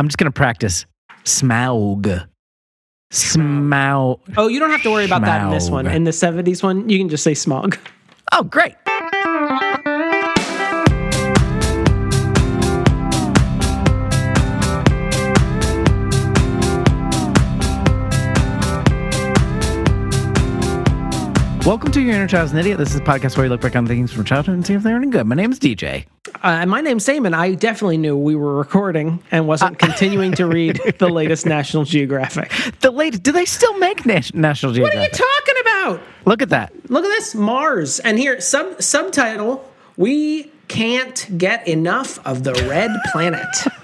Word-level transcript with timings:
I'm 0.00 0.08
just 0.08 0.16
gonna 0.16 0.30
practice 0.30 0.86
Smaug. 1.24 2.26
Smaug. 3.12 4.18
Oh, 4.38 4.48
you 4.48 4.58
don't 4.58 4.70
have 4.70 4.82
to 4.84 4.90
worry 4.90 5.04
about 5.04 5.20
that 5.26 5.44
in 5.44 5.50
this 5.50 5.68
one. 5.68 5.86
In 5.86 6.04
the 6.04 6.10
70s 6.10 6.62
one, 6.62 6.88
you 6.88 6.96
can 6.96 7.10
just 7.10 7.22
say 7.22 7.34
smog. 7.34 7.76
Oh, 8.32 8.42
great. 8.44 8.76
Welcome 21.70 21.92
to 21.92 22.00
Your 22.00 22.16
Inner 22.16 22.26
Child's 22.26 22.50
an 22.50 22.58
Idiot. 22.58 22.78
This 22.78 22.92
is 22.92 22.96
a 22.96 23.04
podcast 23.04 23.36
where 23.36 23.44
we 23.44 23.48
look 23.48 23.60
back 23.60 23.76
on 23.76 23.86
things 23.86 24.12
from 24.12 24.24
childhood 24.24 24.56
and 24.56 24.66
see 24.66 24.74
if 24.74 24.82
they're 24.82 24.96
any 24.96 25.06
good. 25.06 25.24
My 25.24 25.36
name 25.36 25.52
is 25.52 25.60
DJ. 25.60 26.04
Uh, 26.26 26.38
and 26.42 26.68
my 26.68 26.80
name's 26.80 27.04
Damon. 27.04 27.32
I 27.32 27.54
definitely 27.54 27.96
knew 27.96 28.16
we 28.16 28.34
were 28.34 28.56
recording 28.56 29.22
and 29.30 29.46
wasn't 29.46 29.78
continuing 29.78 30.32
to 30.32 30.46
read 30.46 30.80
the 30.98 31.08
latest 31.08 31.46
National 31.46 31.84
Geographic. 31.84 32.50
The 32.80 32.90
latest? 32.90 33.22
do 33.22 33.30
they 33.30 33.44
still 33.44 33.78
make 33.78 34.04
Nas- 34.04 34.34
National 34.34 34.72
Geographic? 34.72 34.98
What 34.98 35.20
are 35.20 35.24
you 35.24 35.30
talking 35.44 35.54
about? 35.60 36.08
Look 36.26 36.42
at 36.42 36.48
that. 36.48 36.90
Look 36.90 37.04
at 37.04 37.08
this 37.08 37.36
Mars. 37.36 38.00
And 38.00 38.18
here, 38.18 38.40
sub 38.40 38.82
subtitle 38.82 39.64
We 39.96 40.50
can't 40.66 41.38
get 41.38 41.68
enough 41.68 42.18
of 42.26 42.42
the 42.42 42.52
red 42.68 42.90
planet. 43.12 43.46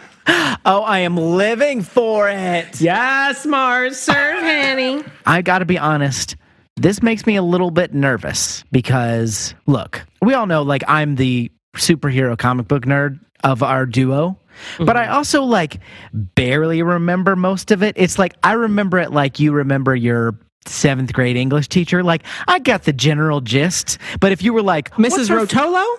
Oh, 0.68 0.82
I 0.82 0.98
am 0.98 1.16
living 1.16 1.82
for 1.82 2.28
it. 2.28 2.80
yes, 2.80 3.46
Mars, 3.46 3.96
serve 3.96 4.40
Hanny. 4.40 5.04
I 5.24 5.40
got 5.40 5.60
to 5.60 5.64
be 5.64 5.78
honest. 5.78 6.34
This 6.78 7.02
makes 7.02 7.26
me 7.26 7.36
a 7.36 7.42
little 7.42 7.70
bit 7.70 7.94
nervous 7.94 8.62
because, 8.70 9.54
look, 9.66 10.04
we 10.20 10.34
all 10.34 10.46
know 10.46 10.62
like 10.62 10.82
I'm 10.86 11.14
the 11.14 11.50
superhero 11.74 12.36
comic 12.38 12.68
book 12.68 12.84
nerd 12.84 13.18
of 13.42 13.62
our 13.62 13.86
duo, 13.86 14.38
but 14.78 14.94
I 14.94 15.08
also 15.08 15.42
like 15.44 15.78
barely 16.12 16.82
remember 16.82 17.34
most 17.34 17.70
of 17.70 17.82
it. 17.82 17.94
It's 17.96 18.18
like 18.18 18.34
I 18.42 18.52
remember 18.52 18.98
it 18.98 19.10
like 19.10 19.40
you 19.40 19.52
remember 19.52 19.96
your 19.96 20.38
seventh 20.66 21.14
grade 21.14 21.36
English 21.38 21.68
teacher. 21.68 22.02
Like 22.02 22.24
I 22.46 22.58
got 22.58 22.82
the 22.82 22.92
general 22.92 23.40
gist, 23.40 23.96
but 24.20 24.32
if 24.32 24.42
you 24.42 24.52
were 24.52 24.62
like 24.62 24.90
Mrs. 24.92 25.30
her 25.30 25.40
f- 25.40 25.48
Rotolo? 25.48 25.96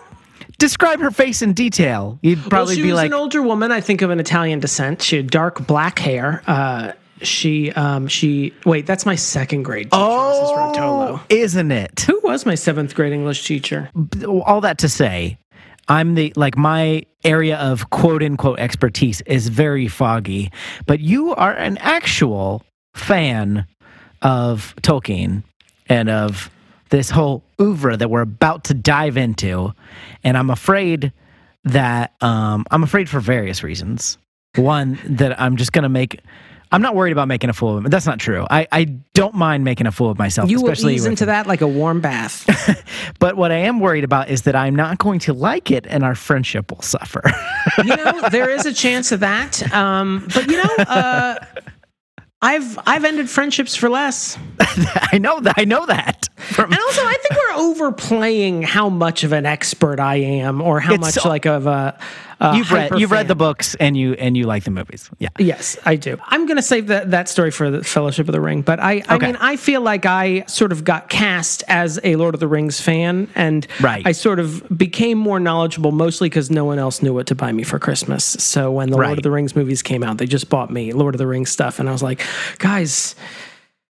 describe 0.60 1.00
her 1.00 1.10
face 1.12 1.42
in 1.42 1.54
detail, 1.54 2.20
you'd 2.22 2.40
Well, 2.42 2.50
probably 2.50 2.76
she 2.76 2.82
be 2.84 2.90
was 2.90 2.98
like, 2.98 3.08
an 3.08 3.14
older 3.16 3.42
woman, 3.42 3.72
I 3.72 3.82
think 3.82 4.04
of 4.04 4.12
an 4.12 4.20
Italian 4.20 4.60
descent. 4.60 5.02
She 5.02 5.18
had 5.18 5.32
dark 5.32 5.66
black 5.66 5.98
hair. 5.98 6.44
Uh, 6.46 6.92
she, 7.22 7.72
um, 7.74 8.08
she, 8.08 8.54
wait, 8.66 8.86
that's 8.86 9.06
my 9.06 9.16
second 9.16 9.64
grade 9.64 9.86
teacher. 9.86 9.96
"Oh, 9.96 11.24
isn't 11.30 11.72
it?" 11.72 12.02
Who 12.02 12.20
was 12.24 12.46
my 12.46 12.56
seventh 12.56 12.96
grade 12.96 13.14
English 13.14 13.46
teacher? 13.46 13.90
all 14.26 14.62
that 14.62 14.78
to 14.80 14.90
say, 14.90 15.38
I'm 15.88 16.16
the 16.16 16.34
like 16.36 16.58
my 16.58 17.04
area 17.24 17.58
of 17.58 17.90
quote 17.90 18.24
unquote 18.24 18.60
expertise 18.60 19.22
is 19.22 19.48
very 19.48 19.88
foggy, 19.88 20.52
but 20.86 21.00
you 21.00 21.34
are 21.36 21.54
an 21.54 21.78
actual 21.78 22.64
fan 22.96 23.66
of 24.22 24.76
Tolkien 24.82 25.44
and 25.88 26.10
of 26.10 26.50
this 26.90 27.10
whole 27.10 27.44
oeuvre 27.62 27.98
that 27.98 28.10
we're 28.10 28.22
about 28.22 28.66
to 28.66 28.74
dive 28.74 29.18
into, 29.18 29.74
and 30.24 30.38
I'm 30.38 30.50
afraid 30.50 31.12
that 31.64 32.14
um, 32.22 32.66
I'm 32.72 32.84
afraid 32.84 33.10
for 33.10 33.20
various 33.20 33.64
reasons. 33.64 34.18
One 34.56 35.00
that 35.06 35.40
I'm 35.40 35.58
just 35.58 35.72
gonna 35.74 35.90
make. 35.90 36.20
I'm 36.72 36.82
not 36.82 36.96
worried 36.96 37.12
about 37.12 37.28
making 37.28 37.50
a 37.50 37.54
fool 37.54 37.78
of 37.78 37.84
him. 37.86 37.90
That's 37.90 38.06
not 38.06 38.20
true. 38.20 38.46
I, 38.50 38.68
I 38.72 38.84
don't 39.14 39.36
mind 39.36 39.64
making 39.64 39.88
a 39.88 39.92
fool 39.92 40.10
of 40.10 40.18
myself, 40.18 40.50
You 40.50 40.62
will 40.62 40.90
ease 40.90 41.06
into 41.06 41.26
that 41.26 41.48
like 41.48 41.62
a 41.62 41.68
warm 41.68 42.02
bath. 42.02 42.46
but 43.20 43.38
what 43.38 43.52
I 43.52 43.56
am 43.58 43.80
worried 43.80 44.04
about 44.04 44.30
is 44.30 44.42
that 44.44 44.56
I'm 44.56 44.76
not 44.76 44.98
going 44.98 45.20
to 45.20 45.34
like 45.34 45.72
it 45.72 45.88
and 45.88 46.04
our 46.04 46.16
friendship 46.16 46.72
will 46.72 46.82
suffer. 46.82 47.22
you 47.84 47.96
know, 47.96 48.30
there 48.32 48.50
is 48.50 48.66
a 48.66 48.74
chance 48.74 49.12
of 49.12 49.22
that. 49.22 49.72
Um, 49.74 50.28
but 50.34 50.48
you 50.50 50.58
know, 50.58 50.76
uh, 50.86 51.36
I've 52.42 52.78
I've 52.86 53.04
ended 53.04 53.30
friendships 53.30 53.76
for 53.76 53.90
less. 53.90 54.38
I 54.60 55.18
know 55.18 55.40
that. 55.40 55.56
I 55.58 55.66
know 55.66 55.86
that. 55.88 56.28
From, 56.38 56.72
And 56.72 56.80
also, 56.80 57.02
I 57.02 57.16
think 57.24 57.34
we're 57.34 57.56
overplaying 57.64 58.62
how 58.62 58.90
much 58.90 59.24
of 59.24 59.32
an 59.34 59.46
expert 59.48 60.00
I 60.00 60.18
am, 60.18 60.62
or 60.62 60.80
how 60.80 60.94
It's 60.94 61.02
much 61.02 61.14
so- 61.16 61.30
like 61.30 61.46
of 61.46 61.66
a. 61.66 61.98
a 62.40 62.56
you've 62.56 62.72
read 62.72 63.00
you've 63.00 63.12
read 63.12 63.28
the 63.28 63.36
books 63.36 63.76
and 63.76 63.98
you 63.98 64.14
and 64.14 64.38
you 64.38 64.46
like 64.46 64.64
the 64.64 64.72
movies. 64.72 65.10
Yeah. 65.20 65.30
Yes, 65.40 65.78
I 65.86 65.96
do. 65.96 66.18
I'm 66.28 66.46
going 66.46 66.58
to 66.58 66.62
save 66.64 66.88
that, 66.88 67.12
that 67.12 67.28
story 67.30 67.52
for 67.52 67.70
the 67.72 67.84
Fellowship 67.84 68.28
of 68.28 68.34
the 68.34 68.42
Ring, 68.42 68.62
but 68.62 68.80
I, 68.80 69.04
I 69.08 69.16
Okay. 69.16 69.26
mean, 69.28 69.36
I 69.40 69.56
feel 69.56 69.82
like 69.82 70.06
I 70.06 70.44
sort 70.46 70.72
of 70.72 70.84
got 70.84 71.10
cast 71.10 71.64
as 71.68 72.00
a 72.04 72.16
Lord 72.16 72.34
of 72.34 72.40
the 72.40 72.48
Rings 72.48 72.80
fan, 72.80 73.28
and 73.36 73.66
Right. 73.82 74.06
I 74.06 74.12
sort 74.12 74.40
of 74.40 74.64
became 74.78 75.18
more 75.18 75.40
knowledgeable, 75.40 75.92
mostly 75.92 76.30
because 76.30 76.52
no 76.52 76.66
one 76.66 76.80
else 76.80 77.02
knew 77.02 77.14
what 77.14 77.28
to 77.28 77.36
buy 77.36 77.52
me 77.52 77.64
for 77.64 77.80
Christmas. 77.80 78.24
So 78.24 78.72
when 78.72 78.90
the 78.92 78.98
Right. 78.98 79.08
Lord 79.08 79.20
of 79.20 79.24
the 79.24 79.32
Rings 79.32 79.56
movies 79.56 79.82
came 79.82 80.04
out, 80.04 80.18
they 80.18 80.26
just 80.28 80.50
bought 80.50 80.72
me 80.72 80.94
Lord 80.94 81.16
of 81.16 81.20
the 81.20 81.28
Rings 81.28 81.50
stuff, 81.52 81.80
and 81.80 81.90
I 81.90 81.92
was 81.92 82.04
like, 82.04 82.22
guys. 82.60 83.16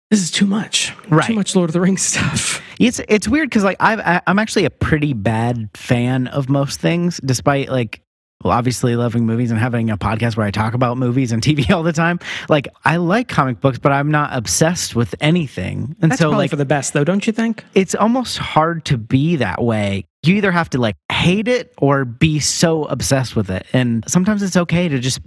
This 0.09 0.21
is 0.21 0.29
too 0.29 0.45
much. 0.45 0.93
Right. 1.09 1.25
Too 1.27 1.33
much 1.35 1.55
Lord 1.55 1.69
of 1.69 1.73
the 1.73 1.79
Rings 1.79 2.01
stuff. 2.11 2.61
It's 2.79 2.99
it's 3.07 3.29
weird 3.29 3.49
because 3.49 3.63
like 3.63 3.77
I've 3.79 3.99
I, 4.01 4.21
I'm 4.27 4.39
actually 4.39 4.65
a 4.65 4.69
pretty 4.69 5.13
bad 5.13 5.69
fan 5.73 6.27
of 6.27 6.49
most 6.49 6.81
things, 6.81 7.17
despite 7.23 7.69
like 7.69 8.01
obviously 8.49 8.95
loving 8.95 9.25
movies 9.25 9.51
and 9.51 9.59
having 9.59 9.89
a 9.89 9.97
podcast 9.97 10.37
where 10.37 10.45
I 10.45 10.51
talk 10.51 10.73
about 10.73 10.97
movies 10.97 11.31
and 11.31 11.41
TV 11.43 11.69
all 11.69 11.83
the 11.83 11.93
time. 11.93 12.19
Like 12.49 12.67
I 12.83 12.97
like 12.97 13.27
comic 13.27 13.61
books, 13.61 13.77
but 13.77 13.91
I'm 13.91 14.09
not 14.09 14.35
obsessed 14.35 14.95
with 14.95 15.13
anything. 15.21 15.95
And 16.01 16.11
That's 16.11 16.21
so 16.21 16.29
like 16.31 16.49
for 16.49 16.55
the 16.55 16.65
best, 16.65 16.93
though, 16.93 17.03
don't 17.03 17.27
you 17.27 17.33
think? 17.33 17.63
it's 17.75 17.93
almost 17.95 18.37
hard 18.37 18.85
to 18.85 18.97
be 18.97 19.35
that 19.37 19.61
way. 19.61 20.05
You 20.23 20.35
either 20.35 20.51
have 20.51 20.69
to 20.71 20.77
like 20.79 20.95
hate 21.11 21.47
it 21.47 21.73
or 21.77 22.05
be 22.05 22.39
so 22.39 22.85
obsessed 22.85 23.35
with 23.35 23.49
it. 23.49 23.65
And 23.73 24.03
sometimes 24.07 24.41
it's 24.43 24.57
okay 24.57 24.87
to 24.87 24.99
just 24.99 25.19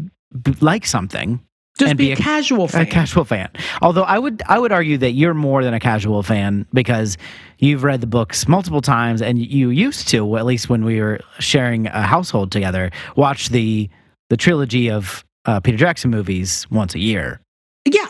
like 0.60 0.86
something 0.86 1.40
Just 1.78 1.90
and 1.90 1.98
be, 1.98 2.06
be 2.06 2.10
a, 2.12 2.14
a- 2.14 2.16
casual 2.16 2.68
fan. 2.68 2.82
a 2.82 2.86
casual 2.86 3.24
fan. 3.24 3.48
Although 3.82 4.04
I 4.04 4.18
would 4.18 4.42
I 4.46 4.58
would 4.60 4.70
argue 4.72 4.96
that 4.98 5.12
you're 5.12 5.34
more 5.34 5.64
than 5.64 5.74
a 5.74 5.80
casual 5.80 6.22
fan 6.22 6.66
because 6.72 7.16
you've 7.58 7.82
read 7.82 8.00
the 8.00 8.06
books 8.06 8.46
multiple 8.46 8.80
times 8.80 9.20
and 9.20 9.38
you 9.44 9.70
used 9.70 10.06
to, 10.08 10.36
at 10.36 10.46
least 10.46 10.68
when 10.68 10.84
we 10.84 11.00
were 11.00 11.18
sharing 11.40 11.88
a 11.88 12.02
household 12.02 12.52
together, 12.52 12.90
watch 13.16 13.48
the 13.48 13.88
the 14.30 14.36
trilogy 14.36 14.88
of 14.90 15.24
uh, 15.46 15.58
Peter 15.60 15.76
Jackson 15.76 16.10
movies 16.10 16.64
once 16.70 16.94
a 16.94 17.00
year. 17.00 17.40
yeah. 17.84 18.06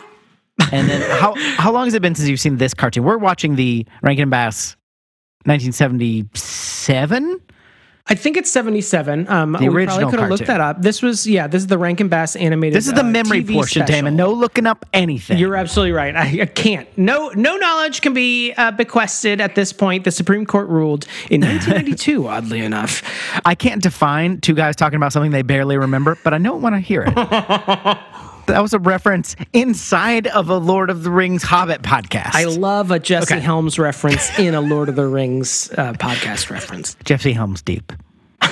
And 0.71 0.87
then 0.87 1.01
how 1.19 1.33
how 1.57 1.71
long 1.71 1.85
has 1.85 1.93
it 1.95 2.01
been 2.03 2.13
since 2.15 2.29
you've 2.29 2.39
seen 2.39 2.57
this 2.57 2.73
cartoon? 2.75 3.03
We're 3.03 3.17
watching 3.17 3.55
the 3.55 3.85
Rankin 4.03 4.29
Bass 4.29 4.75
1977. 5.45 7.41
I 8.07 8.13
think 8.13 8.37
it's 8.37 8.51
77. 8.51 9.27
Um, 9.27 9.53
we 9.53 9.57
probably 9.57 9.67
original 9.67 10.11
could 10.11 10.19
have 10.19 10.29
looked 10.29 10.45
that 10.45 10.61
up. 10.61 10.79
This 10.79 11.01
was, 11.01 11.25
yeah, 11.25 11.47
this 11.47 11.63
is 11.63 11.67
the 11.67 11.77
Rankin 11.79 12.07
Bass 12.07 12.35
animated 12.35 12.75
This 12.77 12.85
is 12.85 12.93
the 12.93 12.99
uh, 12.99 13.03
memory 13.03 13.43
TV 13.43 13.53
portion, 13.53 13.81
special. 13.81 13.95
Damon. 13.95 14.15
No 14.15 14.31
looking 14.31 14.67
up 14.67 14.85
anything. 14.93 15.39
You're 15.39 15.55
absolutely 15.55 15.93
right. 15.93 16.15
I, 16.15 16.41
I 16.41 16.45
can't. 16.45 16.87
No, 16.99 17.29
no 17.29 17.57
knowledge 17.57 18.01
can 18.01 18.13
be 18.13 18.53
uh, 18.53 18.69
bequested 18.69 19.41
at 19.41 19.55
this 19.55 19.73
point. 19.73 20.03
The 20.03 20.11
Supreme 20.11 20.45
Court 20.45 20.69
ruled 20.69 21.07
in 21.31 21.41
1992. 21.41 22.27
oddly 22.27 22.59
enough, 22.59 23.01
I 23.43 23.55
can't 23.55 23.81
define 23.81 24.39
two 24.39 24.53
guys 24.53 24.75
talking 24.75 24.97
about 24.97 25.11
something 25.11 25.31
they 25.31 25.41
barely 25.41 25.77
remember, 25.77 26.15
but 26.23 26.35
I 26.35 26.37
know 26.37 26.57
it 26.57 26.61
when 26.61 26.75
I 26.75 26.81
hear 26.81 27.05
it. 27.07 27.97
that 28.47 28.61
was 28.61 28.73
a 28.73 28.79
reference 28.79 29.35
inside 29.53 30.27
of 30.27 30.49
a 30.49 30.57
Lord 30.57 30.89
of 30.89 31.03
the 31.03 31.11
Rings 31.11 31.43
Hobbit 31.43 31.81
podcast. 31.81 32.35
I 32.35 32.45
love 32.45 32.91
a 32.91 32.99
Jesse 32.99 33.33
Okay. 33.35 33.41
Helms 33.43 33.77
reference 33.79 34.37
in 34.39 34.53
a 34.53 34.61
Lord 34.61 34.89
of 34.89 34.95
the 34.95 35.07
Rings 35.07 35.69
uh, 35.77 35.93
podcast 35.99 36.49
reference. 36.49 36.95
Jesse 37.03 37.33
Helms 37.33 37.61
deep. 37.61 37.91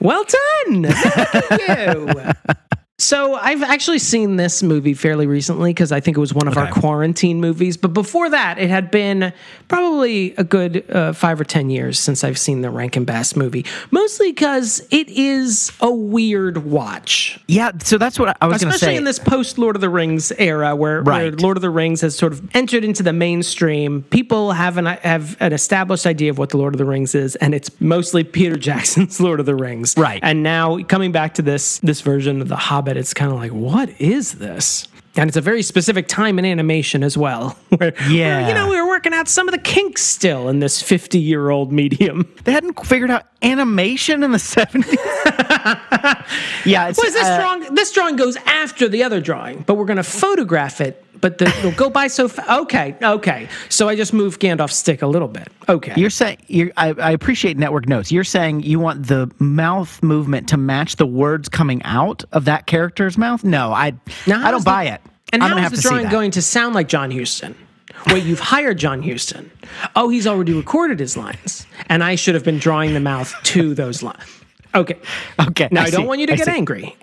Well 0.00 0.24
done. 0.24 0.84
Thank 0.92 1.96
you. 1.96 2.68
So 3.00 3.36
I've 3.36 3.62
actually 3.62 4.00
seen 4.00 4.34
this 4.34 4.60
movie 4.60 4.92
fairly 4.92 5.28
recently 5.28 5.70
because 5.70 5.92
I 5.92 6.00
think 6.00 6.16
it 6.16 6.20
was 6.20 6.34
one 6.34 6.48
of 6.48 6.58
our 6.58 6.68
quarantine 6.72 7.40
movies. 7.40 7.76
But 7.76 7.94
before 7.94 8.28
that, 8.30 8.58
it 8.58 8.70
had 8.70 8.90
been 8.90 9.32
probably 9.68 10.34
a 10.34 10.42
good 10.42 10.84
uh, 10.90 11.12
five 11.12 11.40
or 11.40 11.44
ten 11.44 11.70
years 11.70 11.96
since 11.96 12.24
I've 12.24 12.38
seen 12.38 12.60
the 12.60 12.70
Rankin 12.70 13.04
Bass 13.04 13.36
movie. 13.36 13.64
Mostly 13.92 14.32
because 14.32 14.80
it 14.90 15.08
is 15.10 15.70
a 15.80 15.92
weird 15.92 16.64
watch, 16.64 17.38
Yeah, 17.46 17.70
so 17.84 17.98
that's 17.98 18.18
what 18.18 18.36
I 18.40 18.48
was 18.48 18.60
going 18.62 18.72
to 18.72 18.78
say. 18.78 18.86
especially 18.86 18.96
in 18.96 19.04
this 19.04 19.20
post 19.20 19.58
Lord 19.58 19.76
of 19.76 19.80
the 19.80 19.90
Rings 19.90 20.32
era, 20.32 20.74
where, 20.74 21.00
where 21.04 21.30
Lord 21.30 21.56
of 21.56 21.62
the 21.62 21.70
Rings 21.70 22.00
has 22.00 22.16
sort 22.16 22.32
of 22.32 22.42
entered 22.56 22.82
into 22.82 23.04
the 23.04 23.12
mainstream. 23.12 24.02
People 24.10 24.50
have 24.50 24.76
an 24.76 24.86
have 24.86 25.36
an 25.38 25.52
established 25.52 26.04
idea 26.04 26.30
of 26.30 26.38
what 26.38 26.50
the 26.50 26.56
Lord 26.56 26.74
of 26.74 26.78
the 26.78 26.84
Rings 26.84 27.14
is, 27.14 27.36
and 27.36 27.54
it's 27.54 27.70
mostly 27.80 28.24
Peter 28.24 28.56
Jackson's 28.68 29.20
Lord 29.20 29.38
of 29.38 29.46
the 29.46 29.54
Rings. 29.54 29.94
Right. 29.96 30.18
And 30.24 30.42
now 30.42 30.82
coming 30.82 31.12
back 31.12 31.34
to 31.34 31.42
this 31.42 31.78
this 31.78 32.00
version 32.00 32.42
of 32.42 32.48
The 32.48 32.56
Hobbit, 32.56 32.87
it's 32.96 33.12
kind 33.14 33.30
of 33.32 33.38
like, 33.38 33.52
what 33.52 33.88
is 34.00 34.32
this? 34.34 34.86
And 35.16 35.26
it's 35.28 35.36
a 35.36 35.40
very 35.40 35.62
specific 35.62 36.06
time 36.06 36.38
in 36.38 36.44
animation 36.44 37.02
as 37.02 37.18
well. 37.18 37.56
Where, 37.70 37.90
where, 37.92 38.10
Yeah. 38.10 38.46
you 38.48 38.54
know, 38.54 38.68
we 38.68 38.80
were 38.80 38.86
working 38.86 39.12
out 39.12 39.26
some 39.28 39.48
of 39.48 39.52
the 39.52 39.58
kinks 39.60 40.02
still 40.02 40.48
in 40.48 40.60
this 40.60 40.80
50 40.80 41.18
year 41.18 41.50
old 41.50 41.72
medium. 41.72 42.32
they 42.44 42.52
hadn't 42.52 42.78
figured 42.86 43.10
out 43.10 43.24
animation 43.42 44.22
in 44.22 44.30
the 44.30 44.38
70s? 44.38 44.94
yeah, 46.64 46.88
it's 46.88 47.02
Was 47.02 47.12
this 47.14 47.26
uh, 47.26 47.38
drawing? 47.38 47.74
This 47.74 47.92
drawing 47.92 48.16
goes 48.16 48.36
after 48.46 48.88
the 48.88 49.02
other 49.02 49.20
drawing, 49.20 49.62
but 49.66 49.74
we're 49.74 49.86
going 49.86 49.96
to 49.96 50.02
photograph 50.04 50.80
it. 50.80 51.04
But 51.20 51.38
the, 51.38 51.46
it'll 51.46 51.72
go 51.76 51.90
by 51.90 52.06
so 52.06 52.28
fast. 52.28 52.48
Okay, 52.48 52.96
okay. 53.02 53.48
So 53.68 53.88
I 53.88 53.96
just 53.96 54.12
moved 54.12 54.40
Gandalf's 54.40 54.76
stick 54.76 55.02
a 55.02 55.06
little 55.06 55.28
bit. 55.28 55.48
Okay. 55.68 55.92
You're 55.96 56.10
saying 56.10 56.38
you're, 56.46 56.70
I, 56.76 56.88
I 56.92 57.10
appreciate 57.10 57.56
network 57.56 57.88
notes. 57.88 58.10
You're 58.12 58.24
saying 58.24 58.62
you 58.62 58.78
want 58.80 59.06
the 59.06 59.30
mouth 59.38 60.02
movement 60.02 60.48
to 60.50 60.56
match 60.56 60.96
the 60.96 61.06
words 61.06 61.48
coming 61.48 61.82
out 61.84 62.24
of 62.32 62.44
that 62.46 62.66
character's 62.66 63.18
mouth? 63.18 63.44
No, 63.44 63.72
I 63.72 63.94
Now, 64.26 64.46
I 64.46 64.50
don't 64.50 64.60
the- 64.60 64.70
buy 64.70 64.84
it. 64.84 65.00
And 65.32 65.42
I'm 65.42 65.50
how 65.50 65.56
have 65.58 65.76
the 65.76 65.82
drawing 65.82 66.08
going 66.08 66.30
to 66.32 66.42
sound 66.42 66.74
like 66.74 66.88
John 66.88 67.10
Huston? 67.10 67.54
Wait, 68.06 68.24
you've 68.24 68.40
hired 68.40 68.78
John 68.78 69.02
Huston. 69.02 69.50
Oh, 69.94 70.08
he's 70.08 70.26
already 70.26 70.52
recorded 70.54 71.00
his 71.00 71.16
lines, 71.18 71.66
and 71.90 72.02
I 72.02 72.14
should 72.14 72.34
have 72.34 72.44
been 72.44 72.58
drawing 72.58 72.94
the 72.94 73.00
mouth 73.00 73.34
to 73.44 73.74
those 73.74 74.02
lines. 74.02 74.24
Okay. 74.78 74.98
Okay, 75.48 75.68
Now 75.72 75.82
I, 75.82 75.84
I 75.86 75.90
don't 75.90 76.06
want 76.06 76.20
you 76.20 76.26
to 76.28 76.32
I 76.34 76.36
get 76.36 76.46
see. 76.46 76.52
angry. 76.52 76.96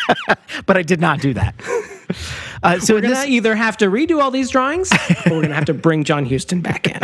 but 0.66 0.76
I 0.76 0.82
did 0.82 1.00
not 1.00 1.20
do 1.20 1.34
that. 1.34 1.54
Uh, 2.62 2.78
so 2.78 2.92
We're 2.94 3.00
gonna 3.00 3.14
this, 3.14 3.26
either 3.26 3.54
have 3.54 3.78
to 3.78 3.86
redo 3.86 4.20
all 4.20 4.30
these 4.30 4.50
drawings, 4.50 4.90
or 5.26 5.36
we're 5.36 5.42
gonna 5.42 5.54
have 5.54 5.64
to 5.64 5.72
bring 5.72 6.04
John 6.04 6.26
Huston 6.26 6.60
back 6.60 6.86
in. 6.88 7.00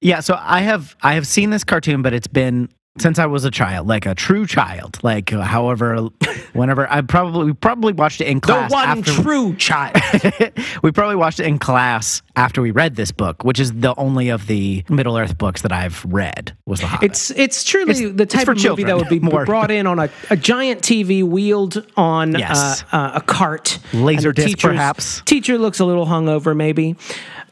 yeah, 0.00 0.18
so 0.18 0.36
I 0.40 0.62
have 0.62 0.96
I 1.02 1.14
have 1.14 1.24
seen 1.24 1.50
this 1.50 1.62
cartoon, 1.62 2.02
but 2.02 2.12
it's 2.12 2.26
been 2.26 2.68
since 2.98 3.18
I 3.18 3.24
was 3.26 3.44
a 3.46 3.50
child, 3.50 3.88
like 3.88 4.04
a 4.04 4.14
true 4.14 4.46
child, 4.46 4.98
like 5.02 5.32
uh, 5.32 5.40
however, 5.40 6.08
whenever 6.52 6.90
I 6.92 7.00
probably 7.00 7.46
we 7.46 7.52
probably 7.54 7.94
watched 7.94 8.20
it 8.20 8.26
in 8.26 8.40
class. 8.40 8.70
The 8.70 8.74
one 8.74 8.88
after, 8.98 9.12
true 9.22 9.56
child. 9.56 9.96
we 10.82 10.92
probably 10.92 11.16
watched 11.16 11.40
it 11.40 11.46
in 11.46 11.58
class 11.58 12.20
after 12.36 12.60
we 12.60 12.70
read 12.70 12.96
this 12.96 13.10
book, 13.10 13.44
which 13.44 13.58
is 13.58 13.72
the 13.72 13.94
only 13.96 14.28
of 14.28 14.46
the 14.46 14.84
Middle 14.90 15.16
Earth 15.16 15.38
books 15.38 15.62
that 15.62 15.72
I've 15.72 16.04
read. 16.04 16.54
Was 16.66 16.80
the 16.80 16.86
Hobbit. 16.86 17.10
It's 17.10 17.30
it's 17.30 17.64
truly 17.64 17.90
It's- 17.92 18.12
the 18.16 18.26
type 18.26 18.48
of 18.48 18.62
movie 18.62 18.84
that 18.84 18.96
would 18.96 19.08
be 19.08 19.20
more. 19.32 19.46
brought 19.46 19.70
in 19.70 19.86
on 19.86 19.98
a, 19.98 20.10
a 20.28 20.36
giant 20.36 20.82
TV 20.82 21.22
wheeled 21.24 21.86
on 21.96 22.32
Yes. 22.38 22.84
uh, 22.92 22.96
uh, 22.96 23.10
a 23.14 23.20
cart. 23.22 23.78
Laser 23.94 24.32
disc, 24.32 24.48
teacher's- 24.48 24.70
perhaps. 24.76 25.22
Teacher 25.22 25.56
looks 25.56 25.80
a 25.80 25.84
little 25.86 26.06
hungover, 26.06 26.54
maybe. 26.54 26.96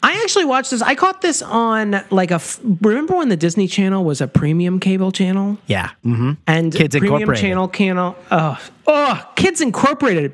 I 0.02 0.20
actually 0.24 0.46
watched 0.46 0.70
this. 0.70 0.80
I 0.82 0.94
caught 0.94 1.20
this 1.20 1.42
on 1.42 2.02
like 2.10 2.30
a. 2.30 2.34
f- 2.36 2.58
Remember 2.80 3.16
when 3.16 3.28
the 3.28 3.36
Disney 3.36 3.66
Channel 3.66 4.02
was 4.04 4.20
a 4.20 4.26
premium 4.28 4.80
cable 4.80 5.12
channel? 5.12 5.58
yeah. 5.66 5.90
Mm-hmm. 6.04 6.32
And 6.46 6.72
Kids 6.74 6.94
premium 6.96 7.14
Incorporated. 7.22 7.42
channel 7.42 7.68
channel. 7.68 8.16
Oh, 8.30 8.58
oh, 8.86 9.30
Kids 9.36 9.60
Incorporated. 9.60 10.32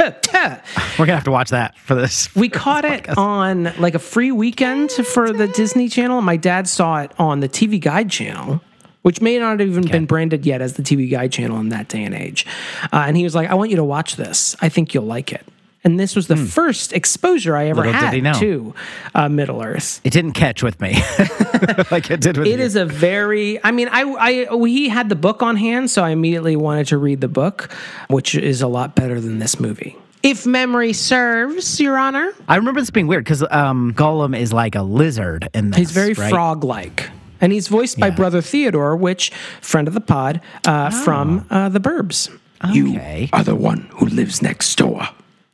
We're 0.00 1.06
gonna 1.06 1.14
have 1.14 1.24
to 1.24 1.30
watch 1.30 1.50
that 1.50 1.78
for 1.78 1.94
this. 1.94 2.34
We 2.36 2.48
caught 2.48 2.84
it 2.84 3.16
on 3.16 3.72
like 3.78 3.94
a 3.94 3.98
free 4.00 4.32
weekend 4.32 4.90
for 4.90 5.32
the 5.32 5.46
Disney 5.46 5.88
Channel. 5.88 6.18
and 6.18 6.26
My 6.26 6.36
dad 6.36 6.66
saw 6.68 7.00
it 7.02 7.12
on 7.18 7.40
the 7.40 7.48
TV 7.48 7.80
Guide 7.80 8.10
channel, 8.10 8.60
which 9.02 9.20
may 9.20 9.38
not 9.38 9.60
have 9.60 9.68
even 9.68 9.86
been 9.86 10.04
branded 10.06 10.44
yet 10.44 10.60
as 10.60 10.74
the 10.74 10.82
TV 10.82 11.08
Guide 11.10 11.30
channel 11.32 11.60
in 11.60 11.68
that 11.70 11.88
day 11.88 12.02
and 12.02 12.14
age. 12.14 12.44
Uh, 12.92 13.04
and 13.06 13.16
he 13.16 13.22
was 13.24 13.34
like, 13.36 13.48
"I 13.48 13.54
want 13.54 13.70
you 13.70 13.76
to 13.76 13.84
watch 13.84 14.16
this. 14.16 14.56
I 14.60 14.68
think 14.68 14.94
you'll 14.94 15.04
like 15.04 15.32
it." 15.32 15.46
And 15.84 16.00
this 16.00 16.16
was 16.16 16.28
the 16.28 16.36
first 16.36 16.94
exposure 16.94 17.54
I 17.54 17.66
ever. 17.66 17.82
Little 17.84 17.92
had 17.92 18.34
to 18.40 18.74
uh, 19.14 19.28
Middle 19.28 19.62
Earth. 19.62 20.00
It 20.02 20.14
didn't 20.14 20.32
catch 20.32 20.62
with 20.62 20.80
me 20.80 20.94
like 21.90 22.10
it 22.10 22.20
did 22.22 22.38
with 22.38 22.46
It 22.46 22.58
you. 22.58 22.64
is 22.64 22.74
a 22.74 22.86
very, 22.86 23.62
I 23.62 23.70
mean, 23.70 23.88
I, 23.92 24.46
I, 24.50 24.66
he 24.66 24.88
had 24.88 25.10
the 25.10 25.14
book 25.16 25.42
on 25.42 25.56
hand, 25.56 25.90
so 25.90 26.02
I 26.02 26.10
immediately 26.10 26.56
wanted 26.56 26.86
to 26.88 26.96
read 26.96 27.20
the 27.20 27.28
book, 27.28 27.70
which 28.08 28.34
is 28.34 28.62
a 28.62 28.66
lot 28.66 28.94
better 28.94 29.20
than 29.20 29.38
this 29.40 29.60
movie. 29.60 29.94
If 30.22 30.46
memory 30.46 30.94
serves, 30.94 31.78
Your 31.78 31.98
Honor. 31.98 32.32
I 32.48 32.56
remember 32.56 32.80
this 32.80 32.88
being 32.88 33.06
weird 33.06 33.24
because 33.24 33.44
um, 33.50 33.92
Gollum 33.92 34.34
is 34.38 34.54
like 34.54 34.74
a 34.74 34.82
lizard 34.82 35.50
in 35.52 35.68
this. 35.70 35.78
He's 35.78 35.90
very 35.90 36.14
right? 36.14 36.30
frog-like, 36.30 37.10
and 37.42 37.52
he's 37.52 37.68
voiced 37.68 38.00
by 38.00 38.08
Brother 38.08 38.40
Theodore, 38.40 38.96
which 38.96 39.30
friend 39.60 39.86
of 39.86 39.92
the 39.92 40.00
pod 40.00 40.40
uh, 40.66 40.88
from 40.88 41.46
uh, 41.50 41.68
the 41.68 41.80
Burbs. 41.80 42.30
Okay. 42.64 43.28
are 43.34 43.44
the 43.44 43.54
one 43.54 43.90
who 43.96 44.06
lives 44.06 44.40
next 44.40 44.76
door. 44.76 45.06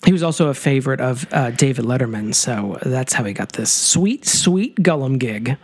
He 0.05 0.13
was 0.13 0.23
also 0.23 0.49
a 0.49 0.55
favorite 0.55 1.01
of 1.01 1.31
uh, 1.33 1.51
David 1.51 1.85
Letterman, 1.85 2.35
so 2.35 2.79
that's 2.83 3.13
how 3.13 3.25
he 3.25 3.35
got 3.35 3.53
this 3.53 3.71
sweet, 3.71 4.25
sweet 4.25 4.77
Gollum 4.77 5.19
gig. 5.19 5.59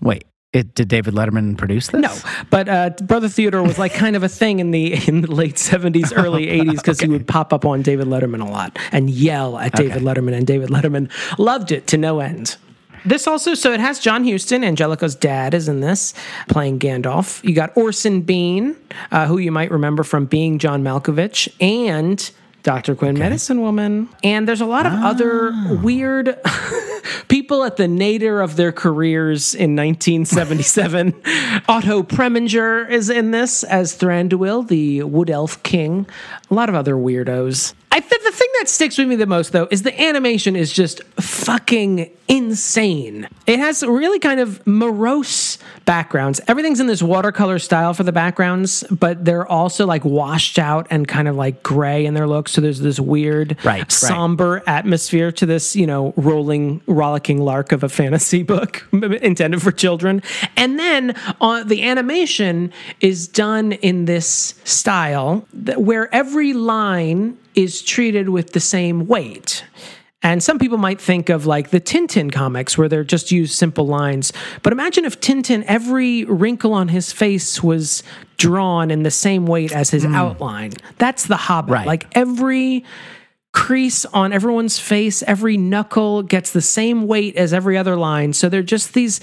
Wait, 0.00 0.24
it, 0.52 0.74
did 0.74 0.88
David 0.88 1.14
Letterman 1.14 1.56
produce 1.56 1.88
this? 1.88 2.00
No, 2.00 2.16
but 2.50 2.68
uh, 2.68 2.90
Brother 3.02 3.28
Theodore 3.28 3.62
was 3.62 3.78
like 3.78 3.94
kind 3.94 4.16
of 4.16 4.24
a 4.24 4.28
thing 4.28 4.58
in 4.58 4.72
the 4.72 4.94
in 5.06 5.20
the 5.20 5.32
late 5.32 5.58
seventies, 5.58 6.12
early 6.16 6.48
eighties 6.48 6.80
because 6.80 6.98
he 6.98 7.06
would 7.06 7.28
pop 7.28 7.52
up 7.52 7.64
on 7.64 7.82
David 7.82 8.08
Letterman 8.08 8.44
a 8.44 8.50
lot 8.50 8.76
and 8.90 9.08
yell 9.08 9.58
at 9.58 9.74
David 9.74 10.02
Letterman, 10.02 10.32
and 10.32 10.46
David 10.46 10.70
Letterman 10.70 11.08
loved 11.38 11.70
it 11.70 11.86
to 11.88 11.96
no 11.96 12.18
end. 12.18 12.56
This 13.04 13.26
also, 13.26 13.54
so 13.54 13.72
it 13.72 13.80
has 13.80 13.98
John 13.98 14.28
Huston, 14.28 14.62
Anjelica's 14.62 15.14
dad 15.14 15.54
is 15.54 15.68
in 15.68 15.80
this, 15.80 16.12
playing 16.48 16.78
Gandalf. 16.78 17.42
You 17.42 17.54
got 17.54 17.74
Orson 17.76 18.20
Bean, 18.20 18.76
uh, 19.10 19.26
who 19.26 19.38
you 19.38 19.50
might 19.50 19.70
remember 19.70 20.02
from 20.02 20.26
being 20.26 20.58
John 20.58 20.82
Malkovich, 20.82 21.48
and 21.60 22.30
Dr. 22.62 22.94
Quinn, 22.94 23.18
Medicine 23.18 23.60
Woman. 23.60 24.08
And 24.22 24.46
there's 24.46 24.60
a 24.60 24.66
lot 24.66 24.86
of 24.86 24.92
other 24.92 25.50
ah. 25.52 25.78
weird 25.82 26.38
people 27.28 27.64
at 27.64 27.76
the 27.76 27.88
nadir 27.88 28.40
of 28.40 28.56
their 28.56 28.72
careers 28.72 29.54
in 29.54 29.74
1977. 29.76 31.14
Otto 31.68 32.02
Preminger 32.02 32.88
is 32.88 33.08
in 33.08 33.30
this 33.30 33.64
as 33.64 33.96
Thranduil, 33.96 34.68
the 34.68 35.02
Wood 35.04 35.30
Elf 35.30 35.62
King. 35.62 36.06
A 36.50 36.54
lot 36.54 36.68
of 36.68 36.74
other 36.74 36.94
weirdos. 36.94 37.74
I 37.92 37.98
think 37.98 38.22
the 38.22 38.30
thing 38.30 38.48
that 38.60 38.68
sticks 38.68 38.96
with 38.98 39.08
me 39.08 39.16
the 39.16 39.26
most, 39.26 39.50
though, 39.52 39.66
is 39.70 39.82
the 39.82 40.00
animation 40.00 40.54
is 40.54 40.72
just 40.72 41.02
fucking 41.14 42.10
insane. 42.28 43.26
It 43.48 43.58
has 43.58 43.82
really 43.82 44.20
kind 44.20 44.38
of 44.38 44.64
morose 44.64 45.58
backgrounds. 45.86 46.40
Everything's 46.46 46.78
in 46.78 46.86
this 46.86 47.02
watercolor 47.02 47.58
style 47.58 47.92
for 47.92 48.04
the 48.04 48.12
backgrounds, 48.12 48.84
but 48.92 49.24
they're 49.24 49.46
also 49.46 49.86
like 49.86 50.04
washed 50.04 50.56
out 50.60 50.86
and 50.90 51.08
kind 51.08 51.26
of 51.26 51.34
like 51.34 51.64
gray 51.64 52.06
in 52.06 52.14
their 52.14 52.28
look. 52.28 52.48
So 52.48 52.60
there's 52.60 52.78
this 52.78 53.00
weird, 53.00 53.56
Right, 53.64 53.80
right. 53.80 53.90
somber 53.92 54.62
atmosphere 54.68 55.32
to 55.32 55.44
this, 55.46 55.74
you 55.74 55.88
know, 55.88 56.14
rolling, 56.16 56.82
rollicking 56.86 57.38
lark 57.40 57.72
of 57.72 57.82
a 57.82 57.88
fantasy 57.88 58.42
book 58.44 58.86
intended 58.92 59.60
for 59.62 59.72
children. 59.72 60.22
And 60.56 60.78
then 60.78 61.16
uh, 61.40 61.64
the 61.64 61.82
animation 61.82 62.72
is 63.00 63.26
done 63.26 63.72
in 63.72 64.04
this 64.04 64.54
style 64.62 65.44
that, 65.52 65.82
where 65.82 66.12
every 66.14 66.52
line 66.52 67.36
is 67.54 67.82
treated 67.82 68.28
with 68.28 68.52
the 68.52 68.60
same 68.60 69.06
weight. 69.06 69.64
And 70.22 70.42
some 70.42 70.58
people 70.58 70.76
might 70.76 71.00
think 71.00 71.30
of 71.30 71.46
like 71.46 71.70
the 71.70 71.80
Tintin 71.80 72.30
comics 72.30 72.76
where 72.76 72.88
they're 72.88 73.04
just 73.04 73.32
used 73.32 73.54
simple 73.54 73.86
lines. 73.86 74.32
But 74.62 74.72
imagine 74.72 75.06
if 75.06 75.20
Tintin, 75.20 75.64
every 75.66 76.24
wrinkle 76.24 76.74
on 76.74 76.88
his 76.88 77.10
face 77.10 77.62
was 77.62 78.02
drawn 78.36 78.90
in 78.90 79.02
the 79.02 79.10
same 79.10 79.46
weight 79.46 79.72
as 79.72 79.90
his 79.90 80.04
mm. 80.04 80.14
outline. 80.14 80.72
That's 80.98 81.26
the 81.26 81.36
Hobbit. 81.36 81.72
Right. 81.72 81.86
Like 81.86 82.06
every 82.12 82.84
crease 83.52 84.04
on 84.06 84.32
everyone's 84.32 84.78
face, 84.78 85.22
every 85.24 85.56
knuckle 85.56 86.22
gets 86.22 86.52
the 86.52 86.60
same 86.60 87.06
weight 87.06 87.36
as 87.36 87.52
every 87.52 87.76
other 87.76 87.96
line. 87.96 88.32
So 88.32 88.48
they're 88.48 88.62
just 88.62 88.94
these 88.94 89.20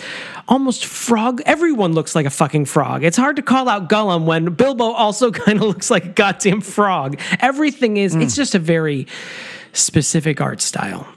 almost 0.48 0.86
frog. 0.86 1.42
Everyone 1.46 1.94
looks 1.94 2.14
like 2.14 2.26
a 2.26 2.30
fucking 2.30 2.66
frog. 2.66 3.04
It's 3.04 3.18
hard 3.18 3.38
to 3.38 3.42
call 3.42 3.70
out 3.70 3.88
Gollum 3.90 4.26
when 4.26 4.54
Bilbo 4.54 4.92
also 4.92 5.32
kind 5.46 5.60
of 5.60 5.64
looks 5.66 5.90
like 5.90 6.06
a 6.06 6.10
goddamn 6.10 6.62
frog. 6.62 7.20
Everything 7.40 7.98
is, 7.98 8.16
it's 8.16 8.34
hmm. 8.34 8.42
just 8.42 8.56
a 8.56 8.60
very 8.60 9.08
specific 9.72 10.42
art 10.42 10.62
style. 10.62 11.08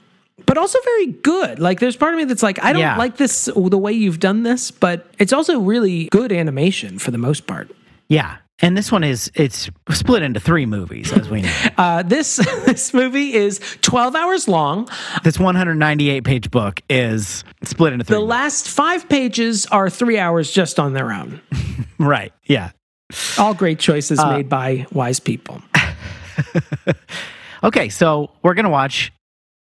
But 0.47 0.59
also 0.59 0.79
very 0.83 1.07
good. 1.07 1.59
Like, 1.59 1.81
there's 1.81 1.97
part 1.97 2.15
of 2.15 2.19
me 2.19 2.25
that's 2.25 2.43
like, 2.43 2.63
I 2.63 2.73
don't 2.73 2.81
Yeah. 2.81 2.97
like 2.97 3.17
this 3.17 3.45
the 3.45 3.79
way 3.79 3.93
you've 3.93 4.19
done 4.21 4.43
this, 4.43 4.71
but 4.71 5.07
it's 5.19 5.33
also 5.33 5.61
really 5.61 6.09
good 6.11 6.33
animation 6.33 6.99
for 6.99 7.11
the 7.11 7.19
most 7.19 7.47
part. 7.47 7.71
Yeah. 8.09 8.39
And 8.63 8.77
this 8.77 8.93
one 8.93 9.05
is 9.05 9.31
it's 9.35 9.71
split 9.91 10.23
into 10.23 10.39
three 10.41 10.67
movies, 10.67 11.13
as 11.13 11.29
we 11.31 11.43
know. 11.43 11.53
Uh, 11.79 12.03
this 12.03 12.37
this 12.67 12.93
movie 12.93 13.33
is 13.33 13.59
12 13.81 14.15
hours 14.15 14.49
long. 14.49 14.87
this 15.25 15.39
198 15.39 16.25
page 16.25 16.51
book 16.51 16.83
is 16.91 17.43
split 17.65 17.93
into 17.95 18.05
three. 18.05 18.17
The 18.17 18.21
last 18.21 18.69
five 18.69 19.09
pages 19.09 19.65
are 19.67 19.89
three 19.89 20.19
hours 20.19 20.51
just 20.53 20.79
on 20.79 20.93
their 20.93 21.11
own. 21.11 21.41
right. 21.99 22.33
Yeah. 22.45 22.71
All 23.39 23.55
great 23.55 23.79
choices 23.79 24.19
Uh, 24.19 24.37
made 24.37 24.49
by 24.51 24.87
wise 24.93 25.21
people. 25.21 25.63
Okay, 27.63 27.89
so 27.91 28.31
we're 28.43 28.55
gonna 28.55 28.71
watch 28.71 29.13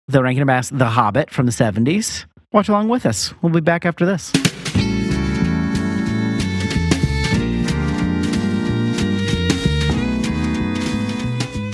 the 0.08 0.22
Rankin 0.24 0.46
Bass 0.46 0.70
The 0.70 0.86
Hobbit 0.86 1.29
from 1.32 1.46
the 1.46 1.51
70s. 1.51 2.25
Watch 2.51 2.70
along 2.70 2.89
with 2.89 3.06
us. 3.06 3.34
We'll 3.41 3.51
be 3.53 3.60
back 3.62 3.86
after 3.86 4.06
this. 4.06 4.32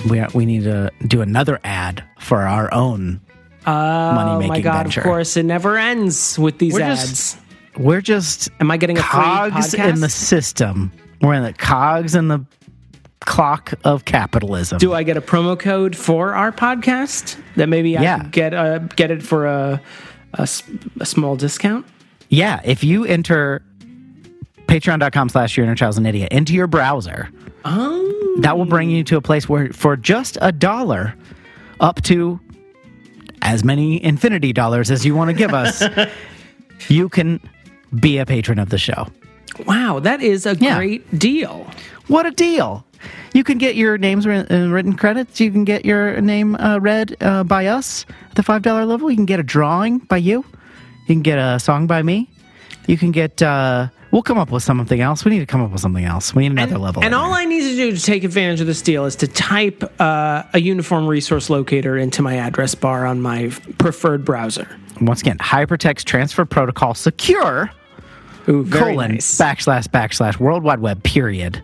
We, 0.10 0.24
we 0.34 0.46
need 0.46 0.64
to 0.64 0.92
do 1.08 1.22
another 1.22 1.60
ad 1.64 2.04
for 2.20 2.42
our 2.42 2.72
own 2.74 3.22
money 3.66 4.32
Oh 4.32 4.38
making 4.38 4.50
my 4.50 4.62
God, 4.62 4.84
venture. 4.84 5.02
of 5.02 5.06
course, 5.06 5.36
it 5.38 5.44
never 5.44 5.78
ends 5.78 6.38
with 6.38 6.60
these 6.60 6.74
We're 6.74 6.82
ads. 6.82 7.10
just 7.10 7.38
we're 7.78 8.02
just 8.02 8.50
Am 8.60 8.70
I 8.72 8.78
getting 8.78 8.98
a 8.98 9.02
cogs 9.02 9.74
in 9.74 10.00
the 10.02 10.10
system. 10.10 10.92
We're 11.22 11.34
in 11.34 11.44
the 11.44 11.54
cogs 11.54 12.14
in 12.16 12.28
the 12.28 12.46
clock 13.22 13.74
of 13.84 14.06
capitalism. 14.06 14.78
Do 14.78 14.94
I 14.94 15.02
get 15.04 15.18
a 15.18 15.22
promo 15.22 15.58
code 15.60 15.96
for 15.96 16.34
our 16.36 16.52
podcast 16.52 17.38
that 17.56 17.68
maybe 17.68 17.98
I 17.98 18.04
Yeah. 18.04 18.24
get 18.30 18.54
uh, 18.54 18.80
get 18.80 19.10
it 19.12 19.24
for 19.24 19.48
a 19.48 19.82
a 20.36 20.46
small 20.48 21.36
discount? 21.36 21.86
Yeah, 22.30 22.62
if 22.64 22.84
you 22.84 23.06
enter 23.06 23.64
patreon.com 24.68 25.30
slash 25.30 25.56
your 25.58 25.66
inner 25.66 25.76
child's 25.76 25.98
an 25.98 26.06
idiot 26.06 26.32
into 26.32 26.54
your 26.54 26.68
browser. 26.68 27.30
Oh. 27.64 28.38
That 28.42 28.58
will 28.58 28.66
bring 28.66 28.90
you 28.90 29.04
to 29.06 29.18
a 29.18 29.22
place 29.22 29.48
where 29.48 29.72
for 29.74 29.96
just 29.98 30.38
a 30.42 30.52
dollar 30.52 31.16
up 31.80 32.02
to 32.04 32.40
as 33.42 33.64
many 33.64 34.04
infinity 34.04 34.54
dollars 34.54 34.90
as 34.92 35.06
you 35.06 35.16
want 35.16 35.30
to 35.30 35.34
give 35.34 35.54
us, 35.54 35.84
you 36.90 37.10
can 37.10 37.40
be 38.00 38.18
a 38.18 38.26
patron 38.26 38.60
of 38.60 38.70
the 38.70 38.78
show. 38.78 39.08
Wow, 39.66 40.00
that 40.00 40.22
is 40.22 40.46
a 40.46 40.56
Yeah. 40.56 40.78
great 40.78 41.18
deal. 41.20 41.66
What 42.08 42.26
a 42.26 42.32
deal! 42.32 42.86
You 43.34 43.44
can 43.44 43.58
get 43.58 43.76
your 43.76 43.98
names 43.98 44.26
uh, 44.28 44.46
written 44.70 44.96
credits. 44.96 45.40
You 45.40 45.52
can 45.52 45.64
get 45.64 45.86
your 45.86 46.20
name 46.22 46.56
uh, 46.56 46.78
read 46.80 47.16
uh, 47.22 47.44
by 47.44 47.68
us 47.68 48.06
at 48.30 48.36
the 48.36 48.44
five 48.44 48.62
dollar 48.64 48.86
level. 48.86 49.10
You 49.10 49.16
can 49.16 49.26
get 49.26 49.40
a 49.40 49.44
drawing 49.44 50.00
by 50.00 50.18
you. 50.18 50.44
You 51.08 51.16
can 51.16 51.22
get 51.22 51.38
a 51.40 51.60
song 51.60 51.88
by 51.88 52.02
me. 52.04 52.30
You 52.88 52.98
can 52.98 53.12
get. 53.12 53.42
Uh, 53.42 53.88
we'll 54.16 54.24
come 54.24 54.38
up 54.38 54.50
with 54.50 54.64
something 54.64 55.02
else. 55.02 55.26
We 55.26 55.32
need 55.32 55.40
to 55.40 55.46
come 55.46 55.62
up 55.62 55.72
with 55.72 55.82
something 55.82 56.06
else. 56.06 56.34
We 56.34 56.44
need 56.44 56.54
another 56.54 56.78
level. 56.78 57.04
And 57.04 57.14
all 57.14 57.32
there. 57.32 57.40
I 57.40 57.44
need 57.44 57.70
to 57.70 57.76
do 57.76 57.94
to 57.94 58.02
take 58.02 58.24
advantage 58.24 58.62
of 58.62 58.68
this 58.68 58.82
deal 58.82 59.04
is 59.04 59.18
to 59.18 59.28
type 59.28 59.84
uh, 60.00 60.44
a 60.54 60.60
uniform 60.62 61.06
resource 61.06 61.50
locator 61.50 61.98
into 61.98 62.22
my 62.22 62.38
address 62.38 62.76
bar 62.76 63.06
on 63.06 63.22
my 63.22 63.52
preferred 63.78 64.24
browser. 64.24 64.70
once 65.02 65.20
again, 65.20 65.38
hypertext 65.40 66.06
transfer 66.06 66.46
protocol 66.46 66.94
secure. 66.94 67.70
Ooh, 68.48 68.66
colon 68.70 69.14
nice. 69.14 69.38
backslash 69.38 69.88
backslash 69.88 70.40
world 70.40 70.64
wide 70.64 70.80
web 70.80 71.04
period 71.04 71.62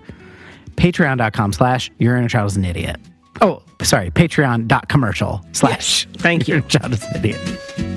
patreon.com 0.78 1.54
slash 1.54 1.92
your 2.00 2.18
inner 2.18 2.28
child 2.28 2.50
is 2.50 2.58
an 2.58 2.66
idiot 2.66 3.00
oh 3.42 3.62
sorry 3.84 4.10
patreon.commercial 4.10 5.46
slash 5.52 6.08
Thank 6.14 6.48
you. 6.48 6.56
your 6.56 6.64
child 6.64 6.94
is 6.94 7.04
an 7.04 7.18
idiot 7.18 7.91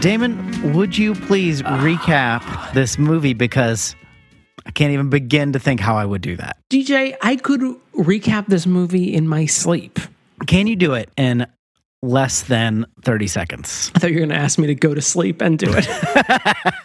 Damon, 0.00 0.72
would 0.72 0.96
you 0.96 1.14
please 1.14 1.60
ah. 1.62 1.78
recap 1.78 2.72
this 2.72 2.98
movie 2.98 3.34
because 3.34 3.94
I 4.64 4.70
can't 4.70 4.94
even 4.94 5.10
begin 5.10 5.52
to 5.52 5.58
think 5.58 5.78
how 5.78 5.94
I 5.94 6.06
would 6.06 6.22
do 6.22 6.36
that. 6.36 6.56
DJ, 6.70 7.14
I 7.20 7.36
could 7.36 7.60
recap 7.94 8.46
this 8.46 8.66
movie 8.66 9.12
in 9.12 9.28
my 9.28 9.44
sleep. 9.44 9.98
Can 10.46 10.66
you 10.66 10.74
do 10.74 10.94
it 10.94 11.10
in 11.18 11.46
less 12.02 12.42
than 12.42 12.86
30 13.02 13.26
seconds? 13.26 13.90
I 13.94 13.98
thought 13.98 14.10
you 14.10 14.16
were 14.16 14.26
going 14.26 14.30
to 14.30 14.36
ask 14.36 14.58
me 14.58 14.66
to 14.68 14.74
go 14.74 14.94
to 14.94 15.02
sleep 15.02 15.40
and 15.40 15.58
do 15.58 15.68
it. 15.70 15.86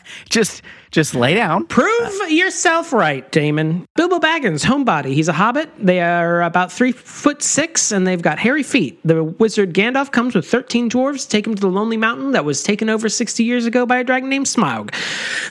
Just 0.29 0.61
just 0.95 1.13
lay 1.13 1.33
down. 1.33 1.65
Prove 1.67 2.31
yourself 2.31 2.93
right, 2.93 3.29
Damon. 3.29 3.85
Bilbo 3.95 4.17
Baggins, 4.17 4.63
homebody. 4.63 5.13
He's 5.13 5.27
a 5.27 5.33
hobbit. 5.33 5.69
They 5.77 5.99
are 5.99 6.41
about 6.41 6.71
three 6.71 6.93
foot 6.93 7.41
six, 7.41 7.91
and 7.91 8.07
they've 8.07 8.21
got 8.21 8.39
hairy 8.39 8.63
feet. 8.63 8.97
The 9.03 9.21
wizard 9.21 9.73
Gandalf 9.73 10.13
comes 10.13 10.35
with 10.35 10.47
13 10.47 10.89
dwarves, 10.89 11.29
take 11.29 11.45
him 11.45 11.53
to 11.53 11.59
the 11.59 11.67
Lonely 11.67 11.97
Mountain 11.97 12.31
that 12.31 12.45
was 12.45 12.63
taken 12.63 12.89
over 12.89 13.09
60 13.09 13.43
years 13.43 13.65
ago 13.65 13.85
by 13.85 13.97
a 13.97 14.05
dragon 14.05 14.29
named 14.29 14.45
Smaug. 14.45 14.93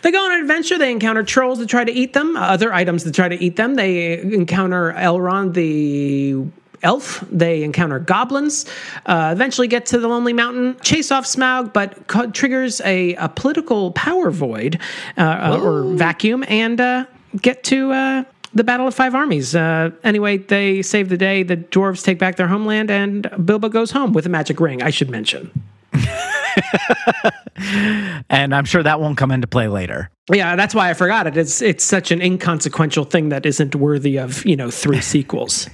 They 0.01 0.11
go 0.11 0.25
on 0.25 0.33
an 0.33 0.41
adventure. 0.41 0.79
They 0.79 0.91
encounter 0.91 1.23
trolls 1.23 1.59
that 1.59 1.69
try 1.69 1.85
to 1.85 1.93
eat 1.93 2.15
them, 2.15 2.37
other 2.39 2.73
items 2.73 3.05
that 3.05 3.15
try 3.15 3.29
to 3.29 3.37
eat 3.37 3.57
them. 3.57 3.75
They 3.75 4.19
encounter 4.21 4.95
Elrond, 4.95 5.53
the 5.53 6.47
elf. 6.85 7.25
They 7.31 7.63
encounter 7.63 7.99
goblins. 7.99 8.67
Uh, 9.07 9.31
eventually, 9.33 9.67
get 9.67 9.87
to 9.87 9.99
the 9.99 10.07
Lonely 10.07 10.33
Mountain, 10.33 10.77
chase 10.83 11.11
off 11.11 11.25
Smaug, 11.25 11.73
but 11.73 12.07
co- 12.07 12.31
triggers 12.31 12.81
a, 12.83 13.15
a 13.15 13.29
political 13.29 13.91
power 13.93 14.31
void 14.31 14.79
uh, 15.19 15.23
uh, 15.23 15.61
or 15.63 15.95
vacuum, 15.95 16.45
and 16.49 16.81
uh, 16.81 17.07
get 17.41 17.65
to. 17.65 17.91
Uh, 17.93 18.25
the 18.57 18.63
Battle 18.63 18.87
of 18.87 18.95
Five 18.95 19.17
Armies. 19.17 19.57
Uh, 19.57 19.91
anyway, 20.05 20.39
they 20.39 20.81
save 20.81 21.09
the 21.09 21.17
day. 21.17 21.43
The 21.43 21.57
dwarves 21.57 22.05
take 22.05 22.21
back 22.21 22.37
their 22.37 22.47
homeland, 22.47 22.89
and 22.89 23.29
Bilbo 23.45 23.69
goes 23.69 23.91
home 23.91 24.13
with 24.13 24.27
a 24.27 24.29
magic 24.29 24.61
ring. 24.61 24.81
I 24.81 24.91
should 24.91 25.11
mention. 25.11 25.51
And 28.31 28.55
I'm 28.55 28.65
sure 28.65 28.83
that 28.83 29.01
won't 29.01 29.17
come 29.17 29.31
into 29.31 29.47
play 29.47 29.69
later. 29.69 30.11
Yeah, 30.33 30.57
that's 30.57 30.75
why 30.75 30.91
I 30.91 30.95
forgot 30.95 31.27
it. 31.27 31.37
It's 31.37 31.63
it's 31.63 31.85
such 31.85 32.11
an 32.11 32.21
inconsequential 32.21 33.05
thing 33.05 33.29
that 33.29 33.47
isn't 33.47 33.75
worthy 33.75 34.19
of 34.19 34.45
you 34.45 34.57
know 34.57 34.71
three 34.71 35.01
sequels. 35.13 35.69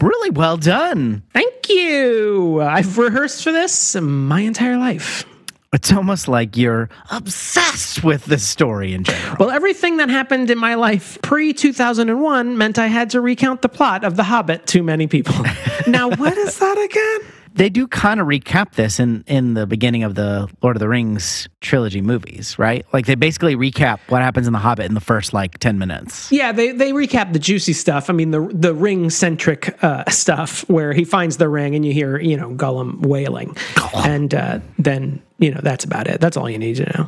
Really 0.00 0.30
well 0.30 0.56
done. 0.56 1.22
Thank 1.32 1.68
you. 1.68 2.62
I've 2.62 2.96
rehearsed 2.98 3.44
for 3.44 3.52
this 3.52 3.94
my 3.96 4.40
entire 4.40 4.78
life. 4.78 5.26
It's 5.72 5.92
almost 5.92 6.28
like 6.28 6.56
you're 6.56 6.88
obsessed 7.10 8.04
with 8.04 8.24
this 8.26 8.46
story 8.46 8.94
in 8.94 9.02
general. 9.02 9.36
Well, 9.40 9.50
everything 9.50 9.96
that 9.96 10.08
happened 10.08 10.48
in 10.50 10.56
my 10.56 10.76
life 10.76 11.18
pre 11.20 11.52
2001 11.52 12.56
meant 12.56 12.78
I 12.78 12.86
had 12.86 13.10
to 13.10 13.20
recount 13.20 13.60
the 13.60 13.68
plot 13.68 14.04
of 14.04 14.14
The 14.14 14.22
Hobbit 14.22 14.66
to 14.68 14.84
many 14.84 15.08
people. 15.08 15.34
now, 15.88 16.10
what 16.10 16.38
is 16.38 16.58
that 16.60 16.78
again? 16.78 17.32
They 17.54 17.68
do 17.68 17.86
kind 17.86 18.20
of 18.20 18.26
recap 18.26 18.72
this 18.72 18.98
in 18.98 19.22
in 19.26 19.54
the 19.54 19.64
beginning 19.66 20.02
of 20.02 20.16
the 20.16 20.48
Lord 20.60 20.74
of 20.76 20.80
the 20.80 20.88
Rings 20.88 21.48
trilogy 21.60 22.00
movies, 22.00 22.58
right? 22.58 22.84
Like 22.92 23.06
they 23.06 23.14
basically 23.14 23.54
recap 23.54 24.00
what 24.08 24.22
happens 24.22 24.46
in 24.48 24.52
The 24.52 24.58
Hobbit 24.58 24.86
in 24.86 24.94
the 24.94 25.00
first 25.00 25.32
like 25.32 25.58
10 25.58 25.78
minutes. 25.78 26.32
Yeah, 26.32 26.50
they, 26.50 26.72
they 26.72 26.90
recap 26.92 27.32
the 27.32 27.38
juicy 27.38 27.72
stuff. 27.72 28.10
I 28.10 28.12
mean, 28.12 28.32
the 28.32 28.48
the 28.52 28.74
ring 28.74 29.08
centric 29.08 29.82
uh, 29.84 30.04
stuff 30.10 30.68
where 30.68 30.92
he 30.92 31.04
finds 31.04 31.36
the 31.36 31.48
ring 31.48 31.74
and 31.76 31.86
you 31.86 31.92
hear, 31.92 32.18
you 32.18 32.36
know, 32.36 32.50
Gollum 32.50 33.06
wailing. 33.06 33.56
And 33.94 34.34
uh, 34.34 34.58
then, 34.78 35.22
you 35.38 35.52
know, 35.52 35.60
that's 35.62 35.84
about 35.84 36.08
it. 36.08 36.20
That's 36.20 36.36
all 36.36 36.50
you 36.50 36.58
need 36.58 36.76
to 36.76 36.84
know. 36.98 37.06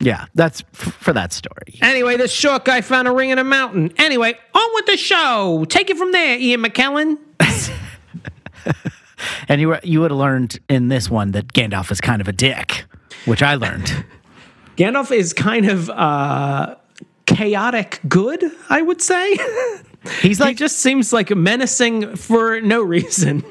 Yeah, 0.00 0.26
that's 0.34 0.62
f- 0.74 0.94
for 0.94 1.12
that 1.14 1.32
story. 1.32 1.78
Anyway, 1.82 2.16
this 2.16 2.32
short 2.32 2.64
guy 2.64 2.82
found 2.82 3.08
a 3.08 3.12
ring 3.12 3.30
in 3.30 3.38
a 3.38 3.44
mountain. 3.44 3.92
Anyway, 3.96 4.34
on 4.54 4.74
with 4.74 4.86
the 4.86 4.96
show. 4.96 5.64
Take 5.68 5.90
it 5.90 5.96
from 5.96 6.12
there, 6.12 6.38
Ian 6.38 6.62
McKellen. 6.62 7.18
And 9.48 9.60
you 9.60 9.68
were, 9.68 9.80
you 9.82 10.00
would 10.00 10.10
have 10.10 10.18
learned 10.18 10.58
in 10.68 10.88
this 10.88 11.10
one 11.10 11.32
that 11.32 11.52
Gandalf 11.52 11.90
is 11.90 12.00
kind 12.00 12.20
of 12.20 12.28
a 12.28 12.32
dick, 12.32 12.84
which 13.24 13.42
I 13.42 13.54
learned. 13.54 14.04
Gandalf 14.76 15.10
is 15.10 15.32
kind 15.32 15.66
of 15.66 15.90
uh, 15.90 16.76
chaotic 17.26 18.00
good, 18.08 18.44
I 18.70 18.82
would 18.82 19.02
say. 19.02 19.36
He's 20.22 20.38
he 20.38 20.44
like 20.44 20.56
just 20.56 20.78
seems 20.78 21.12
like 21.12 21.34
menacing 21.34 22.16
for 22.16 22.60
no 22.60 22.82
reason. 22.82 23.44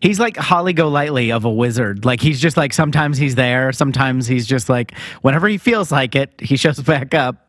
He's 0.00 0.20
like 0.20 0.36
Holly 0.36 0.72
Golightly 0.72 1.32
of 1.32 1.44
a 1.44 1.50
wizard. 1.50 2.04
Like 2.04 2.20
he's 2.20 2.40
just 2.40 2.56
like 2.56 2.72
sometimes 2.72 3.18
he's 3.18 3.34
there, 3.34 3.72
sometimes 3.72 4.26
he's 4.26 4.46
just 4.46 4.68
like 4.68 4.96
whenever 5.22 5.48
he 5.48 5.58
feels 5.58 5.90
like 5.92 6.14
it, 6.14 6.32
he 6.40 6.56
shows 6.56 6.80
back 6.80 7.14
up. 7.14 7.48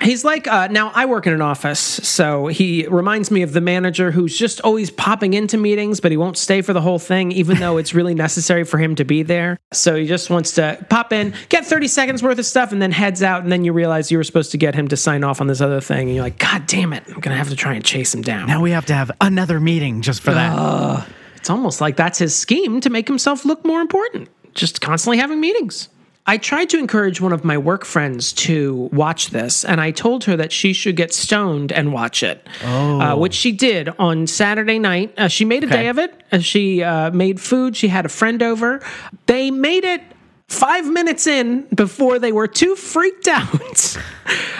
He's 0.00 0.24
like, 0.24 0.46
uh, 0.46 0.68
now 0.68 0.90
I 0.94 1.04
work 1.06 1.26
in 1.26 1.32
an 1.34 1.42
office, 1.42 1.78
so 1.78 2.46
he 2.46 2.86
reminds 2.86 3.30
me 3.30 3.42
of 3.42 3.52
the 3.52 3.60
manager 3.60 4.10
who's 4.10 4.36
just 4.36 4.60
always 4.62 4.90
popping 4.90 5.34
into 5.34 5.58
meetings, 5.58 6.00
but 6.00 6.10
he 6.10 6.16
won't 6.16 6.38
stay 6.38 6.62
for 6.62 6.72
the 6.72 6.80
whole 6.80 6.98
thing, 6.98 7.32
even 7.32 7.58
though 7.58 7.76
it's 7.76 7.92
really 7.92 8.14
necessary 8.14 8.64
for 8.64 8.78
him 8.78 8.94
to 8.94 9.04
be 9.04 9.22
there. 9.22 9.58
So 9.72 9.96
he 9.96 10.06
just 10.06 10.30
wants 10.30 10.52
to 10.52 10.84
pop 10.88 11.12
in, 11.12 11.34
get 11.50 11.66
30 11.66 11.88
seconds 11.88 12.22
worth 12.22 12.38
of 12.38 12.46
stuff, 12.46 12.72
and 12.72 12.80
then 12.80 12.92
heads 12.92 13.22
out. 13.22 13.42
And 13.42 13.52
then 13.52 13.64
you 13.64 13.72
realize 13.72 14.10
you 14.10 14.16
were 14.16 14.24
supposed 14.24 14.52
to 14.52 14.58
get 14.58 14.74
him 14.74 14.88
to 14.88 14.96
sign 14.96 15.24
off 15.24 15.40
on 15.40 15.46
this 15.46 15.60
other 15.60 15.80
thing. 15.80 16.08
And 16.08 16.14
you're 16.14 16.24
like, 16.24 16.38
God 16.38 16.66
damn 16.66 16.92
it, 16.94 17.04
I'm 17.06 17.20
going 17.20 17.32
to 17.32 17.36
have 17.36 17.50
to 17.50 17.56
try 17.56 17.74
and 17.74 17.84
chase 17.84 18.14
him 18.14 18.22
down. 18.22 18.46
Now 18.46 18.62
we 18.62 18.70
have 18.70 18.86
to 18.86 18.94
have 18.94 19.10
another 19.20 19.60
meeting 19.60 20.00
just 20.00 20.22
for 20.22 20.32
that. 20.32 21.06
It's 21.40 21.50
almost 21.50 21.80
like 21.80 21.96
that's 21.96 22.18
his 22.18 22.34
scheme 22.36 22.80
to 22.82 22.90
make 22.90 23.08
himself 23.08 23.44
look 23.44 23.64
more 23.64 23.80
important, 23.80 24.28
just 24.54 24.80
constantly 24.80 25.18
having 25.18 25.40
meetings. 25.40 25.88
I 26.26 26.36
tried 26.36 26.68
to 26.70 26.78
encourage 26.78 27.20
one 27.20 27.32
of 27.32 27.44
my 27.44 27.56
work 27.58 27.84
friends 27.84 28.32
to 28.34 28.88
watch 28.92 29.30
this, 29.30 29.64
and 29.64 29.80
I 29.80 29.90
told 29.90 30.24
her 30.24 30.36
that 30.36 30.52
she 30.52 30.74
should 30.74 30.94
get 30.94 31.12
stoned 31.14 31.72
and 31.72 31.92
watch 31.94 32.22
it, 32.22 32.46
uh, 32.62 33.16
which 33.16 33.32
she 33.34 33.52
did 33.52 33.88
on 33.98 34.26
Saturday 34.26 34.78
night. 34.78 35.14
Uh, 35.18 35.28
she 35.28 35.44
made 35.46 35.64
a 35.64 35.66
Okay. 35.66 35.76
day 35.76 35.88
of 35.88 35.98
it. 35.98 36.22
Uh, 36.30 36.38
she 36.38 36.82
uh, 36.82 37.10
made 37.10 37.40
food. 37.40 37.74
She 37.74 37.88
had 37.88 38.04
a 38.04 38.10
friend 38.10 38.42
over. 38.42 38.80
They 39.26 39.50
made 39.50 39.84
it 39.84 40.02
five 40.50 40.90
minutes 40.90 41.28
in 41.28 41.62
before 41.74 42.18
they 42.18 42.32
were 42.32 42.48
too 42.48 42.74
freaked 42.74 43.28
out 43.28 43.96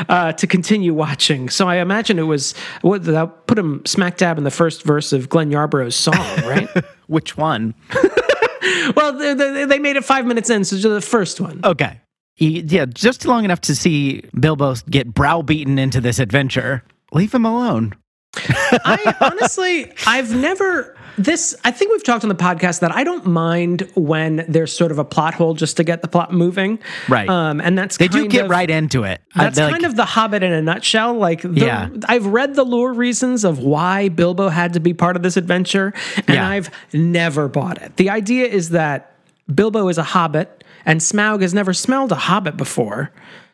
uh, 0.08 0.32
to 0.32 0.46
continue 0.46 0.94
watching. 0.94 1.50
So 1.50 1.68
I 1.68 1.76
imagine 1.76 2.18
it 2.18 2.22
was 2.22 2.54
what 2.80 3.04
that 3.04 3.46
put 3.46 3.58
him 3.58 3.84
smack 3.84 4.16
dab 4.16 4.38
in 4.38 4.44
the 4.44 4.50
first 4.50 4.84
verse 4.84 5.12
of 5.12 5.28
Glenn 5.28 5.50
Yarbrough's 5.50 5.96
song, 5.96 6.14
right? 6.14 6.68
Which 7.08 7.36
one? 7.36 7.74
well, 8.96 9.12
they, 9.12 9.34
they, 9.34 9.64
they 9.64 9.78
made 9.78 9.96
it 9.96 10.04
five 10.04 10.26
minutes 10.26 10.48
in, 10.48 10.64
so 10.64 10.76
the 10.76 11.00
first 11.00 11.40
one. 11.40 11.60
Okay. 11.64 12.00
Yeah, 12.36 12.86
just 12.86 13.26
long 13.26 13.44
enough 13.44 13.60
to 13.62 13.74
see 13.74 14.22
Bilbo 14.38 14.74
get 14.88 15.12
browbeaten 15.12 15.78
into 15.78 16.00
this 16.00 16.18
adventure. 16.18 16.82
Leave 17.12 17.34
him 17.34 17.44
alone. 17.44 17.94
I 18.36 19.14
honestly, 19.20 19.92
I've 20.06 20.34
never 20.34 20.96
this. 21.18 21.54
I 21.64 21.70
think 21.72 21.90
we've 21.90 22.04
talked 22.04 22.22
on 22.24 22.28
the 22.28 22.34
podcast 22.36 22.80
that 22.80 22.94
I 22.94 23.02
don't 23.04 23.26
mind 23.26 23.90
when 23.94 24.44
there's 24.48 24.72
sort 24.74 24.92
of 24.92 24.98
a 24.98 25.04
plot 25.04 25.34
hole 25.34 25.54
just 25.54 25.76
to 25.78 25.84
get 25.84 26.00
the 26.02 26.08
plot 26.08 26.32
moving, 26.32 26.78
Right. 27.08 27.28
Um, 27.28 27.60
and 27.60 27.76
that's 27.76 27.96
They 27.96 28.08
do 28.08 28.26
get 28.28 28.44
of- 28.44 28.50
right 28.50 28.70
into 28.70 29.02
it. 29.04 29.20
Uh, 29.34 29.42
That's 29.44 29.56
they're 29.56 29.70
kind 29.70 29.82
like- 29.82 29.90
of 29.90 29.96
the 29.96 30.04
Hobbit 30.04 30.42
in 30.42 30.52
a 30.52 30.62
nutshell. 30.62 31.14
Like, 31.14 31.42
the, 31.42 31.50
Yeah. 31.52 31.88
I've 32.06 32.26
read 32.26 32.54
the 32.54 32.64
lore 32.64 32.92
reasons 32.92 33.44
of 33.44 33.58
why 33.58 34.08
Bilbo 34.08 34.48
had 34.48 34.72
to 34.74 34.80
be 34.80 34.94
part 34.94 35.16
of 35.16 35.22
this 35.22 35.36
adventure, 35.36 35.92
and 36.28 36.36
Yeah. 36.36 36.48
I've 36.48 36.70
never 36.92 37.48
bought 37.48 37.82
it. 37.82 37.96
The 37.96 38.10
idea 38.10 38.46
is 38.46 38.70
that 38.70 39.12
Bilbo 39.52 39.88
is 39.88 39.98
a 39.98 40.02
hobbit 40.04 40.62
and 40.86 41.00
Smaug 41.00 41.42
has 41.42 41.52
never 41.52 41.72
smelled 41.74 42.12
a 42.12 42.16
hobbit 42.16 42.56
before. 42.56 43.10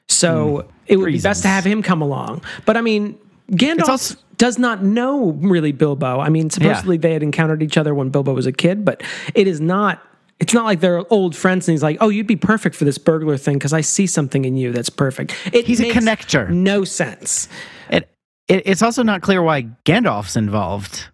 So 0.08 0.68
it 0.86 0.98
would 0.98 1.06
be 1.12 1.18
best 1.20 1.42
to 1.42 1.48
have 1.48 1.64
him 1.64 1.82
come 1.82 2.00
along. 2.02 2.42
But 2.66 2.76
I 2.76 2.80
mean, 2.82 3.18
Gandalf 3.50 3.88
also- 3.88 4.16
does 4.38 4.58
not 4.58 4.82
know 4.82 5.32
really 5.32 5.72
Bilbo. 5.72 6.20
I 6.20 6.28
mean, 6.28 6.50
supposedly 6.50 6.96
they 6.96 7.12
had 7.12 7.22
encountered 7.22 7.62
each 7.62 7.76
other 7.76 7.94
when 7.94 8.10
Bilbo 8.10 8.32
was 8.32 8.46
a 8.46 8.52
kid, 8.52 8.84
but 8.84 9.02
it 9.34 9.46
is 9.46 9.60
not. 9.60 10.02
It's 10.38 10.52
not 10.52 10.66
like 10.66 10.80
they're 10.80 11.10
old 11.10 11.34
friends, 11.34 11.66
and 11.66 11.72
he's 11.72 11.82
like, 11.82 11.96
"Oh, 12.00 12.10
you'd 12.10 12.26
be 12.26 12.36
perfect 12.36 12.76
for 12.76 12.84
this 12.84 12.98
burglar 12.98 13.38
thing 13.38 13.56
because 13.56 13.72
I 13.72 13.80
see 13.80 14.06
something 14.06 14.44
in 14.44 14.56
you 14.56 14.70
that's 14.70 14.90
perfect." 14.90 15.34
It 15.52 15.66
He's 15.66 15.80
a 15.80 15.90
connector. 15.90 16.50
No 16.50 16.84
sense. 16.84 17.48
It, 17.88 18.08
it 18.46 18.62
it's 18.66 18.82
also 18.82 19.02
not 19.02 19.22
clear 19.22 19.42
why 19.42 19.62
Gandalf's 19.86 20.36
involved 20.36 21.08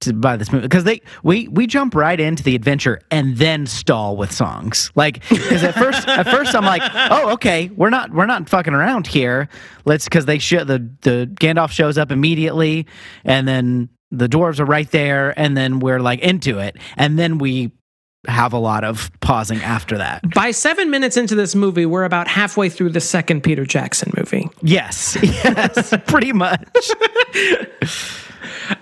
to 0.00 0.12
by 0.12 0.36
this 0.36 0.52
movie 0.52 0.62
because 0.62 0.84
they 0.84 1.00
we 1.22 1.48
we 1.48 1.66
jump 1.66 1.94
right 1.94 2.18
into 2.18 2.42
the 2.42 2.54
adventure 2.54 3.00
and 3.10 3.36
then 3.36 3.66
stall 3.66 4.16
with 4.16 4.32
songs. 4.32 4.90
Like 4.94 5.28
because 5.28 5.64
at 5.64 5.74
first 5.74 6.06
at 6.08 6.26
first 6.26 6.54
I'm 6.54 6.64
like 6.64 6.82
oh 7.10 7.32
okay 7.32 7.70
we're 7.74 7.90
not 7.90 8.12
we're 8.12 8.26
not 8.26 8.48
fucking 8.48 8.74
around 8.74 9.06
here. 9.06 9.48
Let's 9.84 10.04
because 10.04 10.26
they 10.26 10.38
show 10.38 10.64
the 10.64 10.88
the 11.02 11.30
Gandalf 11.34 11.70
shows 11.70 11.98
up 11.98 12.10
immediately 12.10 12.86
and 13.24 13.46
then 13.46 13.88
the 14.10 14.28
dwarves 14.28 14.58
are 14.58 14.64
right 14.64 14.90
there 14.90 15.38
and 15.38 15.56
then 15.56 15.80
we're 15.80 16.00
like 16.00 16.20
into 16.20 16.58
it. 16.58 16.76
And 16.96 17.18
then 17.18 17.38
we 17.38 17.72
have 18.28 18.52
a 18.52 18.58
lot 18.58 18.84
of 18.84 19.10
pausing 19.20 19.58
after 19.62 19.98
that 19.98 20.22
By 20.34 20.50
seven 20.52 20.90
minutes 20.90 21.16
into 21.16 21.34
this 21.34 21.54
movie, 21.54 21.86
we're 21.86 22.04
about 22.04 22.28
halfway 22.28 22.68
through 22.68 22.90
the 22.90 23.00
second 23.00 23.42
Peter 23.42 23.64
Jackson 23.64 24.12
movie. 24.16 24.48
yes 24.62 25.16
yes 25.22 25.94
pretty 26.06 26.32
much 26.32 26.90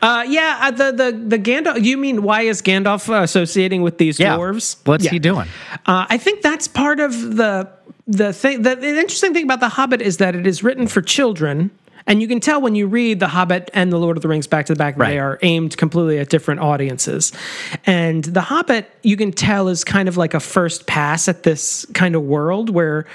Uh, 0.02 0.24
yeah, 0.28 0.58
uh, 0.62 0.70
the 0.72 0.90
the 0.92 1.12
the 1.28 1.38
Gandalf. 1.38 1.82
You 1.82 1.96
mean 1.96 2.22
why 2.24 2.42
is 2.42 2.60
Gandalf 2.60 3.08
associating 3.22 3.82
with 3.82 3.98
these 3.98 4.18
yeah 4.18 4.36
dwarves? 4.36 4.76
what's 4.84 5.04
Yeah. 5.04 5.10
he 5.12 5.18
doing 5.20 5.46
Uh, 5.86 6.06
I 6.08 6.18
think 6.18 6.42
that's 6.42 6.66
part 6.66 6.98
of 6.98 7.12
the 7.36 7.68
the 8.08 8.32
thing. 8.32 8.62
The, 8.62 8.74
the 8.76 8.88
interesting 8.98 9.32
thing 9.32 9.44
about 9.44 9.60
the 9.60 9.68
Hobbit 9.68 10.02
is 10.02 10.16
that 10.18 10.34
it 10.34 10.46
is 10.46 10.62
written 10.64 10.86
for 10.88 11.02
children, 11.02 11.70
and 12.06 12.22
you 12.22 12.28
can 12.28 12.40
tell 12.40 12.60
when 12.60 12.74
you 12.74 12.86
read 12.86 13.20
the 13.20 13.28
Hobbit 13.28 13.70
and 13.74 13.92
the 13.92 13.98
Lord 13.98 14.16
of 14.16 14.22
the 14.22 14.28
Rings 14.28 14.46
back 14.46 14.66
to 14.66 14.74
the 14.74 14.78
back 14.78 14.96
that 14.96 15.06
they 15.06 15.18
are 15.18 15.38
aimed 15.42 15.76
completely 15.76 16.18
at 16.18 16.28
different 16.28 16.60
audiences. 16.60 17.32
And 17.84 18.24
the 18.24 18.40
Hobbit, 18.40 18.90
you 19.02 19.16
can 19.16 19.32
tell, 19.32 19.68
is 19.68 19.84
kind 19.84 20.08
of 20.08 20.16
like 20.16 20.34
a 20.34 20.40
first 20.40 20.86
pass 20.86 21.28
at 21.28 21.42
this 21.42 21.86
kind 21.94 22.14
of 22.14 22.22
world 22.22 22.70
where. 22.70 23.06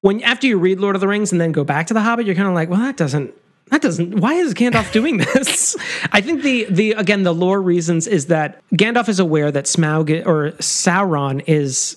When 0.00 0.22
after 0.22 0.46
you 0.46 0.58
read 0.58 0.80
Lord 0.80 0.96
of 0.96 1.00
the 1.00 1.08
Rings 1.08 1.32
and 1.32 1.40
then 1.40 1.50
go 1.50 1.64
back 1.64 1.86
to 1.86 1.94
the 1.94 2.02
Hobbit, 2.02 2.26
you're 2.26 2.34
kind 2.34 2.46
of 2.46 2.52
like, 2.52 2.68
well, 2.68 2.80
that 2.80 2.98
doesn't 2.98 3.32
that 3.70 3.80
doesn't 3.80 4.20
why 4.20 4.34
is 4.34 4.54
gandalf 4.54 4.92
doing 4.92 5.16
this 5.34 5.76
i 6.12 6.20
think 6.20 6.42
the 6.42 6.64
the 6.70 6.92
again 6.92 7.22
the 7.22 7.34
lore 7.34 7.62
reasons 7.62 8.06
is 8.06 8.26
that 8.26 8.62
gandalf 8.74 9.08
is 9.08 9.18
aware 9.18 9.50
that 9.50 9.64
smaug 9.64 10.26
or 10.26 10.52
sauron 10.58 11.42
is 11.46 11.96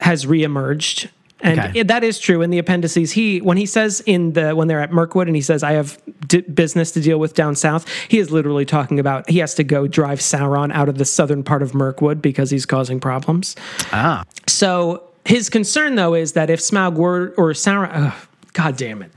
has 0.00 0.26
reemerged 0.26 1.08
and 1.40 1.58
Okay. 1.60 1.80
it- 1.80 1.88
that 1.88 2.02
is 2.04 2.18
true 2.18 2.42
in 2.42 2.50
the 2.50 2.58
appendices. 2.58 3.12
He 3.12 3.40
when 3.40 3.56
he 3.56 3.66
says 3.66 4.00
in 4.06 4.32
the 4.32 4.54
when 4.54 4.68
they're 4.68 4.80
at 4.80 4.92
mirkwood 4.92 5.26
and 5.26 5.34
he 5.36 5.42
says 5.42 5.62
i 5.62 5.72
have 5.72 5.98
d- 6.28 6.40
business 6.42 6.92
to 6.92 7.00
deal 7.00 7.18
with 7.18 7.34
down 7.34 7.54
south 7.56 7.84
he 8.08 8.18
is 8.18 8.30
literally 8.30 8.64
talking 8.64 8.98
about 9.00 9.28
he 9.28 9.38
has 9.38 9.54
to 9.54 9.64
go 9.64 9.86
drive 9.86 10.20
sauron 10.20 10.72
out 10.72 10.88
of 10.88 10.96
the 10.98 11.04
southern 11.04 11.42
part 11.42 11.62
of 11.62 11.74
mirkwood 11.74 12.22
because 12.22 12.50
he's 12.50 12.64
causing 12.66 13.00
problems. 13.00 13.56
Ah. 13.92 14.22
So 14.46 15.02
his 15.24 15.48
concern, 15.50 15.94
though, 15.96 16.14
is 16.14 16.32
that 16.32 16.50
if 16.50 16.60
Smaug 16.60 16.94
were 16.94 17.32
or 17.36 17.52
Sauron, 17.52 17.90
ugh, 17.92 18.12
God 18.52 18.76
damn 18.76 19.02
it, 19.02 19.10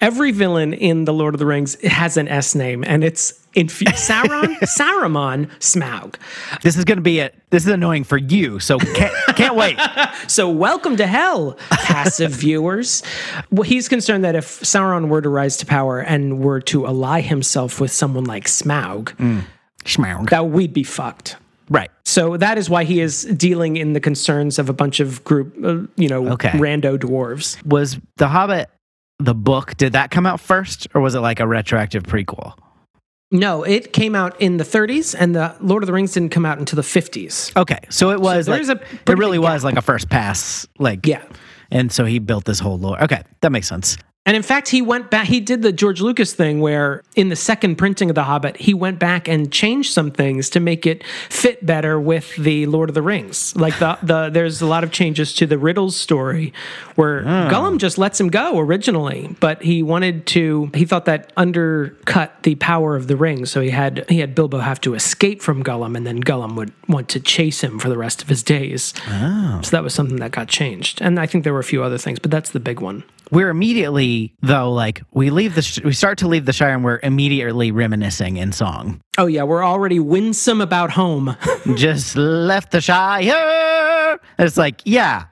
every 0.00 0.32
villain 0.32 0.72
in 0.74 1.04
the 1.04 1.12
Lord 1.12 1.34
of 1.34 1.38
the 1.38 1.46
Rings 1.46 1.80
has 1.82 2.16
an 2.16 2.28
S 2.28 2.54
name, 2.54 2.84
and 2.86 3.02
it's 3.04 3.32
inf- 3.54 3.78
Sauron, 3.80 4.56
Saruman, 4.60 5.46
Smaug. 5.58 6.14
This 6.62 6.76
is 6.76 6.84
going 6.84 6.98
to 6.98 7.02
be 7.02 7.18
it. 7.20 7.34
this 7.50 7.64
is 7.64 7.70
annoying 7.72 8.04
for 8.04 8.16
you, 8.18 8.58
so 8.60 8.78
can't, 8.78 9.14
can't 9.36 9.54
wait. 9.56 9.78
So 10.28 10.48
welcome 10.48 10.96
to 10.98 11.06
hell, 11.06 11.58
passive 11.70 12.30
viewers. 12.30 13.02
Well, 13.50 13.64
he's 13.64 13.88
concerned 13.88 14.24
that 14.24 14.34
if 14.36 14.46
Sauron 14.60 15.08
were 15.08 15.20
to 15.20 15.28
rise 15.28 15.56
to 15.58 15.66
power 15.66 15.98
and 16.00 16.38
were 16.42 16.60
to 16.62 16.86
ally 16.86 17.20
himself 17.20 17.80
with 17.80 17.90
someone 17.90 18.24
like 18.24 18.44
Smaug, 18.44 19.44
Schmaug. 19.84 20.30
that 20.30 20.48
we'd 20.48 20.72
be 20.72 20.84
fucked. 20.84 21.36
Right. 21.68 21.90
So 22.04 22.36
that 22.36 22.56
is 22.56 22.70
why 22.70 22.84
he 22.84 23.00
is 23.00 23.24
dealing 23.24 23.76
in 23.76 23.94
the 23.94 24.00
concerns 24.00 24.58
of 24.58 24.68
a 24.68 24.72
bunch 24.72 25.00
of 25.00 25.22
group, 25.24 25.54
uh, 25.64 25.86
you 25.96 26.08
know, 26.08 26.28
Okay. 26.32 26.50
rando 26.50 26.96
dwarves. 26.98 27.62
Was 27.66 27.98
The 28.16 28.28
Hobbit 28.28 28.70
the 29.24 29.34
book? 29.34 29.76
Did 29.76 29.92
that 29.94 30.10
come 30.10 30.26
out 30.26 30.40
first, 30.40 30.86
or 30.94 31.00
was 31.00 31.14
it 31.14 31.20
like 31.20 31.40
a 31.40 31.46
retroactive 31.46 32.02
prequel? 32.04 32.54
No, 33.30 33.62
it 33.62 33.92
came 33.94 34.14
out 34.14 34.38
in 34.40 34.58
the 34.58 34.64
30s, 34.64 35.14
and 35.18 35.34
the 35.34 35.56
Lord 35.60 35.82
of 35.82 35.86
the 35.86 35.92
Rings 35.94 36.12
didn't 36.12 36.28
come 36.30 36.44
out 36.44 36.58
until 36.58 36.76
the 36.76 36.82
50s. 36.82 37.56
Okay, 37.56 37.78
so 37.88 38.10
it 38.10 38.20
was. 38.20 38.44
there's 38.46 38.68
like, 38.68 38.82
a 39.08 39.12
it 39.12 39.18
really 39.18 39.38
was 39.38 39.64
like 39.64 39.76
a 39.76 39.82
first 39.82 40.10
pass. 40.10 40.66
Like 40.78 41.06
Yeah. 41.06 41.22
and 41.70 41.90
so 41.90 42.04
he 42.04 42.18
built 42.18 42.44
this 42.44 42.58
whole 42.60 42.78
lore. 42.78 43.02
Okay, 43.02 43.22
that 43.40 43.50
makes 43.50 43.66
sense. 43.68 43.96
And 44.24 44.36
in 44.36 44.42
fact, 44.44 44.68
he 44.68 44.80
went 44.80 45.10
back. 45.10 45.26
He 45.26 45.40
did 45.40 45.62
the 45.62 45.72
George 45.72 46.00
Lucas 46.00 46.32
thing 46.32 46.60
where, 46.60 47.02
in 47.16 47.28
the 47.28 47.34
second 47.34 47.74
printing 47.74 48.08
of 48.08 48.14
The 48.14 48.22
Hobbit, 48.22 48.56
he 48.56 48.72
went 48.72 49.00
back 49.00 49.26
and 49.26 49.50
changed 49.50 49.92
some 49.92 50.12
things 50.12 50.48
to 50.50 50.60
make 50.60 50.86
it 50.86 51.02
fit 51.28 51.66
better 51.66 51.98
with 51.98 52.36
the 52.36 52.66
Lord 52.66 52.88
of 52.88 52.94
the 52.94 53.02
Rings. 53.02 53.56
Like 53.56 53.76
the 53.80 53.98
the 54.00 54.30
there's 54.30 54.62
a 54.62 54.66
lot 54.66 54.84
of 54.84 54.92
changes 54.92 55.34
to 55.34 55.46
the 55.46 55.58
Riddles 55.58 55.96
story, 55.96 56.52
where 56.94 57.24
ah. 57.26 57.50
Gollum 57.50 57.78
just 57.78 57.98
lets 57.98 58.20
him 58.20 58.28
go 58.28 58.60
originally, 58.60 59.34
but 59.40 59.60
he 59.60 59.82
wanted 59.82 60.24
to. 60.28 60.70
He 60.72 60.84
thought 60.84 61.06
that 61.06 61.32
undercut 61.36 62.44
the 62.44 62.54
power 62.54 62.94
of 62.94 63.08
the 63.08 63.16
ring, 63.16 63.44
so 63.44 63.60
he 63.60 63.70
had 63.70 64.04
he 64.08 64.20
had 64.20 64.36
Bilbo 64.36 64.58
have 64.58 64.80
to 64.82 64.94
escape 64.94 65.42
from 65.42 65.64
Gollum, 65.64 65.96
and 65.96 66.06
then 66.06 66.22
Gollum 66.22 66.54
would 66.54 66.72
want 66.86 67.08
to 67.08 67.18
chase 67.18 67.60
him 67.60 67.80
for 67.80 67.88
the 67.88 67.98
rest 67.98 68.22
of 68.22 68.28
his 68.28 68.44
days. 68.44 68.94
Ah. 69.08 69.58
So 69.64 69.70
that 69.70 69.82
was 69.82 69.94
something 69.94 70.18
that 70.18 70.30
got 70.30 70.46
changed, 70.46 71.02
and 71.02 71.18
I 71.18 71.26
think 71.26 71.42
there 71.42 71.52
were 71.52 71.58
a 71.58 71.64
few 71.64 71.82
other 71.82 71.98
things, 71.98 72.20
but 72.20 72.30
that's 72.30 72.50
the 72.50 72.60
big 72.60 72.78
one. 72.78 73.02
We're 73.32 73.48
immediately 73.48 74.34
though 74.42 74.70
like 74.70 75.02
we 75.10 75.30
leave 75.30 75.54
the 75.54 75.62
sh- 75.62 75.80
we 75.82 75.94
start 75.94 76.18
to 76.18 76.28
leave 76.28 76.44
the 76.44 76.52
Shire 76.52 76.74
and 76.74 76.84
we're 76.84 77.00
immediately 77.02 77.72
reminiscing 77.72 78.36
in 78.36 78.52
song. 78.52 79.00
Oh 79.16 79.24
yeah, 79.24 79.42
we're 79.44 79.64
already 79.64 79.98
winsome 79.98 80.60
about 80.60 80.90
home. 80.90 81.34
Just 81.74 82.14
left 82.14 82.72
the 82.72 82.82
Shire. 82.82 84.20
It's 84.38 84.58
like 84.58 84.82
yeah, 84.84 85.24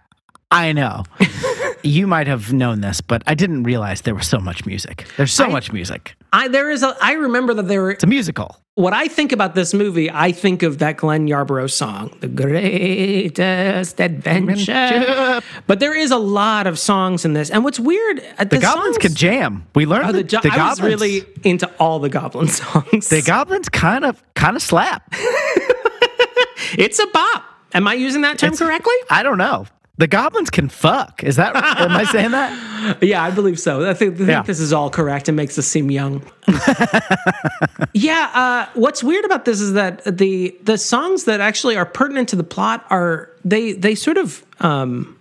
I 0.50 0.72
know. 0.72 1.04
you 1.82 2.06
might 2.06 2.26
have 2.26 2.54
known 2.54 2.80
this, 2.80 3.02
but 3.02 3.22
I 3.26 3.34
didn't 3.34 3.64
realize 3.64 4.00
there 4.00 4.14
was 4.14 4.26
so 4.26 4.38
much 4.38 4.64
music. 4.64 5.06
There's 5.18 5.34
so 5.34 5.48
much 5.48 5.70
music. 5.70 6.16
I 6.32 6.48
there 6.48 6.70
is 6.70 6.82
a 6.82 6.96
I 7.02 7.12
remember 7.12 7.52
that 7.52 7.68
there 7.68 7.82
were 7.82 7.90
It's 7.90 8.04
a 8.04 8.06
musical. 8.06 8.56
What 8.80 8.94
I 8.94 9.08
think 9.08 9.32
about 9.32 9.54
this 9.54 9.74
movie, 9.74 10.10
I 10.10 10.32
think 10.32 10.62
of 10.62 10.78
that 10.78 10.96
Glenn 10.96 11.26
Yarbrough 11.28 11.70
song, 11.70 12.16
The 12.20 12.28
Greatest 12.28 14.00
Adventure. 14.00 15.42
But 15.66 15.80
there 15.80 15.94
is 15.94 16.10
a 16.10 16.16
lot 16.16 16.66
of 16.66 16.78
songs 16.78 17.26
in 17.26 17.34
this. 17.34 17.50
And 17.50 17.62
what's 17.62 17.78
weird, 17.78 18.22
uh, 18.38 18.44
The 18.44 18.58
goblins 18.58 18.96
can 18.96 19.14
jam. 19.14 19.66
We 19.74 19.84
learned 19.84 20.08
Oh, 20.08 20.12
the, 20.12 20.18
that 20.18 20.28
jo- 20.28 20.40
the 20.42 20.48
I 20.50 20.68
was 20.70 20.78
goblins 20.78 21.00
really 21.00 21.24
into 21.44 21.70
all 21.78 21.98
the 21.98 22.08
goblin 22.08 22.48
songs. 22.62 23.08
the 23.10 23.20
goblins 23.20 23.68
kind 23.68 24.04
of 24.04 24.22
kind 24.34 24.56
of 24.56 24.62
slap. 24.62 25.02
it's 26.78 26.98
a 26.98 27.06
bop. 27.08 27.44
Am 27.74 27.86
I 27.86 27.94
using 27.94 28.22
that 28.22 28.38
term 28.38 28.54
It's- 28.54 28.58
correctly? 28.66 28.94
I 29.10 29.22
don't 29.22 29.38
know. 29.38 29.66
The 30.00 30.06
goblins 30.08 30.48
can 30.48 30.70
fuck. 30.70 31.22
Is 31.22 31.36
that 31.36 31.54
am 31.54 31.90
I 31.92 32.04
saying 32.04 32.30
that? 32.30 32.96
Yeah, 33.02 33.22
I 33.22 33.30
believe 33.30 33.60
so. 33.60 33.86
I 33.88 33.92
think, 33.92 34.14
I 34.14 34.16
think 34.16 34.28
Yeah. 34.30 34.42
this 34.42 34.58
is 34.58 34.72
all 34.72 34.88
correct. 34.88 35.28
It 35.28 35.32
makes 35.32 35.58
us 35.58 35.66
seem 35.66 35.90
young. 35.90 36.22
yeah. 37.92 38.30
Uh, 38.32 38.66
what's 38.72 39.04
weird 39.04 39.26
about 39.26 39.44
this 39.44 39.60
is 39.60 39.74
that 39.74 40.02
the 40.04 40.56
the 40.62 40.78
songs 40.78 41.24
that 41.24 41.40
actually 41.42 41.76
are 41.76 41.84
pertinent 41.84 42.30
to 42.30 42.36
the 42.36 42.42
plot 42.44 42.86
are 42.88 43.28
they 43.44 43.72
they 43.72 43.94
sort 43.94 44.16
of 44.16 44.42
um, 44.60 45.18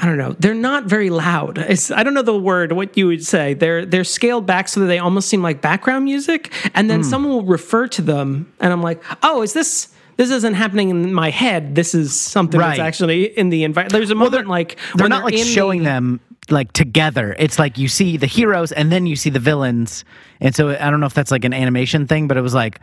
I 0.00 0.06
don't 0.06 0.16
know. 0.16 0.34
They're 0.38 0.54
not 0.54 0.84
very 0.84 1.10
loud. 1.10 1.58
It's 1.58 1.90
I 1.90 2.02
don't 2.02 2.14
know 2.14 2.22
the 2.22 2.38
word. 2.38 2.72
What 2.72 2.96
you 2.96 3.06
would 3.08 3.24
say? 3.24 3.52
They're 3.52 3.84
they're 3.84 4.04
scaled 4.04 4.46
back 4.46 4.68
so 4.68 4.80
that 4.80 4.86
they 4.86 4.98
almost 4.98 5.28
seem 5.28 5.42
like 5.42 5.60
background 5.60 6.06
music. 6.06 6.50
And 6.74 6.88
then 6.88 7.04
someone 7.04 7.32
will 7.32 7.44
refer 7.44 7.86
to 7.88 8.00
them, 8.02 8.50
and 8.60 8.72
I'm 8.72 8.82
like, 8.82 9.02
oh, 9.22 9.42
is 9.42 9.52
this? 9.52 9.88
This 10.20 10.30
isn't 10.30 10.52
happening 10.52 10.90
in 10.90 11.14
my 11.14 11.30
head. 11.30 11.74
This 11.74 11.94
is 11.94 12.14
something 12.14 12.60
that's 12.60 12.78
actually 12.78 13.24
in 13.38 13.48
the 13.48 13.64
environment. 13.64 13.94
There's 13.94 14.10
a 14.10 14.14
moment 14.14 14.48
like 14.48 14.76
They're 14.94 15.04
when 15.04 15.08
not 15.08 15.24
like 15.24 15.34
showing 15.38 15.78
the- 15.78 15.84
them 15.86 16.20
like 16.50 16.72
together. 16.72 17.34
It's 17.38 17.58
like 17.58 17.78
you 17.78 17.88
see 17.88 18.18
the 18.18 18.26
heroes 18.26 18.70
and 18.70 18.92
then 18.92 19.06
you 19.06 19.16
see 19.16 19.30
the 19.30 19.38
villains. 19.38 20.04
And 20.38 20.54
so 20.54 20.76
I 20.78 20.90
don't 20.90 21.00
know 21.00 21.06
if 21.06 21.14
that's 21.14 21.30
like 21.30 21.46
an 21.46 21.54
animation 21.54 22.06
thing, 22.06 22.28
but 22.28 22.36
it 22.36 22.42
was 22.42 22.52
like, 22.52 22.80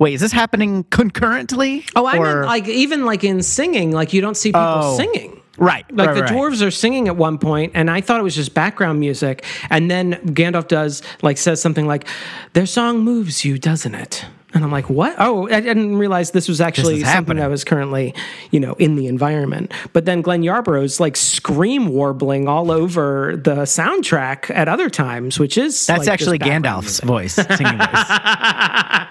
wait, 0.00 0.14
is 0.14 0.20
this 0.20 0.32
happening 0.32 0.82
concurrently? 0.90 1.84
Oh, 1.94 2.06
I 2.06 2.18
Or- 2.18 2.24
meant 2.38 2.46
like 2.46 2.66
even 2.66 3.04
like 3.04 3.22
in 3.22 3.40
singing, 3.44 3.92
like 3.92 4.12
you 4.12 4.20
don't 4.20 4.36
see 4.36 4.48
people 4.48 4.60
Oh. 4.62 4.96
singing. 4.96 5.40
right. 5.58 5.84
Like 5.94 6.08
right, 6.08 6.14
the 6.16 6.22
right. 6.22 6.32
dwarves 6.32 6.60
are 6.66 6.72
singing 6.72 7.06
at 7.06 7.16
one 7.16 7.38
point, 7.38 7.70
and 7.76 7.88
I 7.88 8.00
thought 8.00 8.18
it 8.18 8.24
was 8.24 8.34
just 8.34 8.52
background 8.52 8.98
music. 8.98 9.44
And 9.70 9.88
then 9.88 10.14
Gandalf 10.34 10.66
does 10.66 11.02
like 11.22 11.38
says 11.38 11.62
something 11.62 11.86
like, 11.86 12.08
"Their 12.54 12.66
song 12.66 13.04
moves 13.04 13.44
you, 13.44 13.58
doesn't 13.58 13.94
it?" 13.94 14.26
And 14.54 14.62
I'm 14.64 14.70
like, 14.70 14.88
what? 14.88 15.16
Oh, 15.18 15.48
I 15.48 15.60
didn't 15.60 15.96
realize 15.96 16.30
this 16.30 16.48
was 16.48 16.60
actually 16.60 16.94
is 16.94 17.00
something 17.00 17.14
happening. 17.14 17.36
that 17.38 17.50
was 17.50 17.64
currently, 17.64 18.14
you 18.52 18.60
know, 18.60 18.74
in 18.74 18.94
the 18.94 19.08
environment. 19.08 19.72
But 19.92 20.04
then 20.04 20.22
Glenn 20.22 20.42
Yarbrough's 20.42 21.00
like 21.00 21.16
scream 21.16 21.88
warbling 21.88 22.46
all 22.46 22.70
over 22.70 23.36
the 23.36 23.56
soundtrack 23.62 24.54
at 24.54 24.68
other 24.68 24.88
times, 24.88 25.38
which 25.40 25.58
is 25.58 25.86
That's 25.86 26.00
like, 26.00 26.08
actually 26.08 26.38
Gandalf's 26.38 27.00
voice, 27.00 27.34
singing 27.34 27.78
voice. 27.78 28.10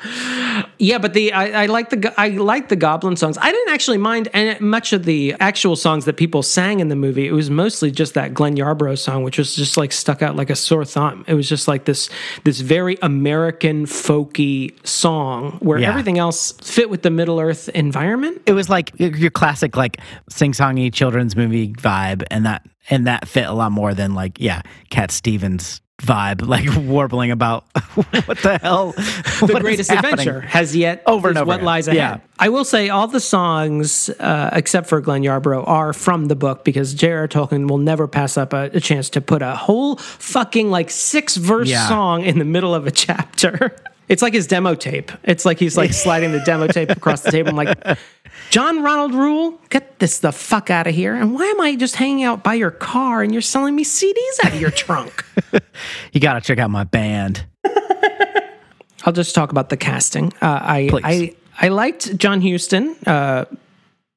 Yeah, 0.80 0.98
but 0.98 1.14
the 1.14 1.32
I, 1.32 1.64
I 1.64 1.66
like 1.68 1.92
the 1.92 2.14
I 2.18 2.30
like 2.30 2.68
the 2.68 2.76
Goblin 2.76 3.16
songs. 3.16 3.38
I 3.38 3.52
didn't 3.52 3.74
actually 3.74 4.00
mind 4.00 4.28
and 4.34 4.60
much 4.60 4.92
of 4.92 5.06
the 5.06 5.34
actual 5.40 5.78
songs 5.78 6.04
that 6.06 6.18
people 6.18 6.44
sang 6.44 6.82
in 6.82 6.90
the 6.90 6.96
movie. 6.96 7.26
It 7.26 7.32
was 7.32 7.50
mostly 7.50 7.90
just 7.90 8.16
that 8.16 8.34
Glenn 8.34 8.58
Yarbrough 8.58 8.98
song, 8.98 9.24
which 9.24 9.38
was 9.38 9.56
just 9.56 9.78
like 9.78 9.94
stuck 9.94 10.22
out 10.22 10.36
like 10.36 10.50
a 10.50 10.56
sore 10.56 10.84
thumb. 10.84 11.24
It 11.26 11.36
was 11.36 11.48
just 11.48 11.70
like 11.70 11.86
this 11.86 12.10
this 12.44 12.60
very 12.60 12.98
American 13.02 13.86
folky 13.86 14.74
song 14.86 15.33
where 15.60 15.80
Yeah. 15.80 15.90
everything 15.90 16.18
else 16.18 16.52
fit 16.62 16.90
with 16.90 17.02
the 17.02 17.10
Middle 17.12 17.40
Earth 17.40 17.70
environment. 17.70 18.42
It 18.46 18.54
was 18.54 18.70
like 18.70 18.92
your 19.00 19.32
classic, 19.32 19.76
like 19.76 20.00
sing-songy 20.30 20.94
children's 20.94 21.36
movie 21.36 21.74
vibe, 21.74 22.24
and 22.32 22.46
that 22.46 22.66
and 22.90 23.08
that 23.08 23.28
fit 23.28 23.46
a 23.46 23.54
lot 23.54 23.72
more 23.72 23.94
than 23.94 24.14
like 24.14 24.40
yeah, 24.40 24.62
Cat 24.90 25.12
Stevens 25.12 25.80
vibe, 26.02 26.46
like 26.48 26.66
warbling 26.86 27.32
about 27.32 27.64
what 28.26 28.38
the 28.40 28.60
hell, 28.62 28.92
the 28.92 29.58
greatest 29.62 29.90
adventure 29.92 30.42
has 30.42 30.76
yet 30.76 31.02
Over 31.06 31.30
and 31.30 31.38
over 31.38 31.48
what 31.48 31.64
lies 31.64 31.88
ahead. 31.88 31.98
Yeah. 31.98 32.18
I 32.40 32.50
will 32.50 32.66
say 32.66 32.90
all 32.90 33.08
the 33.08 33.20
songs, 33.22 34.10
uh, 34.20 34.50
except 34.54 34.88
for 34.88 35.00
Glenn 35.00 35.22
Yarbrough, 35.22 35.66
are 35.68 35.94
from 35.94 36.26
the 36.26 36.36
book 36.36 36.66
because 36.66 36.94
J.R.R. 36.94 37.28
Tolkien 37.30 37.70
will 37.70 37.78
never 37.78 38.08
pass 38.08 38.38
up 38.38 38.52
a, 38.52 38.70
a 38.74 38.80
chance 38.82 39.10
to 39.12 39.22
put 39.22 39.42
a 39.42 39.56
whole 39.56 39.96
fucking 39.98 40.70
like 40.72 40.90
six 40.90 41.38
verse 41.38 41.70
Yeah. 41.70 41.88
song 41.88 42.24
in 42.24 42.38
the 42.40 42.46
middle 42.46 42.74
of 42.76 42.86
a 42.86 42.92
chapter. 43.06 43.74
It's 44.10 44.22
like 44.22 44.34
his 44.34 44.48
demo 44.48 44.76
tape. 44.76 45.12
It's 45.24 45.46
like 45.46 45.60
he's 45.60 45.78
like 45.78 45.94
sliding 45.94 46.32
the 46.32 46.40
demo 46.42 46.68
tape 46.68 46.90
across 46.90 47.22
the 47.22 47.32
table. 47.32 47.50
I'm 47.50 47.56
like, 47.56 47.98
John 48.50 48.84
Ronald 48.84 49.14
Reuel, 49.14 49.60
get 49.70 50.00
this 50.00 50.20
the 50.20 50.32
fuck 50.32 50.70
out 50.70 50.88
of 50.88 50.94
here. 50.94 51.16
And 51.16 51.34
why 51.34 51.46
am 51.46 51.62
I 51.62 51.76
just 51.76 51.96
hanging 51.96 52.24
out 52.24 52.44
by 52.44 52.54
your 52.54 52.72
car 52.72 53.24
and 53.24 53.32
you're 53.32 53.42
selling 53.42 53.76
me 53.76 53.84
CDs 53.84 54.46
out 54.46 54.54
of 54.54 54.62
your 54.62 54.72
trunk? 54.72 55.26
You 56.12 56.20
got 56.20 56.34
to 56.34 56.42
check 56.42 56.60
out 56.60 56.70
my 56.70 56.84
band. 56.84 57.46
I'll 59.06 59.14
just 59.14 59.34
talk 59.36 59.52
about 59.52 59.70
the 59.70 59.78
casting. 59.78 60.32
Uh, 60.42 60.60
I, 60.62 60.88
Please. 60.90 61.04
I 61.04 61.36
I 61.60 61.70
liked 61.70 62.16
John 62.18 62.42
Huston, 62.42 62.96
uh, 63.06 63.46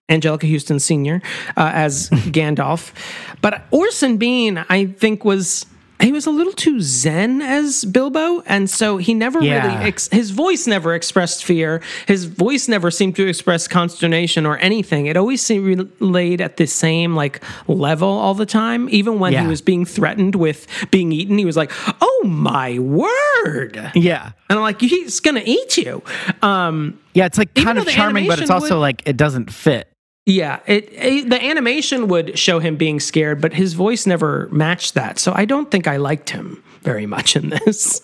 Anjelica 0.08 0.50
Huston 0.50 0.78
Sr. 0.78 1.22
Uh, 1.56 1.70
as 1.74 2.10
Gandalf, 2.10 2.92
but 3.40 3.64
Orson 3.70 4.16
Bean 4.18 4.64
I 4.68 4.86
think 4.86 5.24
was 5.24 5.66
he 6.00 6.12
was 6.12 6.26
a 6.26 6.30
little 6.30 6.52
too 6.52 6.80
zen 6.80 7.40
as 7.42 7.84
Bilbo, 7.84 8.42
and 8.46 8.68
so 8.68 8.96
he 8.98 9.14
never 9.14 9.42
Yeah. 9.42 9.66
really 9.66 9.86
ex- 9.86 10.08
his 10.12 10.30
voice 10.30 10.66
never 10.66 10.94
expressed 10.94 11.44
fear. 11.44 11.80
His 12.06 12.24
voice 12.26 12.68
never 12.68 12.90
seemed 12.90 13.16
to 13.16 13.26
express 13.26 13.66
consternation 13.68 14.46
or 14.46 14.56
anything. 14.58 15.06
It 15.06 15.16
always 15.16 15.40
seemed 15.42 15.90
relayed 16.00 16.40
at 16.40 16.56
the 16.58 16.66
same 16.66 17.14
like 17.14 17.42
level 17.66 18.08
all 18.08 18.34
the 18.34 18.46
time. 18.46 18.88
Even 18.90 19.18
when 19.18 19.32
Yeah. 19.32 19.42
he 19.42 19.48
was 19.48 19.60
being 19.62 19.84
threatened 19.84 20.34
with 20.34 20.66
being 20.90 21.12
eaten, 21.12 21.38
he 21.38 21.44
was 21.44 21.56
like, 21.56 21.72
"Oh 22.00 22.22
my 22.24 22.78
word!" 22.78 23.90
Yeah, 23.94 24.30
And 24.48 24.58
I'm 24.58 24.62
like, 24.62 24.80
he's 24.80 25.20
gonna 25.20 25.42
eat 25.44 25.76
you. 25.76 26.02
Um, 26.42 26.98
yeah, 27.14 27.26
it's 27.26 27.38
like 27.38 27.54
kind 27.54 27.78
of 27.78 27.86
charming, 27.88 28.28
but 28.28 28.38
it's 28.40 28.50
also 28.50 28.74
would- 28.76 28.80
like 28.80 29.02
it 29.06 29.16
doesn't 29.16 29.52
fit. 29.52 29.88
Yeah, 30.26 30.58
it, 30.66 30.88
it 30.92 31.30
the 31.30 31.42
animation 31.42 32.08
would 32.08 32.36
show 32.36 32.58
him 32.58 32.76
being 32.76 32.98
scared, 32.98 33.40
but 33.40 33.54
his 33.54 33.74
voice 33.74 34.06
never 34.06 34.48
matched 34.50 34.94
that. 34.94 35.20
So 35.20 35.32
I 35.34 35.44
don't 35.44 35.70
think 35.70 35.86
I 35.86 35.96
liked 35.98 36.30
him 36.30 36.62
very 36.82 37.06
much 37.06 37.36
in 37.36 37.48
this. 37.50 38.02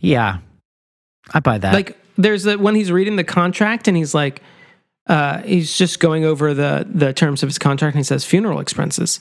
Yeah, 0.00 0.38
I 1.32 1.38
buy 1.38 1.58
that. 1.58 1.72
like, 1.72 1.96
there's 2.16 2.44
a, 2.46 2.58
when 2.58 2.74
he's 2.74 2.90
reading 2.90 3.14
the 3.14 3.24
contract 3.24 3.86
and 3.86 3.96
he's 3.96 4.14
like, 4.14 4.42
uh, 5.06 5.38
he's 5.42 5.78
just 5.78 6.00
going 6.00 6.24
over 6.24 6.54
the 6.54 6.86
the 6.92 7.12
terms 7.12 7.44
of 7.44 7.48
his 7.48 7.58
contract 7.58 7.94
and 7.94 8.00
he 8.00 8.04
says 8.04 8.24
funeral 8.24 8.58
expenses, 8.58 9.20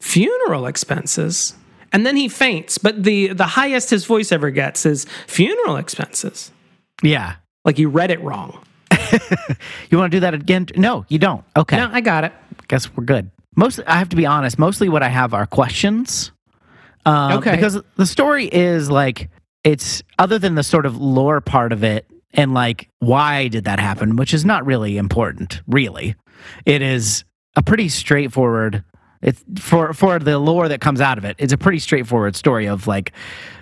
funeral 0.00 0.66
expenses, 0.66 1.54
and 1.92 2.04
then 2.04 2.16
he 2.16 2.28
faints. 2.28 2.76
But 2.76 3.04
the 3.04 3.28
the 3.28 3.46
highest 3.46 3.90
his 3.90 4.04
voice 4.04 4.32
ever 4.32 4.50
gets 4.50 4.84
is 4.84 5.06
funeral 5.28 5.76
expenses. 5.76 6.50
yeah, 7.04 7.36
Like 7.64 7.78
you 7.78 7.88
read 7.88 8.10
it 8.10 8.20
wrong. 8.20 8.65
you 9.90 9.98
want 9.98 10.10
to 10.10 10.16
do 10.16 10.20
that 10.20 10.34
again? 10.34 10.66
No, 10.76 11.04
you 11.08 11.18
don't. 11.18 11.44
Okay, 11.56 11.76
No, 11.76 11.88
I 11.92 12.00
got 12.00 12.24
it. 12.24 12.32
guess 12.68 12.94
we're 12.94 13.04
good. 13.04 13.30
Most, 13.56 13.80
I 13.86 13.98
have 13.98 14.08
to 14.10 14.16
be 14.16 14.26
honest. 14.26 14.58
Mostly, 14.58 14.88
what 14.88 15.02
I 15.02 15.08
have 15.08 15.32
are 15.34 15.46
questions. 15.46 16.32
Um, 17.04 17.32
Okay. 17.38 17.52
Because 17.54 17.80
the 17.96 18.06
story 18.06 18.46
is 18.46 18.90
like 18.90 19.30
it's 19.64 20.02
other 20.18 20.38
than 20.38 20.54
the 20.54 20.62
sort 20.62 20.86
of 20.86 20.96
lore 20.98 21.40
part 21.40 21.72
of 21.72 21.82
it 21.84 22.06
and 22.34 22.52
like 22.54 22.88
why 22.98 23.48
did 23.48 23.64
that 23.64 23.80
happen, 23.80 24.16
which 24.16 24.34
is 24.34 24.44
not 24.44 24.66
really 24.66 24.96
important. 24.98 25.62
Really, 25.66 26.16
it 26.66 26.82
is 26.82 27.24
a 27.56 27.62
pretty 27.62 27.88
straightforward. 27.88 28.84
It's 29.22 29.42
for 29.58 29.94
for 29.94 30.18
the 30.18 30.38
lore 30.38 30.68
that 30.68 30.80
comes 30.82 31.00
out 31.00 31.16
of 31.16 31.24
it. 31.24 31.36
It's 31.38 31.52
a 31.52 31.56
pretty 31.58 31.78
straightforward 31.78 32.36
story 32.36 32.66
of 32.66 32.86
like 32.86 33.12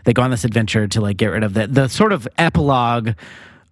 they 0.04 0.12
go 0.12 0.22
on 0.22 0.30
this 0.30 0.44
adventure 0.44 0.88
to 0.88 1.00
like 1.00 1.16
get 1.16 1.28
rid 1.28 1.44
of 1.44 1.54
the 1.54 1.68
the 1.68 1.88
sort 1.88 2.12
of 2.12 2.26
epilogue 2.36 3.10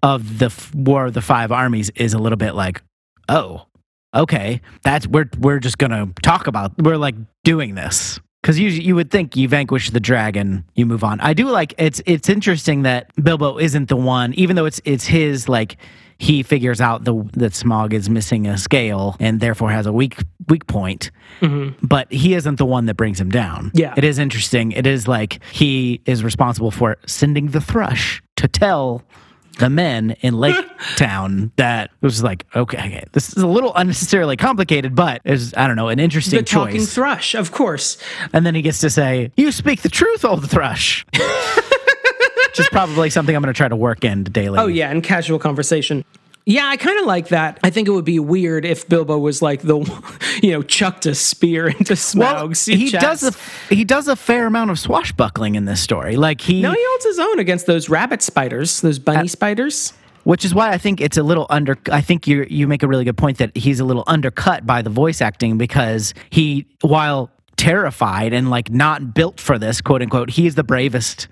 of 0.02 0.38
the 0.38 0.46
f- 0.46 0.74
War 0.74 1.06
of 1.06 1.14
the 1.14 1.22
Five 1.22 1.52
Armies 1.52 1.90
is 1.90 2.14
a 2.14 2.18
little 2.18 2.36
bit 2.36 2.54
like 2.54 2.82
oh 3.28 3.66
okay, 4.14 4.60
that's 4.82 5.06
we're 5.06 5.28
we're 5.38 5.58
just 5.58 5.78
gonna 5.78 6.08
talk 6.22 6.46
about 6.46 6.72
we're 6.78 6.96
like 6.96 7.14
doing 7.44 7.74
this 7.74 8.20
because 8.42 8.58
you 8.58 8.68
you 8.68 8.94
would 8.94 9.10
think 9.10 9.36
you 9.36 9.48
vanquish 9.48 9.90
the 9.90 10.00
dragon, 10.00 10.64
you 10.74 10.86
move 10.86 11.04
on. 11.04 11.20
I 11.20 11.32
do 11.34 11.48
like 11.48 11.74
it's 11.78 12.02
it's 12.06 12.28
interesting 12.28 12.82
that 12.82 13.10
Bilbo 13.22 13.58
isn't 13.58 13.88
the 13.88 13.96
one, 13.96 14.34
even 14.34 14.56
though 14.56 14.66
it's 14.66 14.80
it's 14.84 15.06
his 15.06 15.48
like 15.48 15.76
he 16.18 16.42
figures 16.42 16.80
out 16.80 17.04
the 17.04 17.28
that 17.34 17.54
Smog 17.54 17.94
is 17.94 18.08
missing 18.08 18.46
a 18.46 18.58
scale 18.58 19.16
and 19.18 19.40
therefore 19.40 19.70
has 19.70 19.86
a 19.86 19.92
weak 19.92 20.18
weak 20.48 20.66
point. 20.66 21.10
Mm-hmm. 21.40 21.84
But 21.86 22.12
he 22.12 22.34
isn't 22.34 22.56
the 22.56 22.66
one 22.66 22.86
that 22.86 22.94
brings 22.94 23.20
him 23.20 23.30
down. 23.30 23.70
Yeah. 23.74 23.94
it 23.96 24.04
is 24.04 24.18
interesting. 24.18 24.72
It 24.72 24.86
is 24.86 25.08
like 25.08 25.40
he 25.52 26.00
is 26.06 26.22
responsible 26.22 26.70
for 26.70 26.96
sending 27.06 27.48
the 27.48 27.60
thrush 27.60 28.22
to 28.36 28.48
tell 28.48 29.02
the 29.58 29.68
men 29.70 30.12
in 30.20 30.34
Lake 30.34 30.64
Town 30.96 31.52
that 31.56 31.90
was 32.00 32.22
like, 32.22 32.46
okay, 32.56 32.78
okay, 32.78 33.04
this 33.12 33.28
is 33.36 33.42
a 33.42 33.46
little 33.46 33.72
unnecessarily 33.74 34.36
complicated, 34.36 34.94
but 34.94 35.20
it's, 35.24 35.54
I 35.56 35.66
don't 35.66 35.76
know, 35.76 35.88
an 35.88 35.98
interesting 35.98 36.38
The 36.38 36.44
talking 36.44 36.80
thrush, 36.82 37.34
of 37.34 37.52
course. 37.52 37.98
and 38.32 38.44
then 38.46 38.54
he 38.54 38.62
gets 38.62 38.80
to 38.80 38.90
say, 38.90 39.30
You 39.36 39.52
speak 39.52 39.82
the 39.82 39.88
truth, 39.88 40.24
old 40.24 40.48
thrush. 40.50 41.04
Which 41.12 42.60
is 42.60 42.68
probably 42.68 43.08
something 43.08 43.34
I'm 43.34 43.40
going 43.42 43.52
to 43.52 43.56
try 43.56 43.68
to 43.68 43.76
work 43.76 44.04
into 44.04 44.30
daily. 44.30 44.58
Oh 44.58 44.66
yeah, 44.66 44.90
in 44.90 45.00
casual 45.00 45.38
conversation. 45.38 46.04
Yeah, 46.44 46.66
I 46.66 46.76
kind 46.76 46.98
of 46.98 47.06
like 47.06 47.28
that. 47.28 47.60
I 47.62 47.70
think 47.70 47.86
it 47.86 47.92
would 47.92 48.04
be 48.04 48.18
weird 48.18 48.64
if 48.64 48.88
Bilbo 48.88 49.16
was 49.18 49.42
like 49.42 49.62
the, 49.62 49.78
you 50.42 50.50
know, 50.52 50.62
chucked 50.62 51.06
a 51.06 51.14
spear 51.14 51.68
into 51.78 51.96
Well, 52.16 52.48
he 52.48 52.90
chest. 52.90 53.00
does 53.00 53.22
a 53.70 53.74
he 53.74 53.84
does 53.84 54.08
a 54.08 54.16
fair 54.16 54.46
amount 54.46 54.70
of 54.72 54.78
swashbuckling 54.78 55.54
in 55.54 55.66
this 55.66 55.80
story. 55.80 56.16
Like 56.16 56.40
he, 56.40 56.60
no, 56.60 56.72
he 56.72 56.78
holds 56.80 57.04
his 57.04 57.18
own 57.20 57.38
against 57.38 57.66
those 57.66 57.88
rabbit 57.88 58.22
spiders, 58.22 58.80
those 58.80 58.98
Uh, 58.98 59.02
bunny 59.02 59.28
spiders. 59.28 59.92
which 60.24 60.44
is 60.44 60.52
why 60.52 60.70
I 60.72 60.78
think 60.78 61.00
it's 61.00 61.16
a 61.16 61.22
little 61.22 61.46
under. 61.48 61.78
I 61.92 62.00
think 62.00 62.26
you 62.26 62.44
you 62.50 62.66
make 62.66 62.82
a 62.82 62.88
really 62.88 63.04
good 63.04 63.16
point 63.16 63.38
that 63.38 63.56
he's 63.56 63.78
a 63.78 63.84
little 63.84 64.04
undercut 64.08 64.66
by 64.66 64.82
the 64.82 64.90
voice 64.90 65.20
acting 65.22 65.58
because 65.58 66.12
he, 66.30 66.66
while 66.80 67.30
terrified 67.56 68.32
and 68.32 68.50
like 68.50 68.68
not 68.70 69.14
built 69.14 69.38
for 69.38 69.58
this, 69.58 69.80
quote 69.80 70.02
unquote, 70.02 70.30
he 70.30 70.46
is 70.48 70.56
the 70.56 70.64
bravest. 70.64 71.28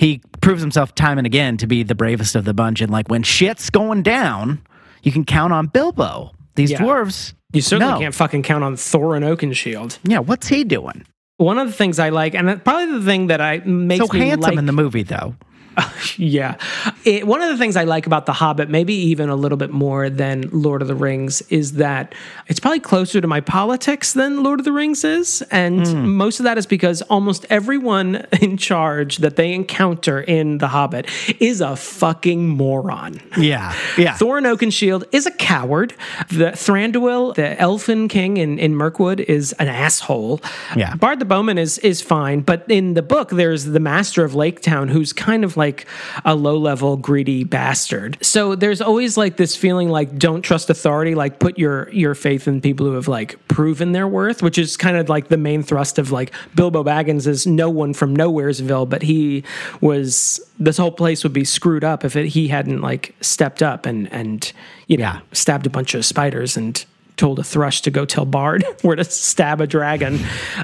He 0.00 0.22
proves 0.40 0.62
himself 0.62 0.94
time 0.94 1.18
and 1.18 1.26
again 1.26 1.58
to 1.58 1.66
be 1.66 1.82
the 1.82 1.94
bravest 1.94 2.34
of 2.34 2.46
the 2.46 2.54
bunch, 2.54 2.80
and 2.80 2.90
like 2.90 3.08
when 3.08 3.22
shit's 3.22 3.68
going 3.68 4.02
down, 4.02 4.62
you 5.02 5.12
can 5.12 5.26
count 5.26 5.52
on 5.52 5.66
Bilbo. 5.66 6.32
These 6.54 6.70
Yeah. 6.70 6.78
dwarves, 6.78 7.34
You 7.52 7.60
certainly 7.60 7.92
no. 7.92 7.98
can't 8.00 8.14
fucking 8.14 8.42
count 8.42 8.64
on 8.64 8.76
Thorin 8.76 9.22
Oakenshield. 9.22 9.98
Yeah, 10.02 10.20
what's 10.20 10.48
he 10.48 10.64
doing? 10.64 11.04
One 11.36 11.58
of 11.58 11.66
the 11.66 11.74
things 11.74 11.98
I 11.98 12.08
like, 12.08 12.34
and 12.34 12.64
probably 12.64 12.98
the 12.98 13.04
thing 13.04 13.26
that 13.26 13.42
I 13.42 13.58
makes 13.66 14.06
So 14.06 14.12
me 14.14 14.20
handsome 14.20 14.40
like, 14.52 14.58
in 14.58 14.64
the 14.64 14.72
movie, 14.72 15.02
though. 15.02 15.34
Yeah. 16.16 16.56
It, 17.04 17.26
one 17.26 17.40
of 17.42 17.48
the 17.50 17.56
things 17.58 17.76
I 17.76 17.84
like 17.84 18.06
about 18.06 18.26
The 18.26 18.32
Hobbit, 18.32 18.68
maybe 18.68 18.94
even 18.94 19.28
a 19.28 19.36
little 19.36 19.56
bit 19.58 19.70
more 19.70 20.10
than 20.10 20.48
Lord 20.52 20.82
of 20.82 20.88
the 20.88 20.94
Rings, 20.94 21.40
is 21.50 21.74
that 21.74 22.14
it's 22.48 22.58
probably 22.60 22.80
closer 22.80 23.20
to 23.20 23.26
my 23.26 23.40
politics 23.40 24.12
than 24.14 24.42
Lord 24.42 24.60
of 24.60 24.64
the 24.64 24.72
Rings 24.72 25.04
is. 25.04 25.42
And 25.50 25.86
Hmm. 25.86 26.08
most 26.16 26.40
of 26.40 26.44
that 26.44 26.58
is 26.58 26.66
because 26.66 27.02
almost 27.02 27.46
everyone 27.50 28.26
in 28.40 28.56
charge 28.56 29.18
that 29.18 29.36
they 29.36 29.52
encounter 29.52 30.20
in 30.20 30.58
The 30.58 30.68
Hobbit 30.68 31.06
is 31.40 31.60
a 31.60 31.76
fucking 31.76 32.48
moron. 32.48 33.20
Yeah, 33.38 33.74
yeah. 33.96 34.14
Thorin 34.14 34.44
Oakenshield 34.52 35.04
is 35.12 35.26
a 35.26 35.30
coward. 35.32 35.94
The 36.28 36.52
Thranduil, 36.52 37.34
the 37.34 37.58
Elfin 37.60 38.08
King 38.08 38.36
in, 38.38 38.58
in 38.58 38.74
Mirkwood, 38.74 39.20
is 39.20 39.52
an 39.54 39.68
asshole. 39.68 40.40
Yeah. 40.76 40.96
Bard 40.96 41.18
the 41.18 41.24
Bowman 41.24 41.58
is 41.58 41.78
is 41.78 42.00
fine, 42.02 42.40
but 42.40 42.64
in 42.70 42.94
the 42.94 43.02
book, 43.02 43.30
there's 43.30 43.66
the 43.66 43.80
Master 43.80 44.24
of 44.24 44.34
Lake 44.34 44.60
Town, 44.60 44.88
who's 44.88 45.12
kind 45.12 45.44
of 45.44 45.56
like 45.60 45.86
a 46.24 46.34
low 46.34 46.56
level 46.58 46.96
greedy 46.96 47.44
bastard. 47.44 48.18
So 48.22 48.54
there's 48.56 48.80
always 48.80 49.16
like 49.16 49.36
this 49.36 49.54
feeling 49.54 49.88
like 49.90 50.18
don't 50.18 50.42
trust 50.42 50.70
authority, 50.70 51.14
like 51.14 51.38
put 51.38 51.58
your 51.58 51.88
your 51.92 52.14
faith 52.14 52.48
in 52.48 52.60
people 52.60 52.86
who 52.86 52.94
have 52.94 53.08
like 53.08 53.36
proven 53.48 53.92
their 53.92 54.08
worth, 54.08 54.42
which 54.42 54.58
is 54.58 54.76
kind 54.76 54.96
of 54.96 55.08
like 55.08 55.28
the 55.28 55.36
main 55.36 55.62
thrust 55.62 55.98
of 55.98 56.10
like 56.10 56.32
Bilbo 56.54 56.82
Baggins 56.82 57.26
is 57.26 57.46
no 57.46 57.68
one 57.70 57.92
from 57.94 58.16
Nowheresville, 58.16 58.88
but 58.88 59.02
he 59.02 59.44
was 59.80 60.40
this 60.58 60.76
whole 60.78 60.92
place 60.92 61.22
would 61.24 61.32
be 61.32 61.44
screwed 61.44 61.84
up 61.84 62.04
if 62.04 62.16
it, 62.16 62.26
he 62.26 62.48
hadn't 62.48 62.80
like 62.80 63.14
stepped 63.20 63.62
up 63.62 63.86
and 63.86 64.10
and 64.12 64.52
you 64.86 64.96
know 64.96 65.04
Yeah. 65.04 65.20
stabbed 65.32 65.66
a 65.66 65.70
bunch 65.70 65.94
of 65.94 66.04
spiders 66.04 66.56
and 66.56 66.84
told 67.16 67.38
a 67.38 67.44
thrush 67.44 67.82
to 67.82 67.90
go 67.90 68.04
tell 68.06 68.24
Bard 68.24 68.64
where 68.82 68.96
to 68.96 69.04
stab 69.04 69.60
a 69.60 69.66
dragon. 69.66 70.18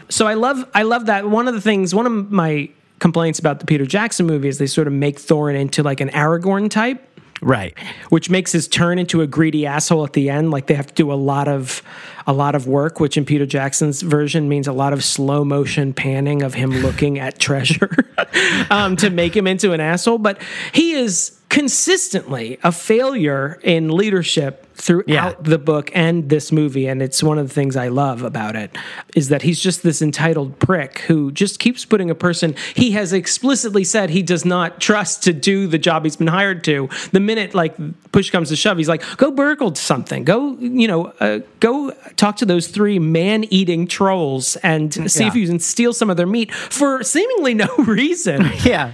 So 0.08 0.26
I 0.26 0.34
love 0.34 0.64
I 0.74 0.82
love 0.84 1.06
that. 1.06 1.28
One 1.28 1.48
of 1.48 1.54
the 1.54 1.60
things, 1.60 1.94
one 1.94 2.06
of 2.06 2.30
my 2.30 2.70
complaints 2.98 3.38
about 3.38 3.60
the 3.60 3.66
Peter 3.66 3.86
Jackson 3.86 4.26
movie 4.26 4.48
is 4.48 4.58
they 4.58 4.66
sort 4.66 4.86
of 4.86 4.92
make 4.92 5.18
Thorin 5.18 5.56
into 5.58 5.82
like 5.82 6.00
an 6.00 6.08
Aragorn 6.10 6.70
type 6.70 7.02
Right. 7.42 7.74
which 8.08 8.30
makes 8.30 8.50
his 8.50 8.66
turn 8.66 8.98
into 8.98 9.20
a 9.20 9.26
greedy 9.26 9.66
asshole 9.66 10.04
at 10.04 10.14
the 10.14 10.30
end. 10.30 10.50
Like 10.50 10.68
they 10.68 10.74
have 10.74 10.86
to 10.86 10.94
do 10.94 11.12
a 11.12 11.14
lot 11.14 11.48
of 11.48 11.82
a 12.26 12.32
lot 12.32 12.54
of 12.54 12.66
work, 12.66 12.98
which 12.98 13.16
in 13.18 13.24
Peter 13.26 13.44
Jackson's 13.44 14.00
version 14.00 14.48
means 14.48 14.66
a 14.66 14.72
lot 14.72 14.92
of 14.94 15.04
slow 15.04 15.44
motion 15.44 15.92
panning 15.92 16.42
of 16.42 16.54
him 16.54 16.70
looking 16.70 17.18
at 17.18 17.38
treasure 17.38 18.10
um, 18.70 18.96
to 18.96 19.10
make 19.10 19.36
him 19.36 19.46
into 19.46 19.72
an 19.72 19.80
asshole. 19.80 20.18
But 20.18 20.40
he 20.72 20.92
is 20.92 21.38
consistently 21.56 22.58
a 22.62 22.70
failure 22.70 23.58
in 23.62 23.88
leadership 23.90 24.66
throughout 24.74 25.06
Yeah. 25.08 25.32
the 25.40 25.58
book 25.58 25.90
and 25.94 26.28
this 26.28 26.52
movie 26.52 26.86
and 26.86 27.00
it's 27.02 27.22
one 27.22 27.38
of 27.38 27.48
the 27.48 27.54
things 27.54 27.76
i 27.76 27.88
love 27.88 28.22
about 28.22 28.54
it 28.56 28.76
is 29.14 29.30
that 29.30 29.40
he's 29.42 29.58
just 29.60 29.82
this 29.82 30.02
entitled 30.02 30.58
prick 30.58 30.98
who 31.08 31.32
just 31.32 31.58
keeps 31.58 31.84
putting 31.86 32.10
a 32.10 32.14
person 32.14 32.54
he 32.74 32.90
has 32.92 33.12
explicitly 33.12 33.84
said 33.84 34.10
he 34.10 34.22
does 34.22 34.44
not 34.44 34.80
trust 34.80 35.22
to 35.22 35.32
do 35.32 35.66
the 35.66 35.78
job 35.78 36.04
he's 36.04 36.16
been 36.16 36.26
hired 36.26 36.62
to 36.64 36.88
the 37.12 37.20
minute 37.20 37.54
like 37.54 37.74
push 38.12 38.30
comes 38.30 38.50
to 38.50 38.56
shove 38.56 38.76
he's 38.76 38.88
like 38.88 39.02
go 39.16 39.30
burgle 39.30 39.74
something 39.74 40.24
go 40.24 40.56
you 40.58 40.86
know 40.86 41.06
uh, 41.20 41.38
go 41.60 41.90
talk 42.16 42.36
to 42.36 42.44
those 42.46 42.68
three 42.68 42.98
man-eating 42.98 43.86
trolls 43.86 44.56
and 44.56 44.92
see 45.10 45.22
Yeah. 45.22 45.28
if 45.28 45.34
you 45.34 45.46
can 45.46 45.58
steal 45.58 45.92
some 45.94 46.10
of 46.10 46.16
their 46.18 46.26
meat 46.26 46.52
for 46.52 47.02
seemingly 47.02 47.54
no 47.54 47.68
reason 47.78 48.50
Yeah. 48.64 48.92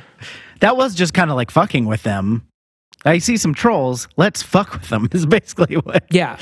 That 0.61 0.77
was 0.77 0.95
just 0.95 1.13
kind 1.13 1.29
of 1.29 1.35
like 1.37 1.51
fucking 1.51 1.87
with 1.87 2.05
them. 2.05 2.47
I 3.05 3.19
see 3.19 3.37
some 3.37 3.55
trolls. 3.55 4.09
Let's 4.17 4.43
fuck 4.43 4.73
with 4.73 4.89
them. 4.89 5.09
Is 5.13 5.27
basically 5.27 5.77
what. 5.77 6.05
yeah 6.11 6.37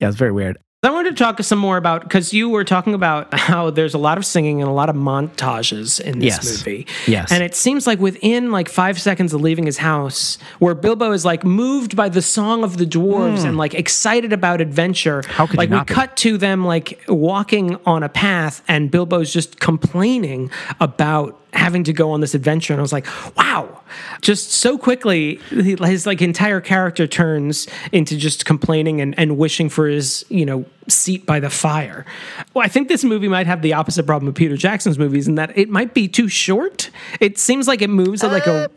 Yeah, 0.00 0.08
it's 0.08 0.16
very 0.16 0.32
weird. 0.32 0.58
I 0.84 0.90
wanted 0.90 1.16
to 1.16 1.22
talk 1.24 1.40
some 1.44 1.60
more 1.60 1.76
about 1.76 2.02
because 2.02 2.34
you 2.34 2.48
were 2.48 2.64
talking 2.64 2.92
about 2.92 3.32
how 3.38 3.70
there's 3.70 3.94
a 3.94 3.98
lot 3.98 4.18
of 4.18 4.26
singing 4.26 4.60
and 4.60 4.68
a 4.68 4.72
lot 4.72 4.88
of 4.88 4.96
montages 4.96 6.00
in 6.00 6.18
this 6.18 6.34
Yes. 6.44 6.58
movie. 6.66 6.86
Yes. 7.06 7.30
And 7.30 7.40
it 7.44 7.54
seems 7.54 7.86
like 7.86 8.00
within 8.00 8.50
like 8.50 8.68
five 8.68 9.00
seconds 9.00 9.32
of 9.32 9.40
leaving 9.40 9.66
his 9.66 9.78
house, 9.78 10.38
where 10.58 10.74
Bilbo 10.74 11.12
is 11.12 11.24
like 11.24 11.44
moved 11.44 11.94
by 11.94 12.08
the 12.08 12.20
song 12.20 12.64
of 12.64 12.78
the 12.78 12.84
dwarves 12.84 13.44
and 13.44 13.56
like 13.56 13.74
excited 13.74 14.32
about 14.32 14.60
adventure. 14.60 15.22
Hmm. 15.24 15.30
How 15.30 15.46
could 15.46 15.52
you 15.54 15.58
like 15.58 15.70
we 15.70 15.78
be? 15.84 15.94
cut 15.94 16.16
to 16.16 16.36
them 16.36 16.64
like 16.64 17.00
walking 17.06 17.76
on 17.86 18.02
a 18.02 18.08
path 18.08 18.62
and 18.66 18.90
Bilbo's 18.90 19.32
just 19.32 19.60
complaining 19.60 20.50
about 20.80 21.38
having 21.52 21.84
to 21.84 21.92
go 21.92 22.10
on 22.10 22.20
this 22.20 22.34
adventure 22.34 22.72
and 22.72 22.80
I 22.80 22.82
was 22.82 22.92
like, 22.92 23.06
wow. 23.36 23.80
Just 24.22 24.52
so 24.52 24.78
quickly 24.78 25.36
his 25.50 26.06
like 26.06 26.22
entire 26.22 26.60
character 26.60 27.06
turns 27.06 27.68
into 27.92 28.16
just 28.16 28.44
complaining 28.46 29.00
and, 29.00 29.18
and 29.18 29.36
wishing 29.36 29.68
for 29.68 29.86
his, 29.86 30.24
you 30.28 30.46
know, 30.46 30.64
seat 30.88 31.26
by 31.26 31.40
the 31.40 31.50
fire. 31.50 32.06
Well, 32.54 32.64
I 32.64 32.68
think 32.68 32.88
this 32.88 33.04
movie 33.04 33.28
might 33.28 33.46
have 33.46 33.62
the 33.62 33.74
opposite 33.74 34.06
problem 34.06 34.28
of 34.28 34.34
Peter 34.34 34.56
Jackson's 34.56 34.98
movies 34.98 35.28
in 35.28 35.34
that 35.34 35.56
it 35.56 35.68
might 35.68 35.94
be 35.94 36.08
too 36.08 36.28
short. 36.28 36.90
It 37.20 37.38
seems 37.38 37.68
like 37.68 37.82
it 37.82 37.90
moves 37.90 38.24
at 38.24 38.32
like 38.32 38.46
a 38.46 38.70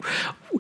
uh, 0.54 0.60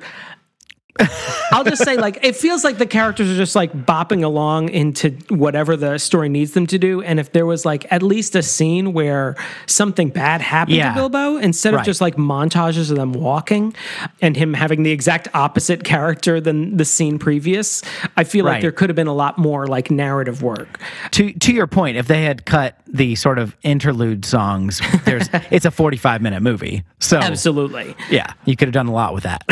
I'll 1.51 1.63
just 1.63 1.83
say, 1.83 1.97
like, 1.97 2.19
it 2.23 2.35
feels 2.35 2.63
like 2.63 2.77
the 2.77 2.85
characters 2.85 3.29
are 3.29 3.35
just 3.35 3.55
like 3.55 3.71
bopping 3.85 4.23
along 4.23 4.69
into 4.69 5.11
whatever 5.29 5.75
the 5.75 5.97
story 5.97 6.29
needs 6.29 6.53
them 6.53 6.67
to 6.67 6.77
do. 6.79 7.01
And 7.01 7.19
if 7.19 7.31
there 7.33 7.45
was 7.45 7.65
like 7.65 7.85
at 7.91 8.01
least 8.01 8.35
a 8.35 8.41
scene 8.43 8.93
where 8.93 9.35
something 9.65 10.09
bad 10.09 10.41
happened 10.41 10.77
Yeah. 10.77 10.89
to 10.89 10.95
Bilbo, 10.95 11.37
instead 11.37 11.73
of 11.73 11.83
just 11.83 12.01
like 12.01 12.15
montages 12.15 12.89
of 12.91 12.97
them 12.97 13.11
walking 13.13 13.75
and 14.21 14.37
him 14.37 14.53
having 14.53 14.83
the 14.83 14.91
exact 14.91 15.27
opposite 15.33 15.83
character 15.83 16.39
than 16.39 16.77
the 16.77 16.85
scene 16.85 17.19
previous, 17.19 17.81
I 18.15 18.23
feel 18.23 18.45
like 18.45 18.61
there 18.61 18.71
could 18.71 18.89
have 18.89 18.95
been 18.95 19.07
a 19.07 19.13
lot 19.13 19.37
more 19.37 19.67
like 19.67 19.91
narrative 19.91 20.41
work. 20.43 20.79
To 21.11 21.31
to 21.33 21.53
your 21.53 21.67
point, 21.67 21.97
if 21.97 22.07
they 22.07 22.23
had 22.23 22.45
cut 22.45 22.79
the 22.87 23.15
sort 23.15 23.37
of 23.39 23.55
interlude 23.63 24.23
songs, 24.25 24.81
there's 25.03 25.29
it's 25.51 25.65
a 25.65 25.71
45 25.71 26.21
minute 26.21 26.41
movie. 26.41 26.83
So 26.99 27.17
Absolutely. 27.17 27.95
yeah, 28.09 28.33
you 28.45 28.55
could 28.55 28.67
have 28.69 28.73
done 28.73 28.87
a 28.87 28.93
lot 28.93 29.13
with 29.13 29.23
that. 29.23 29.43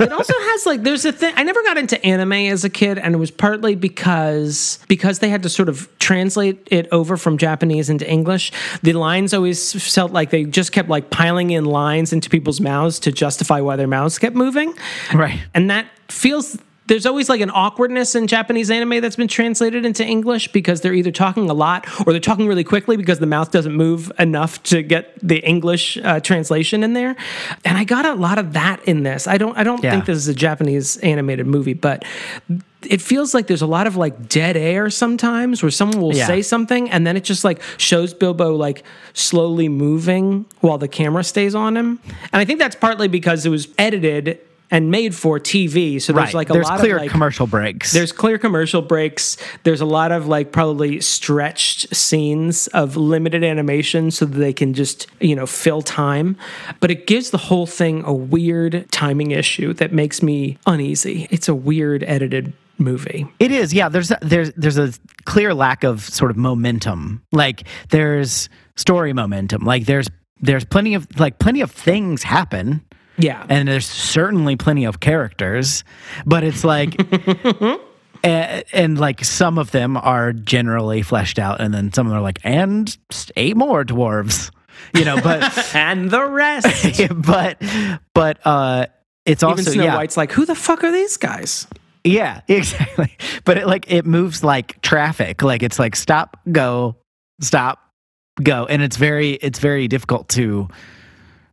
it 0.00 0.12
also 0.12 0.34
has 0.34 0.66
like 0.66 0.82
there's 0.90 1.04
a 1.04 1.12
thing 1.12 1.32
I 1.36 1.44
never 1.44 1.62
got 1.62 1.78
into 1.78 2.04
anime 2.04 2.32
as 2.32 2.64
a 2.64 2.68
kid 2.68 2.98
and 2.98 3.14
it 3.14 3.18
was 3.18 3.30
partly 3.30 3.76
because 3.76 4.80
because 4.88 5.20
they 5.20 5.28
had 5.28 5.44
to 5.44 5.48
sort 5.48 5.68
of 5.68 5.88
translate 6.00 6.66
it 6.68 6.88
over 6.90 7.16
from 7.16 7.38
Japanese 7.38 7.88
into 7.88 8.10
English 8.10 8.50
the 8.82 8.92
lines 8.92 9.32
always 9.32 9.72
felt 9.94 10.10
like 10.10 10.30
they 10.30 10.42
just 10.42 10.72
kept 10.72 10.88
like 10.88 11.10
piling 11.10 11.52
in 11.52 11.64
lines 11.64 12.12
into 12.12 12.28
people's 12.28 12.60
mouths 12.60 12.98
to 12.98 13.12
justify 13.12 13.60
why 13.60 13.76
their 13.76 13.86
mouths 13.86 14.18
kept 14.18 14.34
moving 14.34 14.74
right. 15.14 15.38
and 15.54 15.70
that 15.70 15.86
feels 16.08 16.58
there's 16.90 17.06
always 17.06 17.28
like 17.28 17.40
an 17.40 17.50
awkwardness 17.50 18.16
in 18.16 18.26
Japanese 18.26 18.68
anime 18.68 19.00
that's 19.00 19.14
been 19.14 19.28
translated 19.28 19.86
into 19.86 20.04
English 20.04 20.48
because 20.48 20.80
they're 20.80 20.92
either 20.92 21.12
talking 21.12 21.48
a 21.48 21.54
lot 21.54 21.86
or 22.04 22.12
they're 22.12 22.18
talking 22.20 22.48
really 22.48 22.64
quickly 22.64 22.96
because 22.96 23.20
the 23.20 23.26
mouth 23.26 23.52
doesn't 23.52 23.74
move 23.74 24.10
enough 24.18 24.60
to 24.64 24.82
get 24.82 25.16
the 25.26 25.38
English 25.46 25.96
uh, 25.98 26.18
translation 26.18 26.82
in 26.82 26.92
there. 26.92 27.14
And 27.64 27.78
I 27.78 27.84
got 27.84 28.06
a 28.06 28.14
lot 28.14 28.38
of 28.38 28.54
that 28.54 28.82
in 28.88 29.04
this. 29.04 29.28
I 29.28 29.38
don't 29.38 29.56
I 29.56 29.62
don't 29.62 29.82
Yeah. 29.84 29.92
think 29.92 30.06
this 30.06 30.16
is 30.18 30.26
a 30.26 30.34
Japanese 30.34 30.96
animated 30.96 31.46
movie, 31.46 31.74
but 31.74 32.04
it 32.82 33.00
feels 33.00 33.34
like 33.34 33.46
there's 33.46 33.62
a 33.62 33.66
lot 33.66 33.86
of 33.86 33.94
like 33.96 34.28
dead 34.28 34.56
air 34.56 34.90
sometimes 34.90 35.62
where 35.62 35.70
someone 35.70 36.00
will 36.00 36.16
Yeah. 36.16 36.26
say 36.26 36.42
something 36.42 36.90
and 36.90 37.06
then 37.06 37.16
it 37.16 37.22
just 37.22 37.44
like 37.44 37.60
shows 37.76 38.12
Bilbo 38.14 38.56
like 38.56 38.82
slowly 39.12 39.68
moving 39.68 40.44
while 40.60 40.78
the 40.78 40.88
camera 40.88 41.22
stays 41.22 41.54
on 41.54 41.76
him. 41.76 42.00
And 42.32 42.40
I 42.40 42.44
think 42.44 42.58
that's 42.58 42.74
partly 42.74 43.06
because 43.06 43.46
it 43.46 43.50
was 43.50 43.68
edited 43.78 44.40
and 44.70 44.90
made 44.90 45.14
for 45.14 45.38
TV. 45.40 46.00
So 46.00 46.12
there's 46.12 46.26
Right. 46.26 46.34
like 46.34 46.50
a 46.50 46.52
there's 46.52 46.68
lot 46.68 46.80
clear 46.80 46.96
of 46.96 47.02
like 47.02 47.10
commercial 47.10 47.46
breaks. 47.46 47.92
there's 47.92 48.12
clear 48.12 48.38
commercial 48.38 48.82
breaks. 48.82 49.36
There's 49.64 49.80
a 49.80 49.84
lot 49.86 50.12
of 50.12 50.26
like 50.28 50.52
probably 50.52 51.00
stretched 51.00 51.94
scenes 51.94 52.66
of 52.68 52.96
limited 52.96 53.42
animation 53.44 54.10
so 54.10 54.24
that 54.26 54.38
they 54.38 54.52
can 54.52 54.74
just, 54.74 55.06
you 55.20 55.34
know, 55.34 55.46
fill 55.46 55.82
time. 55.82 56.36
But 56.80 56.90
it 56.90 57.06
gives 57.06 57.30
the 57.30 57.38
whole 57.38 57.66
thing 57.66 58.02
a 58.04 58.12
weird 58.12 58.86
timing 58.90 59.30
issue 59.32 59.72
that 59.74 59.92
makes 59.92 60.22
me 60.22 60.58
uneasy. 60.66 61.26
It's 61.30 61.48
a 61.48 61.54
weird 61.54 62.04
edited 62.04 62.52
movie. 62.78 63.26
It 63.38 63.50
is, 63.52 63.74
yeah. 63.74 63.88
There's 63.88 64.10
a, 64.10 64.18
there's 64.22 64.52
there's 64.56 64.78
a 64.78 64.92
clear 65.24 65.52
lack 65.52 65.84
of 65.84 66.02
sort 66.02 66.30
of 66.30 66.36
momentum. 66.36 67.22
Like 67.32 67.64
there's 67.90 68.48
story 68.76 69.12
momentum. 69.12 69.64
Like 69.64 69.84
there's 69.86 70.08
there's 70.40 70.64
plenty 70.64 70.94
of 70.94 71.06
like 71.20 71.38
plenty 71.38 71.60
of 71.60 71.70
things 71.70 72.22
happen, 72.22 72.80
Yeah. 73.20 73.44
and 73.48 73.68
there's 73.68 73.86
certainly 73.86 74.56
plenty 74.56 74.84
of 74.84 75.00
characters, 75.00 75.84
but 76.26 76.44
it's 76.44 76.64
like. 76.64 76.96
And, 78.22 78.64
and 78.72 78.98
like 78.98 79.24
some 79.24 79.58
of 79.58 79.70
them 79.70 79.96
are 79.96 80.32
generally 80.32 81.02
fleshed 81.02 81.38
out, 81.38 81.60
and 81.60 81.72
then 81.72 81.92
some 81.92 82.06
of 82.06 82.10
them 82.10 82.18
are 82.18 82.22
like, 82.22 82.38
and 82.44 82.96
eight 83.36 83.56
more 83.56 83.84
dwarves, 83.84 84.50
you 84.94 85.04
know. 85.04 85.20
But 85.20 85.74
and 85.74 86.10
the 86.10 86.24
rest. 86.24 87.00
but 87.14 87.62
but 88.14 88.38
uh, 88.46 88.86
it's 89.26 89.42
Even 89.42 89.58
also 89.58 89.70
Snow 89.70 89.84
yeah, 89.84 89.96
White's 89.96 90.16
like, 90.16 90.32
who 90.32 90.44
the 90.44 90.54
fuck 90.54 90.84
are 90.84 90.92
these 90.92 91.16
guys? 91.16 91.66
yeah, 92.04 92.40
exactly. 92.48 93.16
But 93.44 93.58
it 93.58 93.66
like 93.66 93.90
it 93.90 94.06
moves 94.06 94.42
like 94.42 94.80
traffic. 94.82 95.42
Like 95.42 95.62
it's 95.62 95.78
like 95.78 95.96
stop, 95.96 96.38
go, 96.50 96.96
stop, 97.40 97.78
go. 98.42 98.66
And 98.66 98.82
it's 98.82 98.96
very 98.96 99.32
it's 99.32 99.58
very 99.58 99.88
difficult 99.88 100.28
to 100.30 100.68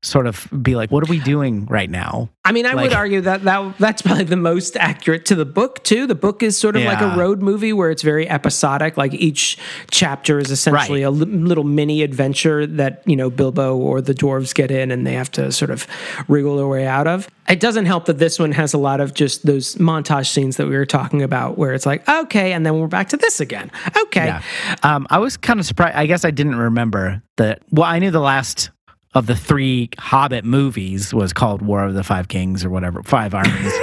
sort 0.08 0.26
of 0.28 0.48
be 0.62 0.76
like, 0.76 0.91
what 0.91 1.04
are 1.08 1.12
we 1.12 1.20
doing 1.20 1.65
right 1.65 1.89
now? 1.89 2.30
I 2.46 2.52
mean, 2.54 2.65
I 2.65 2.76
would 2.76 2.93
argue 2.93 3.22
that, 3.22 3.43
that 3.43 3.78
that's 3.78 4.02
probably 4.02 4.24
the 4.24 4.38
most 4.38 4.78
accurate 4.78 5.26
to 5.26 5.36
the 5.36 5.46
book 5.46 5.84
too. 5.84 6.08
The 6.08 6.15
book 6.15 6.41
is 6.41 6.58
sort 6.58 6.76
of 6.78 6.84
like 6.84 7.02
a 7.02 7.15
road 7.17 7.41
movie 7.41 7.74
where 7.74 7.91
it's 7.91 8.04
very 8.04 8.28
episodic. 8.30 8.96
Like 8.98 9.13
each 9.13 9.58
chapter 9.91 10.39
is 10.39 10.50
essentially 10.52 11.04
Right. 11.04 11.08
a 11.08 11.12
little 11.12 11.63
mini 11.65 12.02
adventure 12.04 12.65
that 12.65 13.04
you 13.06 13.15
know 13.17 13.30
Bilbo 13.30 13.76
or 13.76 14.00
the 14.02 14.13
dwarves 14.13 14.54
get 14.56 14.72
in, 14.72 14.91
and 14.91 15.06
they 15.06 15.13
have 15.13 15.32
to 15.34 15.52
sort 15.52 15.72
of 15.72 15.86
wriggle 16.28 16.56
their 16.58 16.67
way 16.67 16.88
out 16.88 17.08
of. 17.08 17.28
It 17.50 17.60
doesn't 17.60 17.86
help 17.86 18.06
that 18.06 18.17
this 18.17 18.39
one 18.39 18.52
has 18.54 18.74
a 18.74 18.78
lot 18.78 19.00
of 19.02 19.13
just 19.13 19.46
those 19.46 19.76
montage 19.76 20.28
scenes 20.28 20.58
that 20.58 20.67
we 20.67 20.76
were 20.76 20.86
talking 20.86 21.22
about, 21.24 21.58
where 21.58 21.74
it's 21.74 21.86
like, 21.86 22.08
okay, 22.08 22.54
and 22.54 22.65
then 22.65 22.80
we're 22.80 22.88
back 22.88 23.10
to 23.10 23.17
this 23.17 23.39
again. 23.39 23.72
Okay, 24.04 24.26
Yeah. 24.28 24.41
Um, 24.84 25.08
I 25.10 25.17
was 25.20 25.36
kind 25.38 25.60
of 25.60 25.65
surprised. 25.65 25.96
I 25.96 26.06
guess 26.06 26.24
I 26.26 26.32
didn't 26.32 26.56
remember 26.58 27.22
that. 27.38 27.62
Well, 27.72 27.86
I 27.86 28.00
knew 28.00 28.12
the 28.12 28.20
last 28.20 28.70
of 29.13 29.26
the 29.26 29.36
three 29.36 29.89
Hobbit 29.98 30.46
movies 30.46 31.13
was 31.13 31.34
called 31.34 31.62
War 31.62 31.84
of 31.84 31.93
the 31.93 32.04
Five 32.04 32.28
Kings 32.28 32.63
or 32.65 32.70
whatever, 32.70 33.02
Five 33.04 33.34
Armies. 33.34 33.74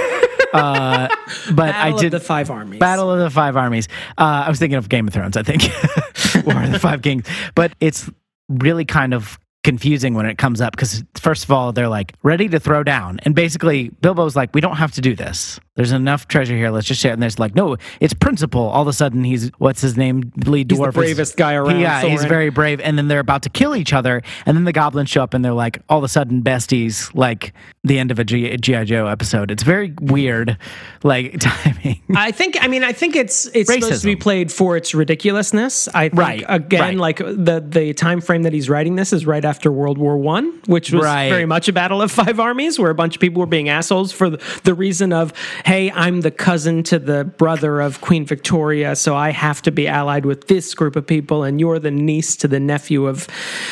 uh, 0.53 1.07
but 1.47 1.55
Battle 1.55 1.81
I 1.81 1.89
of 1.89 1.99
did 1.99 2.11
the 2.11 2.19
Five 2.19 2.49
Armies. 2.49 2.79
Battle 2.79 3.11
of 3.11 3.19
the 3.19 3.29
Five 3.29 3.57
Armies. 3.57 3.87
Uh, 4.17 4.43
I 4.45 4.49
was 4.49 4.59
thinking 4.59 4.77
of 4.77 4.89
Game 4.89 5.07
of 5.07 5.13
Thrones, 5.13 5.37
I 5.37 5.43
think, 5.43 5.63
War 6.45 6.63
of 6.63 6.71
the 6.71 6.79
Five 6.79 7.01
Kings. 7.01 7.27
But 7.55 7.73
it's 7.79 8.09
really 8.49 8.85
kind 8.85 9.13
of 9.13 9.39
confusing 9.65 10.13
when 10.13 10.25
it 10.25 10.37
comes 10.37 10.61
up 10.61 10.71
because 10.71 11.03
first 11.15 11.43
of 11.43 11.51
all 11.51 11.73
they're 11.73 11.89
like 11.89 12.13
ready 12.23 12.47
to 12.47 12.59
throw 12.59 12.83
down. 12.83 13.19
And 13.23 13.35
basically 13.35 13.89
bilbo's 14.01 14.35
like 14.35 14.53
we 14.55 14.61
don't 14.61 14.77
have 14.77 14.93
to 14.93 15.01
do 15.01 15.15
this. 15.15 15.59
There's 15.75 15.91
enough 15.91 16.29
treasure 16.29 16.55
here. 16.55 16.69
Let's 16.69 16.87
just 16.87 17.01
share. 17.01 17.11
It. 17.11 17.15
and 17.15 17.21
there's 17.23 17.39
like 17.39 17.53
no 17.55 17.75
it's 17.99 18.13
principle. 18.13 18.61
All 18.69 18.83
of 18.83 18.87
a 18.87 18.93
sudden 18.93 19.23
he's 19.25 19.49
what's 19.57 19.81
his 19.81 19.97
name? 19.97 20.31
Lead 20.45 20.71
He's 20.71 20.79
dwarf 20.79 20.93
the 20.93 21.01
is- 21.01 21.05
bravest 21.15 21.35
guy 21.37 21.55
around. 21.55 21.79
yeah 21.81 22.01
he's 22.03 22.23
very 22.23 22.49
brave. 22.49 22.79
And 22.79 22.97
then 22.97 23.07
they're 23.09 23.19
about 23.19 23.41
to 23.43 23.49
kill 23.49 23.75
each 23.75 23.91
other. 23.91 24.21
And 24.45 24.55
then 24.55 24.63
the 24.63 24.71
goblins 24.71 25.09
show 25.09 25.23
up 25.23 25.33
and 25.33 25.43
they're 25.43 25.51
like 25.53 25.81
all 25.89 25.97
of 25.97 26.03
a 26.05 26.07
sudden 26.07 26.43
besties 26.43 27.13
like 27.15 27.51
the 27.85 27.97
end 27.99 28.11
of 28.11 28.19
a 28.19 28.23
G- 28.23 28.57
gi 28.57 28.83
joe 28.85 29.07
episode 29.07 29.51
it's 29.51 29.63
very 29.63 29.93
weird 30.01 30.57
like 31.03 31.37
timing 31.39 32.01
I 32.15 32.31
think. 32.31 32.57
I 32.63 32.67
mean, 32.67 32.83
I 32.83 32.91
think 32.93 33.15
it's 33.15 33.45
it's 33.53 33.71
supposed 33.71 34.01
to 34.01 34.07
be 34.07 34.15
played 34.15 34.51
for 34.51 34.77
its 34.77 34.93
ridiculousness. 34.95 35.87
I 35.89 36.09
think, 36.09 36.19
Right, 36.19 36.45
Again, 36.47 36.79
right. 36.81 36.97
like 36.97 37.17
the 37.17 37.63
the 37.67 37.93
time 37.93 38.21
frame 38.21 38.43
that 38.43 38.53
he's 38.53 38.69
writing 38.69 38.95
this 38.95 39.11
is 39.11 39.25
right 39.25 39.43
after 39.43 39.71
World 39.71 39.97
War 39.97 40.17
One, 40.17 40.61
which 40.67 40.91
was 40.91 41.03
Right. 41.03 41.29
very 41.29 41.45
much 41.45 41.67
a 41.67 41.73
battle 41.73 42.01
of 42.01 42.11
five 42.11 42.39
armies, 42.39 42.79
where 42.79 42.89
a 42.91 42.95
bunch 42.95 43.15
of 43.15 43.21
people 43.21 43.39
were 43.39 43.45
being 43.47 43.69
assholes 43.69 44.11
for 44.11 44.29
the, 44.29 44.59
the 44.63 44.73
reason 44.73 45.13
of, 45.13 45.33
hey, 45.65 45.91
I'm 45.91 46.21
the 46.21 46.31
cousin 46.31 46.83
to 46.83 46.99
the 46.99 47.25
brother 47.25 47.81
of 47.81 48.01
Queen 48.01 48.25
Victoria, 48.25 48.95
so 48.95 49.15
I 49.15 49.31
have 49.31 49.61
to 49.63 49.71
be 49.71 49.87
allied 49.87 50.25
with 50.25 50.47
this 50.47 50.73
group 50.73 50.95
of 50.95 51.05
people, 51.05 51.43
and 51.43 51.59
you're 51.59 51.79
the 51.79 51.91
niece 51.91 52.35
to 52.37 52.47
the 52.47 52.59
nephew 52.59 53.07
of. 53.07 53.27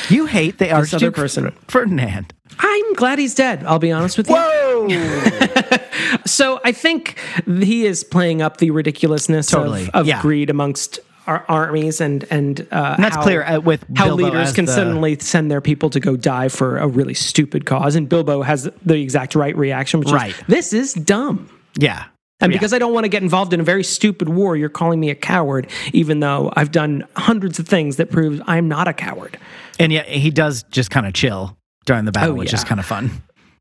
you 0.09 0.25
hate 0.25 0.57
the 0.57 0.69
other 0.69 0.81
archduke 0.91 1.15
person. 1.15 1.51
ferdinand 1.67 2.33
I'm 2.59 2.93
glad 2.93 3.19
he's 3.19 3.35
dead. 3.35 3.63
I'll 3.63 3.79
be 3.79 3.91
honest 3.91 4.17
with 4.17 4.29
you. 4.29 4.35
whoa 4.35 4.87
So 6.25 6.59
I 6.63 6.71
think 6.71 7.17
he 7.45 7.85
is 7.85 8.03
playing 8.03 8.41
up 8.41 8.57
the 8.57 8.71
ridiculousness 8.71 9.47
Totally, 9.47 9.83
of, 9.87 9.89
of 9.95 10.07
yeah. 10.07 10.21
greed 10.21 10.49
amongst 10.49 10.99
our 11.25 11.45
armies 11.47 12.01
and 12.01 12.25
and 12.29 12.67
uh, 12.71 12.93
And 12.95 13.03
that's 13.03 13.15
how- 13.15 13.23
clear, 13.23 13.43
uh, 13.43 13.59
with 13.59 13.85
how 13.95 14.07
Bilbo 14.07 14.23
leaders 14.25 14.51
can 14.53 14.65
the- 14.65 14.73
suddenly 14.73 15.17
send 15.19 15.49
their 15.49 15.61
people 15.61 15.89
to 15.91 15.99
go 15.99 16.15
die 16.17 16.49
for 16.49 16.77
a 16.77 16.87
really 16.87 17.13
stupid 17.13 17.65
cause, 17.65 17.95
and 17.95 18.09
Bilbo 18.09 18.41
has 18.41 18.69
the 18.85 18.95
exact 19.01 19.35
right 19.35 19.55
reaction, 19.55 19.99
which 20.01 20.11
Right. 20.11 20.31
is 20.37 20.43
this 20.47 20.73
is 20.73 20.93
dumb. 20.93 21.49
yeah 21.77 22.05
And 22.41 22.51
Yeah. 22.51 22.57
because 22.57 22.73
I 22.73 22.79
don't 22.79 22.93
want 22.93 23.05
to 23.05 23.09
get 23.09 23.23
involved 23.23 23.53
in 23.53 23.61
a 23.61 23.63
very 23.63 23.83
stupid 23.85 24.27
war, 24.29 24.57
you're 24.57 24.67
calling 24.69 24.99
me 24.99 25.09
a 25.09 25.15
coward, 25.15 25.67
even 25.93 26.19
though 26.19 26.51
I've 26.57 26.71
done 26.71 27.05
hundreds 27.15 27.57
of 27.57 27.67
things 27.69 27.95
that 27.95 28.11
prove 28.11 28.41
I'm 28.47 28.67
not 28.67 28.87
a 28.89 28.93
coward. 28.93 29.37
And 29.79 29.93
yet 29.93 30.07
he 30.09 30.29
does 30.29 30.63
just 30.71 30.91
kind 30.91 31.07
of 31.07 31.13
chill 31.13 31.57
during 31.85 32.05
the 32.05 32.11
battle, 32.11 32.31
Oh, 32.31 32.35
which 32.35 32.51
yeah. 32.51 32.59
is 32.59 32.63
kind 32.63 32.79
of 32.79 32.85
fun. 32.85 33.09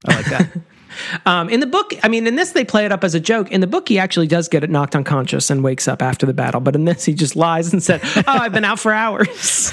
I 0.08 0.16
like 0.16 0.26
that. 0.26 0.48
Um, 1.24 1.48
in 1.48 1.60
the 1.60 1.66
book, 1.66 1.94
I 2.02 2.08
mean, 2.08 2.26
in 2.26 2.36
this 2.36 2.52
they 2.52 2.66
play 2.66 2.84
it 2.84 2.92
up 2.92 3.02
as 3.02 3.14
a 3.14 3.20
joke. 3.20 3.50
In 3.50 3.62
the 3.62 3.66
book, 3.66 3.88
he 3.88 3.98
actually 3.98 4.26
does 4.26 4.46
get 4.48 4.62
it 4.62 4.68
knocked 4.68 4.94
unconscious 4.94 5.48
and 5.48 5.64
wakes 5.64 5.88
up 5.88 6.02
after 6.02 6.26
the 6.26 6.34
battle. 6.34 6.60
But 6.60 6.74
in 6.74 6.84
this, 6.84 7.06
he 7.06 7.14
just 7.14 7.34
lies 7.34 7.72
and 7.72 7.82
said, 7.82 8.02
"Oh, 8.14 8.22
I've 8.26 8.52
been 8.52 8.66
out 8.66 8.78
for 8.78 8.92
hours." 8.92 9.72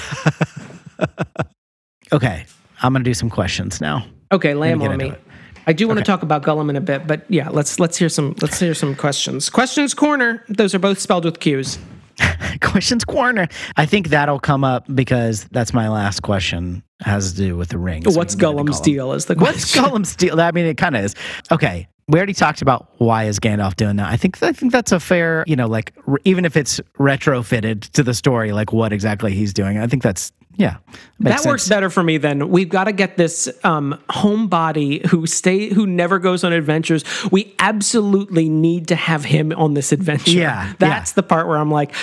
okay, 2.12 2.46
I'm 2.82 2.94
gonna 2.94 3.04
do 3.04 3.12
some 3.12 3.30
questions 3.30 3.82
now. 3.82 4.06
Okay, 4.32 4.54
get 4.54 4.90
on 4.92 4.96
me. 4.96 5.10
it. 5.10 5.20
I 5.66 5.72
do 5.72 5.86
want 5.86 5.98
to 5.98 6.04
talk 6.04 6.22
about 6.22 6.42
Gollum 6.42 6.70
in 6.70 6.76
a 6.76 6.80
bit, 6.80 7.06
but 7.06 7.24
yeah, 7.28 7.48
let's 7.50 7.78
let's 7.78 7.96
hear 7.96 8.08
some 8.08 8.34
let's 8.40 8.58
hear 8.58 8.74
some 8.74 8.94
questions. 8.94 9.50
Questions 9.50 9.94
corner. 9.94 10.44
Those 10.48 10.74
are 10.74 10.78
both 10.78 10.98
spelled 10.98 11.24
with 11.24 11.38
Q's. 11.38 11.78
Questions 12.60 13.04
corner. 13.04 13.48
I 13.76 13.86
think 13.86 14.08
that'll 14.08 14.40
come 14.40 14.64
up 14.64 14.84
because 14.94 15.44
that's 15.50 15.72
my 15.72 15.88
last 15.88 16.20
question. 16.22 16.82
Has 17.00 17.32
to 17.32 17.36
do 17.36 17.56
with 17.56 17.70
the 17.70 17.78
ring. 17.78 18.04
So 18.04 18.16
What's 18.16 18.34
we 18.34 18.40
can 18.40 18.54
get 18.54 18.60
into 18.60 18.72
Gollum's 18.72 18.80
Gollum. 18.80 18.84
deal? 18.84 19.12
Is 19.14 19.24
the 19.26 19.34
question. 19.36 19.82
What's. 19.82 19.90
Gollum's 19.90 20.16
deal? 20.16 20.40
I 20.40 20.50
mean, 20.52 20.66
it 20.66 20.76
kind 20.76 20.96
of 20.96 21.04
is. 21.04 21.14
Okay, 21.50 21.88
we 22.10 22.18
already 22.18 22.34
talked 22.34 22.60
about 22.60 22.88
why 22.98 23.24
is 23.24 23.38
Gandalf 23.38 23.76
doing 23.76 23.96
that. 23.96 24.08
I 24.08 24.16
think 24.16 24.42
I 24.42 24.52
think 24.52 24.72
that's 24.72 24.92
a 24.92 25.00
fair, 25.00 25.44
you 25.46 25.56
know, 25.56 25.66
like 25.66 25.92
r- 26.06 26.18
even 26.24 26.44
if 26.44 26.56
it's 26.56 26.80
retrofitted 26.98 27.90
to 27.92 28.02
the 28.02 28.14
story, 28.14 28.52
like 28.52 28.72
what 28.72 28.92
exactly 28.92 29.32
he's 29.32 29.52
doing. 29.52 29.78
I 29.78 29.86
think 29.86 30.02
that's 30.02 30.32
yeah, 30.56 30.76
that 31.20 31.46
works 31.46 31.68
better 31.68 31.88
for 31.88 32.02
me 32.02 32.18
Then 32.18 32.50
we've 32.50 32.68
got 32.68 32.84
to 32.84 32.92
get 32.92 33.16
this 33.16 33.48
um, 33.64 33.98
homebody 34.10 35.06
who 35.06 35.26
stay 35.26 35.72
who 35.72 35.86
never 35.86 36.18
goes 36.18 36.44
on 36.44 36.52
adventures. 36.52 37.04
We 37.30 37.54
absolutely 37.58 38.48
need 38.48 38.88
to 38.88 38.96
have 38.96 39.24
him 39.24 39.52
on 39.52 39.74
this 39.74 39.92
adventure. 39.92 40.32
Yeah, 40.32 40.74
that's 40.78 41.12
yeah. 41.12 41.14
the 41.14 41.22
part 41.22 41.46
where 41.46 41.56
I'm 41.56 41.70
like, 41.70 41.94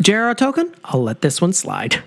J.R.R. 0.00 0.34
Tolkien, 0.34 0.74
I'll 0.84 1.02
let 1.02 1.20
this 1.20 1.40
one 1.40 1.52
slide. 1.52 2.02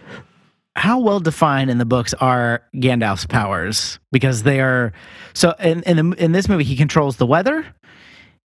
How 0.76 1.00
well 1.00 1.20
defined 1.20 1.70
in 1.70 1.78
the 1.78 1.86
books 1.86 2.14
are 2.16 2.64
Gandalf's 2.76 3.26
powers? 3.28 4.00
Because 4.12 4.44
they 4.44 4.60
are 4.60 4.92
so 5.34 5.54
in 5.60 5.84
in, 5.84 5.98
the, 5.98 6.24
in 6.24 6.32
this 6.32 6.50
movie 6.50 6.64
he 6.64 6.76
controls 6.76 7.18
the 7.18 7.28
weather. 7.28 7.66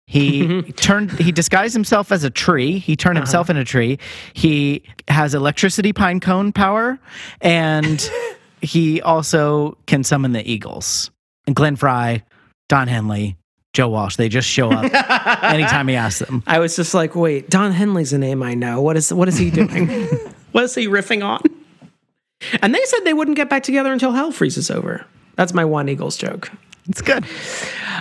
He 0.06 0.62
turned 0.76 1.12
he 1.12 1.30
disguised 1.30 1.72
himself 1.72 2.10
as 2.10 2.24
a 2.24 2.30
tree. 2.30 2.78
He 2.78 2.96
turned 2.96 3.18
uh-huh. 3.18 3.26
himself 3.26 3.50
into 3.50 3.62
a 3.62 3.64
tree. 3.64 3.98
He 4.32 4.82
has 5.08 5.34
electricity 5.34 5.92
pine 5.92 6.20
cone 6.20 6.52
power 6.52 6.98
and 7.40 8.10
he 8.60 9.00
also 9.02 9.76
can 9.86 10.02
summon 10.02 10.32
the 10.32 10.48
eagles. 10.50 11.10
And 11.46 11.54
Glenn 11.54 11.76
Frey, 11.76 12.24
Don 12.68 12.88
Henley, 12.88 13.36
Joe 13.72 13.88
Walsh, 13.88 14.16
they 14.16 14.28
just 14.28 14.48
show 14.48 14.72
up 14.72 14.84
anytime 15.44 15.86
he 15.86 15.94
asks 15.94 16.26
them. 16.26 16.42
I 16.46 16.58
was 16.58 16.74
just 16.74 16.92
like, 16.92 17.14
wait, 17.14 17.50
Don 17.50 17.70
Henley's 17.70 18.12
a 18.12 18.18
name 18.18 18.42
I 18.42 18.54
know. 18.54 18.80
What 18.80 18.96
is 18.96 19.12
what 19.12 19.28
is 19.28 19.38
he 19.38 19.50
doing? 19.50 19.86
what 20.50 20.64
is 20.64 20.74
he 20.74 20.88
riffing 20.88 21.24
on? 21.24 21.40
And 22.62 22.74
they 22.74 22.84
said 22.84 23.00
they 23.04 23.14
wouldn't 23.14 23.36
get 23.36 23.48
back 23.48 23.62
together 23.62 23.92
until 23.92 24.12
hell 24.12 24.30
freezes 24.32 24.70
over. 24.70 25.06
That's 25.36 25.54
my 25.54 25.64
one 25.64 25.88
Eagles 25.88 26.16
joke. 26.16 26.50
It's 26.88 27.02
good. 27.02 27.24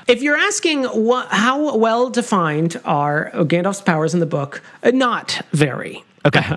If 0.08 0.22
you're 0.22 0.38
asking 0.38 0.84
what, 0.84 1.28
how 1.30 1.76
well 1.78 2.10
defined 2.10 2.80
are 2.86 3.32
Gandalf's 3.34 3.82
powers 3.82 4.14
in 4.14 4.20
the 4.20 4.26
book, 4.26 4.62
uh, 4.84 4.92
not 4.92 5.42
very. 5.52 6.04
Okay. 6.26 6.44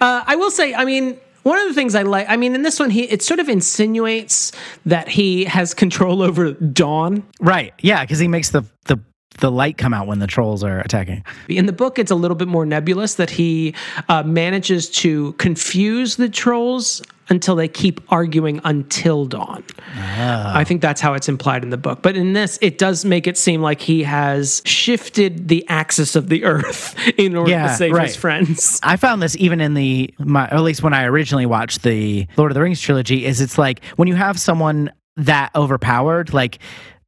Uh, 0.00 0.24
I 0.26 0.36
will 0.36 0.50
say, 0.50 0.72
I 0.72 0.84
mean, 0.86 1.18
one 1.42 1.58
of 1.58 1.68
the 1.68 1.74
things 1.74 1.94
I 1.94 2.02
like, 2.02 2.26
I 2.28 2.36
mean, 2.36 2.54
in 2.54 2.62
this 2.62 2.78
one, 2.80 2.88
he 2.90 3.02
it 3.02 3.22
sort 3.22 3.38
of 3.38 3.48
insinuates 3.50 4.52
that 4.86 5.08
he 5.08 5.44
has 5.44 5.74
control 5.74 6.22
over 6.28 6.52
Dawn. 6.52 7.22
right. 7.40 7.74
Yeah, 7.80 8.02
because 8.02 8.18
he 8.18 8.28
makes 8.28 8.50
the 8.50 8.64
the 8.86 8.98
the 9.40 9.50
light 9.50 9.76
come 9.78 9.92
out 9.92 10.06
when 10.06 10.18
the 10.18 10.26
trolls 10.26 10.62
are 10.62 10.80
attacking. 10.80 11.24
In 11.48 11.66
the 11.66 11.72
book, 11.72 11.98
it's 11.98 12.10
a 12.10 12.14
little 12.14 12.36
bit 12.36 12.48
more 12.48 12.64
nebulous 12.66 13.14
that 13.16 13.30
he 13.30 13.74
uh, 14.08 14.22
manages 14.22 14.88
to 14.90 15.32
confuse 15.34 16.16
the 16.16 16.28
trolls 16.28 17.02
until 17.28 17.54
they 17.54 17.68
keep 17.68 18.00
arguing 18.12 18.60
until 18.64 19.24
dawn. 19.24 19.62
I 19.96 20.64
think 20.64 20.82
that's 20.82 21.00
how 21.00 21.14
it's 21.14 21.28
implied 21.28 21.62
in 21.62 21.70
the 21.70 21.76
book. 21.76 22.02
But 22.02 22.16
in 22.16 22.32
this, 22.32 22.58
it 22.60 22.76
does 22.76 23.04
make 23.04 23.28
it 23.28 23.38
seem 23.38 23.62
like 23.62 23.80
he 23.80 24.02
has 24.02 24.62
shifted 24.64 25.46
the 25.46 25.64
axis 25.68 26.16
of 26.16 26.28
the 26.28 26.44
earth 26.44 26.96
in 27.18 27.36
order 27.36 27.52
Yeah, 27.52 27.68
to 27.68 27.74
save 27.74 27.92
right. 27.92 28.08
his 28.08 28.16
friends. 28.16 28.80
I 28.82 28.96
found 28.96 29.22
this 29.22 29.36
even 29.36 29.60
in 29.60 29.74
the, 29.74 30.12
my, 30.18 30.48
at 30.48 30.60
least 30.62 30.82
when 30.82 30.92
I 30.92 31.04
originally 31.04 31.46
watched 31.46 31.82
the 31.84 32.26
Lord 32.36 32.50
of 32.50 32.54
the 32.54 32.62
Rings 32.62 32.80
trilogy, 32.80 33.24
is 33.24 33.40
it's 33.40 33.56
like 33.56 33.84
when 33.94 34.08
you 34.08 34.16
have 34.16 34.38
someone 34.40 34.90
that 35.16 35.50
overpowered, 35.54 36.32
like, 36.34 36.58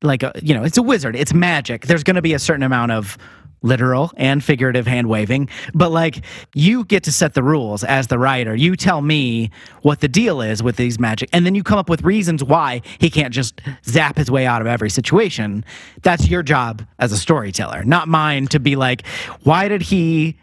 like 0.03 0.23
a, 0.23 0.33
you 0.43 0.55
know, 0.55 0.65
it's 0.65 0.79
a 0.79 0.83
wizard, 0.83 1.17
it's 1.17 1.33
magic. 1.35 1.87
There's 1.87 2.05
going 2.05 2.17
to 2.17 2.23
be 2.23 2.35
a 2.35 2.39
certain 2.39 2.63
amount 2.63 2.93
of 2.93 3.19
literal 3.63 4.11
and 4.17 4.43
figurative 4.43 4.87
hand 4.87 5.09
waving, 5.09 5.49
but 5.73 5.91
like 5.91 6.25
you 6.55 6.85
get 6.85 7.05
to 7.05 7.13
set 7.13 7.35
the 7.35 7.43
rules 7.43 7.85
as 7.85 8.09
the 8.09 8.19
writer. 8.19 8.55
You 8.55 8.77
tell 8.77 9.01
me 9.01 9.51
what 9.83 10.01
the 10.01 10.09
deal 10.09 10.41
is 10.41 10.63
with 10.63 10.77
these 10.77 10.99
magic, 10.99 11.31
and 11.33 11.47
then 11.47 11.55
you 11.55 11.63
come 11.63 11.79
up 11.79 11.89
with 11.89 12.03
reasons 12.03 12.43
why 12.43 12.83
he 12.99 13.09
can't 13.09 13.33
just 13.33 13.61
zap 13.85 14.17
his 14.17 14.31
way 14.31 14.47
out 14.47 14.61
of 14.61 14.67
every 14.67 14.91
situation. 14.91 15.65
That's 16.03 16.29
your 16.29 16.43
job 16.43 16.83
as 16.99 17.13
a 17.13 17.17
storyteller, 17.17 17.85
not 17.85 18.09
mine 18.09 18.49
to 18.49 18.59
be 18.59 18.77
like, 18.77 19.07
why 19.45 19.69
did 19.69 19.83
he 19.83 20.37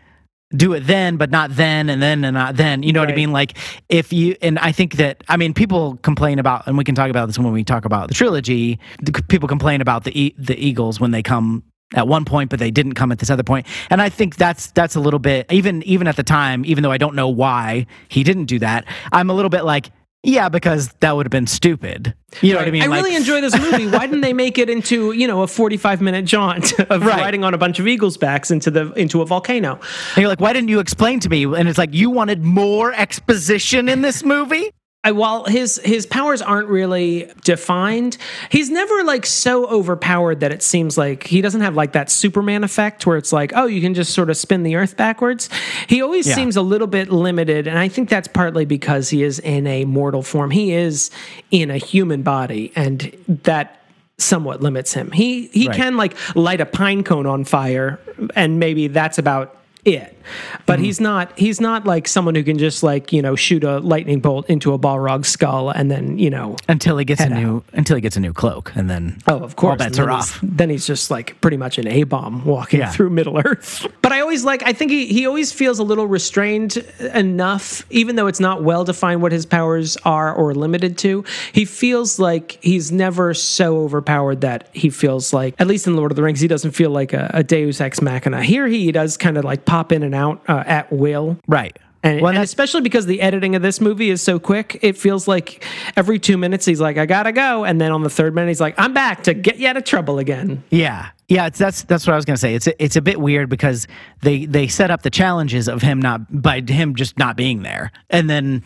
do 0.56 0.74
it 0.74 0.82
then, 0.82 1.18
but 1.18 1.30
not 1.30 1.56
then, 1.56 1.90
and 1.90 2.02
then 2.02 2.24
and 2.24 2.34
not 2.34 2.56
then. 2.56 2.82
You 2.84 2.92
know 2.94 3.02
what 3.02 3.12
I 3.12 3.16
mean? 3.16 3.32
Like 3.32 3.58
if 3.88 4.12
you 4.12 4.36
and 4.42 4.58
I 4.60 4.72
think 4.72 4.96
that 4.96 5.24
I 5.28 5.38
mean 5.38 5.54
people 5.54 5.98
complain 5.98 6.40
about, 6.40 6.66
and 6.68 6.78
we 6.78 6.84
can 6.84 6.96
talk 6.96 7.10
about 7.10 7.28
this 7.28 7.38
when 7.38 7.52
we 7.52 7.64
talk 7.64 7.86
about 7.86 8.08
the 8.08 8.14
trilogy. 8.14 8.80
the- 9.02 9.12
People 9.30 9.48
complain 9.48 9.82
about 9.82 10.04
the 10.06 10.34
the 10.38 10.58
Eagles 10.58 11.00
when 11.00 11.12
they 11.12 11.22
come 11.22 11.64
at 11.96 12.08
one 12.08 12.26
point, 12.26 12.50
but 12.50 12.60
they 12.60 12.72
didn't 12.72 12.94
come 12.94 13.12
at 13.12 13.20
this 13.20 13.30
other 13.30 13.44
point. 13.44 13.66
And 13.90 14.02
I 14.02 14.10
think 14.10 14.36
that's 14.38 14.72
that's 14.72 14.96
a 14.96 15.00
little 15.00 15.20
bit 15.20 15.46
even 15.52 15.84
even 15.84 16.08
at 16.08 16.16
the 16.16 16.24
time, 16.24 16.66
even 16.66 16.82
though 16.84 16.92
I 16.92 16.98
don't 16.98 17.16
know 17.16 17.30
why 17.30 17.86
he 18.08 18.24
didn't 18.24 18.46
do 18.46 18.60
that. 18.60 18.86
I'm 19.12 19.30
a 19.30 19.34
little 19.34 19.50
bit 19.50 19.66
like. 19.66 19.92
Yeah, 20.22 20.50
because 20.50 20.90
that 21.00 21.16
would 21.16 21.26
have 21.26 21.32
been 21.32 21.48
stupid. 21.48 22.14
You 22.42 22.52
know 22.54 22.60
what 22.60 22.68
I 22.68 22.72
mean? 22.72 22.84
I 22.84 22.88
Like- 22.88 23.04
really 23.04 23.16
enjoy 23.16 23.40
this 23.40 23.58
movie. 23.72 23.88
Why 23.88 24.00
didn't 24.06 24.20
they 24.22 24.34
make 24.34 24.58
it 24.58 24.70
into 24.70 25.14
you 25.14 25.28
know 25.28 25.42
a 25.44 25.48
forty-five 25.48 26.02
minute 26.02 26.26
jaunt 26.26 26.78
of 26.90 27.02
Right. 27.06 27.20
riding 27.22 27.44
on 27.46 27.54
a 27.54 27.58
bunch 27.58 27.80
of 27.80 27.88
eagles' 27.88 28.18
backs 28.18 28.52
into 28.52 28.70
the 28.70 28.92
into 28.94 29.22
a 29.22 29.26
volcano? 29.26 29.76
And 30.16 30.18
you're 30.18 30.28
like, 30.28 30.42
why 30.42 30.52
didn't 30.52 30.70
you 30.70 30.80
explain 30.80 31.20
to 31.22 31.30
me? 31.30 31.46
And 31.46 31.70
it's 31.70 31.78
like, 31.78 31.94
you 31.94 32.10
wanted 32.10 32.44
more 32.44 32.94
exposition 32.94 33.88
in 33.88 34.02
this 34.02 34.24
movie? 34.26 34.72
I, 35.02 35.14
while 35.14 35.46
his 35.46 35.80
his 35.86 36.06
powers 36.06 36.42
aren't 36.42 36.68
really 36.68 37.32
defined, 37.46 38.18
he's 38.50 38.70
never 38.70 39.06
like 39.06 39.26
so 39.26 39.66
overpowered 39.68 40.42
that 40.42 40.52
it 40.52 40.62
seems 40.62 40.98
like 40.98 41.26
he 41.26 41.40
doesn't 41.42 41.62
have 41.62 41.74
like 41.74 41.94
that 41.94 42.12
Superman 42.12 42.66
effect 42.66 43.06
where 43.06 43.16
it's 43.16 43.32
like, 43.32 43.54
oh, 43.56 43.66
you 43.66 43.80
can 43.80 43.94
just 43.94 44.14
sort 44.14 44.30
of 44.30 44.36
spin 44.36 44.64
the 44.64 44.76
Earth 44.76 44.98
backwards. 44.98 45.50
He 45.88 46.02
always 46.02 46.28
Yeah. 46.28 46.36
seems 46.36 46.58
a 46.58 46.62
little 46.62 46.86
bit 46.88 47.10
limited, 47.14 47.66
and 47.66 47.80
I 47.80 47.88
think 47.88 48.10
that's 48.10 48.28
partly 48.28 48.66
because 48.66 49.10
he 49.10 49.24
is 49.24 49.40
in 49.40 49.68
a 49.68 49.86
mortal 49.86 50.22
form. 50.22 50.52
He 50.52 50.74
is 50.74 51.12
in 51.50 51.72
a 51.72 51.78
human 51.78 52.22
body, 52.22 52.74
and 52.76 53.14
that 53.44 53.78
somewhat 54.18 54.62
limits 54.62 54.94
him. 54.94 55.12
He 55.12 55.48
he 55.54 55.68
Right. 55.70 55.78
can 55.78 55.96
like 55.96 56.18
light 56.36 56.60
a 56.60 56.66
pine 56.66 57.04
cone 57.06 57.26
on 57.26 57.46
fire, 57.46 58.02
and 58.36 58.60
maybe 58.60 58.90
that's 58.90 59.18
about 59.18 59.56
it. 59.86 60.19
But 60.66 60.76
mm-hmm. 60.76 60.84
he's 60.86 61.00
not 61.00 61.38
he's 61.38 61.62
not 61.62 61.86
like 61.86 62.08
someone 62.08 62.36
who 62.36 62.44
can 62.44 62.58
just 62.58 62.84
like 62.84 63.12
you 63.14 63.22
know 63.22 63.36
shoot 63.36 63.64
a 63.64 63.80
lightning 63.80 64.20
bolt 64.20 64.50
into 64.50 64.74
a 64.74 64.80
balrog 64.80 65.26
skull 65.26 65.70
and 65.70 65.90
then 65.92 66.18
you 66.18 66.30
know 66.30 66.56
until 66.68 66.98
he 66.98 67.06
gets 67.06 67.22
a 67.22 67.30
new 67.30 67.64
until 67.74 67.96
he 67.96 68.02
gets 68.02 68.16
a 68.18 68.20
new 68.20 68.34
cloak, 68.34 68.72
and 68.76 68.90
then 68.90 69.18
Oh, 69.28 69.38
of 69.40 69.56
course. 69.56 69.72
all 69.72 69.78
bets 69.78 70.00
are 70.00 70.06
then 70.06 70.14
off. 70.14 70.40
he's- 70.40 70.52
Then 70.56 70.70
he's 70.70 70.86
just 70.88 71.12
like 71.12 71.40
pretty 71.42 71.58
much 71.58 71.78
an 71.78 71.88
A 71.88 72.04
bomb 72.04 72.46
walking 72.46 72.80
Yeah. 72.80 72.90
through 72.92 73.10
Middle 73.12 73.38
Earth. 73.44 73.86
But 74.02 74.14
I 74.14 74.22
always 74.22 74.44
like, 74.44 74.64
I 74.66 74.74
think 74.74 74.90
he, 74.90 75.06
he 75.06 75.28
always 75.28 75.52
feels 75.52 75.78
a 75.78 75.84
little 75.84 76.08
restrained 76.08 76.78
enough, 77.14 77.86
even 77.92 78.16
though 78.16 78.26
it's 78.28 78.40
not 78.40 78.64
well 78.64 78.84
defined 78.84 79.22
what 79.22 79.32
his 79.32 79.46
powers 79.46 79.98
are 79.98 80.34
or 80.34 80.54
limited 80.56 80.98
to. 81.00 81.24
He 81.52 81.66
feels 81.66 82.18
like 82.20 82.58
he's 82.62 82.92
never 82.92 83.34
so 83.36 83.78
overpowered 83.84 84.42
that 84.42 84.70
he 84.74 84.90
feels 84.90 85.32
like, 85.34 85.54
at 85.60 85.68
least 85.68 85.86
in 85.86 85.96
Lord 85.96 86.12
of 86.12 86.16
the 86.16 86.24
Rings, 86.24 86.40
he 86.40 86.48
doesn't 86.48 86.72
feel 86.72 86.90
like 86.90 87.14
a, 87.14 87.30
a 87.34 87.44
Deus 87.44 87.80
Ex 87.82 88.02
Machina. 88.02 88.42
Here 88.42 88.68
he 88.68 88.92
does 88.92 89.16
kind 89.18 89.38
of 89.38 89.44
like 89.44 89.66
pop 89.66 89.92
in 89.92 90.02
and 90.02 90.16
out 90.16 90.19
uh, 90.28 90.64
at 90.66 90.92
will. 90.92 91.38
Right. 91.48 91.78
And, 92.02 92.22
Well, 92.22 92.30
and 92.34 92.42
especially 92.42 92.82
because 92.82 93.08
the 93.08 93.20
editing 93.22 93.56
of 93.56 93.62
this 93.62 93.82
movie 93.82 94.10
is 94.10 94.22
so 94.22 94.40
quick, 94.40 94.80
it 94.82 94.98
feels 94.98 95.28
like 95.28 95.66
every 95.98 96.18
two 96.18 96.38
minutes 96.38 96.66
he's 96.66 96.80
like, 96.80 96.98
I 96.98 97.06
gotta 97.06 97.34
go. 97.34 97.66
And 97.66 97.82
then 97.82 97.92
on 97.92 98.04
the 98.04 98.10
third 98.10 98.34
minute, 98.34 98.48
he's 98.48 98.62
like, 98.62 98.76
I'm 98.78 98.94
back 98.94 99.24
to 99.24 99.34
get 99.34 99.58
you 99.58 99.68
out 99.68 99.76
of 99.76 99.84
trouble 99.84 100.18
again. 100.18 100.64
Yeah, 100.70 101.10
yeah, 101.28 101.48
it's, 101.48 101.60
that's 101.60 101.84
that's 101.84 102.08
what 102.08 102.14
I 102.14 102.16
was 102.16 102.26
gonna 102.26 102.38
say. 102.38 102.56
It's 102.56 102.68
a, 102.68 102.84
it's 102.84 102.96
a 102.96 103.02
bit 103.02 103.20
weird 103.20 103.50
because 103.50 103.86
they 104.22 104.46
they 104.46 104.68
set 104.68 104.92
up 104.92 105.02
the 105.02 105.10
challenges 105.10 105.68
of 105.68 105.82
him 105.82 106.02
not 106.02 106.42
by 106.42 106.62
him 106.62 106.96
just 106.96 107.18
not 107.18 107.36
being 107.36 107.64
there, 107.64 107.92
and 108.10 108.30
then 108.30 108.64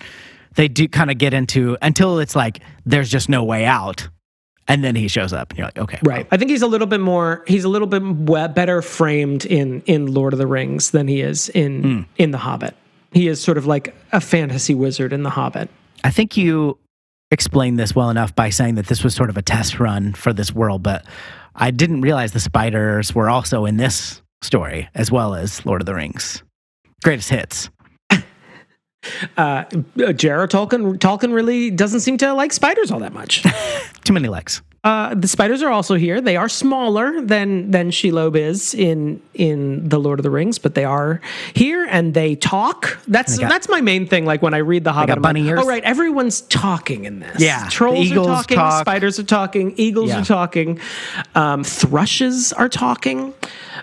they 0.56 0.68
do 0.68 0.88
kind 0.88 1.10
of 1.10 1.18
get 1.18 1.34
into 1.34 1.76
until 1.82 2.20
it's 2.20 2.36
like 2.36 2.60
there's 2.86 3.10
just 3.10 3.30
no 3.30 3.44
way 3.44 3.66
out, 3.66 4.08
and 4.68 4.84
then 4.84 4.96
he 4.96 5.08
shows 5.08 5.34
up, 5.34 5.52
and 5.52 5.58
you're 5.58 5.68
like, 5.68 5.78
okay, 5.78 6.00
Right. 6.04 6.28
I 6.32 6.38
think 6.38 6.52
he's 6.52 6.62
a 6.62 6.68
little 6.68 6.88
bit 6.88 7.00
more, 7.00 7.44
he's 7.48 7.64
a 7.64 7.70
little 7.70 7.88
bit 7.88 8.02
better 8.56 8.82
framed 8.82 9.46
in, 9.46 9.82
in 9.86 10.14
Lord 10.14 10.34
of 10.34 10.40
the 10.40 10.48
Rings 10.48 10.92
than 10.92 11.08
he 11.08 11.22
is 11.22 11.50
in, 11.50 11.84
hmm. 11.84 12.02
in 12.18 12.32
The 12.32 12.38
Hobbit. 12.38 12.76
He 13.12 13.28
is 13.28 13.42
sort 13.42 13.58
of 13.58 13.66
like 13.66 13.96
a 14.12 14.22
fantasy 14.22 14.74
wizard 14.74 15.14
in 15.14 15.24
The 15.24 15.30
Hobbit. 15.30 15.70
I 16.04 16.12
think 16.12 16.38
you 16.38 16.78
explained 17.32 17.80
this 17.80 17.96
well 17.96 18.10
enough 18.10 18.36
by 18.36 18.50
saying 18.50 18.76
that 18.76 18.88
this 18.88 19.04
was 19.04 19.14
sort 19.14 19.30
of 19.30 19.38
a 19.38 19.42
test 19.42 19.80
run 19.80 20.14
for 20.14 20.34
this 20.34 20.54
world, 20.54 20.84
but 20.84 21.06
I 21.56 21.72
didn't 21.72 22.02
realize 22.02 22.32
the 22.32 22.40
spiders 22.40 23.14
were 23.14 23.30
also 23.30 23.66
in 23.66 23.78
this 23.78 24.22
story 24.42 24.90
as 24.96 25.12
well 25.12 25.36
as 25.36 25.66
Lord 25.66 25.82
of 25.82 25.86
the 25.86 25.96
Rings. 25.96 26.44
Greatest 27.04 27.30
hits. 27.30 27.70
Uh, 29.38 29.64
J.R.R. 30.14 30.48
Tolkien, 30.48 30.98
Tolkien 30.98 31.34
really 31.34 31.70
doesn't 31.72 32.02
seem 32.02 32.18
to 32.18 32.34
like 32.34 32.54
spiders 32.54 32.92
all 32.92 33.00
that 33.00 33.14
much. 33.14 33.44
Too 34.04 34.14
many 34.14 34.28
legs. 34.30 34.62
Uh, 34.86 35.16
the 35.16 35.30
spiders 35.30 35.62
are 35.64 35.70
also 35.70 35.96
here. 35.96 36.20
They 36.20 36.36
are 36.36 36.50
smaller 36.50 37.22
than 37.22 37.72
than 37.72 37.90
Shelob 37.90 38.36
is 38.36 38.74
in 38.74 39.22
in 39.34 39.88
the 39.88 39.98
Lord 39.98 40.20
of 40.20 40.24
the 40.24 40.30
Rings, 40.30 40.60
but 40.60 40.76
they 40.76 40.84
are 40.84 41.22
here 41.54 41.88
and 41.90 42.14
they 42.14 42.36
talk. 42.36 43.00
That's 43.08 43.38
got- 43.38 43.50
that's 43.50 43.70
my 43.70 43.80
main 43.80 44.08
thing. 44.08 44.26
Like 44.26 44.42
when 44.42 44.54
I 44.54 44.58
read 44.58 44.84
the 44.84 44.92
Hobbit, 44.92 45.22
bunny 45.22 45.44
like, 45.44 45.52
ears? 45.52 45.60
oh 45.64 45.68
right, 45.70 45.84
everyone's 45.86 46.42
talking 46.42 47.06
in 47.06 47.20
this. 47.20 47.40
Yeah, 47.42 47.66
trolls 47.70 48.12
are 48.12 48.16
talking, 48.16 48.58
talk. 48.58 48.82
spiders 48.82 49.20
are 49.20 49.24
talking, 49.24 49.74
eagles 49.78 50.10
Yeah. 50.10 50.20
are 50.22 50.26
talking, 50.26 50.82
um, 51.34 51.64
thrushes 51.64 52.52
are 52.52 52.68
talking. 52.68 53.34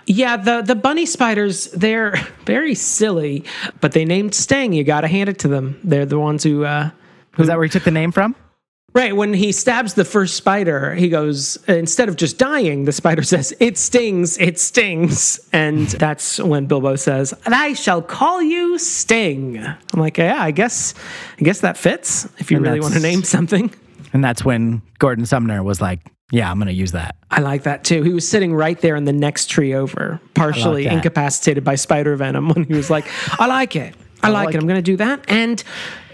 Yeah, 0.05 0.37
the 0.37 0.61
the 0.61 0.75
bunny 0.75 1.05
spiders 1.05 1.65
they're 1.71 2.15
very 2.45 2.75
silly, 2.75 3.43
but 3.79 3.91
they 3.91 4.05
named 4.05 4.33
Sting. 4.33 4.73
You 4.73 4.83
got 4.83 5.01
to 5.01 5.07
hand 5.07 5.29
it 5.29 5.39
to 5.39 5.47
them. 5.47 5.79
They're 5.83 6.05
the 6.05 6.19
ones 6.19 6.43
who. 6.43 6.65
Uh, 6.65 6.91
Is 7.37 7.47
that 7.47 7.57
where 7.57 7.63
he 7.65 7.69
took 7.69 7.83
the 7.83 7.91
name 7.91 8.11
from? 8.11 8.35
Right, 8.93 9.15
when 9.15 9.33
he 9.33 9.53
stabs 9.53 9.93
the 9.93 10.03
first 10.03 10.35
spider, 10.35 10.93
he 10.93 11.07
goes, 11.07 11.55
instead 11.69 12.09
of 12.09 12.17
just 12.17 12.37
dying, 12.37 12.83
the 12.83 12.91
spider 12.91 13.23
says, 13.33 13.53
It 13.61 13.77
stings, 13.77 14.37
it 14.37 14.59
stings. 14.59 15.39
And 15.53 15.87
that's 15.87 16.39
when 16.39 16.65
Bilbo 16.65 16.97
says, 16.97 17.33
And 17.45 17.55
I 17.55 17.71
shall 17.71 18.01
call 18.01 18.41
you 18.41 18.77
Sting. 18.77 19.57
I'm 19.57 19.99
like, 19.99 20.17
yeah, 20.17 20.43
I 20.43 20.51
guess 20.51 20.93
I 21.39 21.43
guess 21.43 21.61
that 21.61 21.77
fits 21.77 22.27
if 22.37 22.51
you 22.51 22.57
And 22.57 22.65
really 22.65 22.81
want 22.81 22.93
to 22.95 22.99
name 22.99 23.23
something. 23.23 23.71
And 24.11 24.21
that's 24.21 24.43
when 24.43 24.81
Gordon 24.99 25.25
Sumner 25.25 25.63
was 25.63 25.79
like, 25.79 26.01
"Yeah, 26.31 26.49
I'm 26.49 26.57
going 26.57 26.67
to 26.67 26.73
use 26.73 26.91
that." 26.93 27.15
I 27.29 27.41
like 27.41 27.63
that 27.63 27.83
too. 27.83 28.03
He 28.03 28.13
was 28.13 28.27
sitting 28.27 28.53
right 28.53 28.79
there 28.81 28.95
in 28.95 29.05
the 29.05 29.13
next 29.13 29.47
tree 29.47 29.73
over, 29.73 30.19
partially 30.33 30.83
that. 30.85 30.93
incapacitated 30.93 31.63
by 31.63 31.75
spider 31.75 32.15
venom 32.15 32.49
when 32.49 32.65
he 32.65 32.73
was 32.73 32.89
like, 32.89 33.05
I 33.39 33.45
like 33.47 33.75
it. 33.75 33.95
I, 34.23 34.29
like, 34.29 34.47
like 34.47 34.55
it. 34.55 34.59
I'm 34.59 34.67
going 34.67 34.77
to 34.77 34.83
do 34.83 34.97
that 34.97 35.25
and 35.29 35.63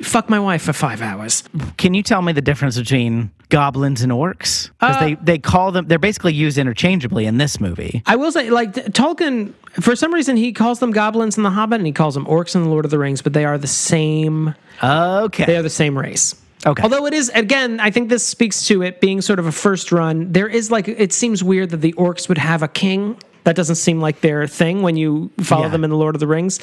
fuck 0.02 0.30
my 0.30 0.40
wife 0.40 0.62
for 0.62 0.72
five 0.72 1.02
hours. 1.02 1.44
Can 1.78 1.94
you 1.94 2.02
tell 2.02 2.22
me 2.22 2.32
the 2.32 2.42
difference 2.42 2.78
between 2.78 3.32
goblins 3.50 4.02
and 4.02 4.14
orcs? 4.14 4.70
Because 4.80 4.96
Uh, 4.96 5.00
they 5.00 5.16
they 5.16 5.38
call 5.40 5.74
them 5.74 5.88
they're 5.88 6.00
basically 6.00 6.34
used 6.34 6.58
interchangeably 6.58 7.26
in 7.26 7.38
this 7.38 7.60
movie. 7.60 8.02
I 8.06 8.16
will 8.16 8.32
say, 8.32 8.50
like 8.50 8.74
Tolkien, 8.74 9.54
for 9.82 9.94
some 9.96 10.14
reason, 10.14 10.38
he 10.38 10.54
calls 10.54 10.80
them 10.80 10.92
goblins 10.92 11.36
in 11.36 11.44
The 11.44 11.50
Hobbit, 11.50 11.80
and 11.82 11.86
he 11.88 11.92
calls 11.92 12.14
them 12.14 12.26
orcs 12.28 12.56
in 12.56 12.64
The 12.64 12.70
Lord 12.70 12.86
of 12.86 12.92
the 12.92 13.00
Rings, 13.00 13.22
but 13.22 13.34
they 13.34 13.44
are 13.44 13.58
the 13.58 13.68
same. 13.68 14.56
Okay. 14.82 15.46
They 15.46 15.58
are 15.58 15.64
the 15.64 15.70
same 15.70 15.98
race. 15.98 16.34
Okay. 16.68 16.84
Although 16.84 17.06
it 17.06 17.14
is, 17.14 17.30
again, 17.34 17.80
I 17.80 17.90
think 17.92 18.10
this 18.10 18.28
speaks 18.28 18.68
to 18.68 18.84
it 18.84 19.00
being 19.02 19.22
sort 19.22 19.40
of 19.40 19.46
a 19.48 19.52
first 19.52 19.92
run. 19.92 20.32
There 20.32 20.48
is 20.48 20.70
like, 20.70 20.88
it 20.88 21.14
seems 21.14 21.44
weird 21.44 21.70
that 21.70 21.78
the 21.78 21.94
orcs 21.94 22.28
would 22.28 22.38
have 22.38 22.62
a 22.62 22.68
king. 22.68 23.18
That 23.46 23.56
doesn't 23.56 23.78
seem 23.78 24.02
like 24.02 24.20
their 24.22 24.46
thing 24.48 24.82
when 24.82 24.98
you 24.98 25.32
follow 25.42 25.64
Yeah. 25.64 25.70
them 25.70 25.84
in 25.86 25.90
The 25.90 25.96
Lord 25.96 26.16
of 26.16 26.20
the 26.20 26.28
Rings. 26.28 26.60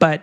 But 0.00 0.22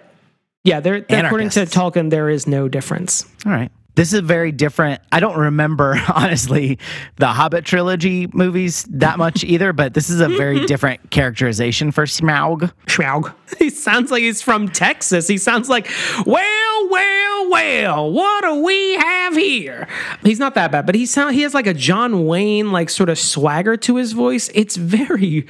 yeah, 0.65 0.81
they're, 0.81 1.05
according 1.09 1.49
to 1.51 1.61
Tolkien, 1.61 2.09
there 2.09 2.29
is 2.29 2.45
no 2.45 2.67
difference. 2.67 3.25
All 3.45 3.51
right. 3.53 3.71
This 3.95 4.13
is 4.13 4.21
very 4.21 4.51
different. 4.51 5.01
I 5.11 5.19
don't 5.19 5.37
remember 5.37 6.01
honestly 6.15 6.79
the 7.17 7.27
Hobbit 7.27 7.65
trilogy 7.65 8.27
movies 8.33 8.83
that 8.89 9.17
much 9.17 9.43
either, 9.43 9.73
but 9.73 9.93
this 9.93 10.09
is 10.09 10.21
a 10.21 10.29
very 10.29 10.65
different 10.65 11.09
characterization 11.11 11.91
for 11.91 12.05
Smaug. 12.05 12.71
Smaug. 12.87 13.33
He 13.59 13.69
sounds 13.69 14.11
like 14.11 14.23
he's 14.23 14.41
from 14.41 14.69
Texas. 14.69 15.27
He 15.27 15.37
sounds 15.37 15.67
like, 15.69 15.89
well, 16.25 16.89
well, 16.89 17.49
well, 17.49 18.11
what 18.11 18.43
do 18.43 18.63
we 18.63 18.93
have 18.95 19.35
here? 19.35 19.87
He's 20.23 20.39
not 20.39 20.55
that 20.55 20.71
bad, 20.71 20.85
but 20.85 20.95
he 20.95 21.05
sound 21.05 21.35
he 21.35 21.41
has 21.41 21.53
like 21.53 21.67
a 21.67 21.73
John 21.73 22.25
Wayne 22.25 22.71
like 22.71 22.89
sort 22.89 23.09
of 23.09 23.19
swagger 23.19 23.75
to 23.77 23.97
his 23.97 24.13
voice. 24.13 24.49
It's 24.53 24.77
very, 24.77 25.45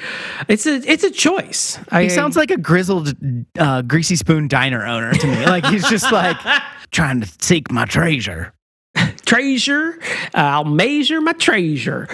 it's 0.47 0.65
a 0.65 0.75
it's 0.91 1.03
a 1.03 1.11
choice. 1.11 1.77
I, 1.89 2.03
He 2.03 2.09
sounds 2.09 2.35
like 2.35 2.49
a 2.49 2.57
grizzled, 2.57 3.13
uh, 3.57 3.83
greasy 3.83 4.15
spoon 4.15 4.47
diner 4.47 4.85
owner 4.85 5.13
to 5.13 5.27
me. 5.27 5.45
Like 5.45 5.65
he's 5.65 5.87
just 5.87 6.11
like 6.11 6.37
trying 6.91 7.21
to 7.21 7.31
seek 7.39 7.71
my 7.71 7.85
treasure. 7.85 8.53
treasure. 9.25 9.99
Uh, 10.33 10.37
I'll 10.37 10.63
measure 10.65 11.21
my 11.21 11.33
treasure. 11.33 12.07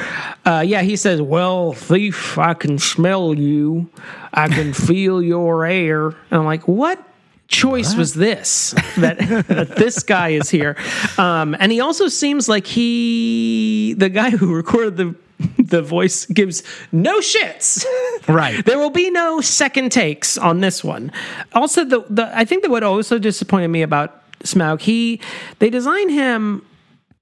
Uh, 0.45 0.63
yeah, 0.65 0.81
he 0.81 0.95
says, 0.95 1.21
"Well, 1.21 1.73
thief, 1.73 2.37
I 2.37 2.53
can 2.53 2.77
smell 2.79 3.33
you. 3.33 3.89
I 4.33 4.47
can 4.47 4.73
feel 4.87 5.21
your 5.21 5.65
air." 5.65 6.07
And 6.07 6.15
I'm 6.31 6.45
like, 6.45 6.67
"What?" 6.67 7.03
Choice 7.49 7.95
was 7.95 8.13
this 8.13 8.75
that, 8.97 9.19
that 9.47 9.77
this 9.77 10.03
guy 10.03 10.31
is 10.31 10.49
here, 10.49 10.75
um, 11.17 11.55
and 11.57 11.71
he 11.71 11.79
also 11.79 12.09
seems 12.09 12.49
like 12.49 12.67
he, 12.67 13.95
the 13.97 14.09
guy 14.09 14.31
who 14.31 14.53
recorded 14.53 14.97
the 14.97 15.15
the 15.57 15.81
voice, 15.81 16.25
gives 16.25 16.63
no 16.91 17.19
shits. 17.19 17.85
Right. 18.27 18.65
There 18.65 18.77
will 18.77 18.89
be 18.89 19.09
no 19.09 19.39
second 19.39 19.91
takes 19.91 20.37
on 20.37 20.59
this 20.59 20.83
one. 20.83 21.11
Also, 21.53 21.85
the, 21.85 22.03
the 22.09 22.29
I 22.37 22.43
think 22.43 22.63
that 22.63 22.71
what 22.71 22.83
also 22.83 23.19
disappointed 23.19 23.69
me 23.69 23.81
about 23.81 24.23
Smaug, 24.43 24.81
he 24.81 25.19
they 25.59 25.69
design 25.69 26.09
him 26.09 26.65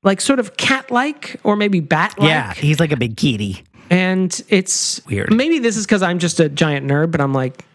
like 0.03 0.21
sort 0.21 0.39
of 0.39 0.57
cat-like 0.57 1.39
or 1.43 1.55
maybe 1.55 1.79
bat-like. 1.79 2.27
Yeah, 2.27 2.53
he's 2.53 2.79
like 2.79 2.91
a 2.91 2.97
big 2.97 3.17
kitty. 3.17 3.63
and 3.89 4.41
it's 4.49 5.05
Weird. 5.07 5.33
Maybe 5.33 5.59
this 5.59 5.77
is 5.77 5.85
because 5.85 6.01
I'm 6.01 6.19
just 6.19 6.39
a 6.39 6.49
giant 6.49 6.85
nerd, 6.87 7.11
but 7.11 7.21
I'm 7.21 7.33
like. 7.33 7.65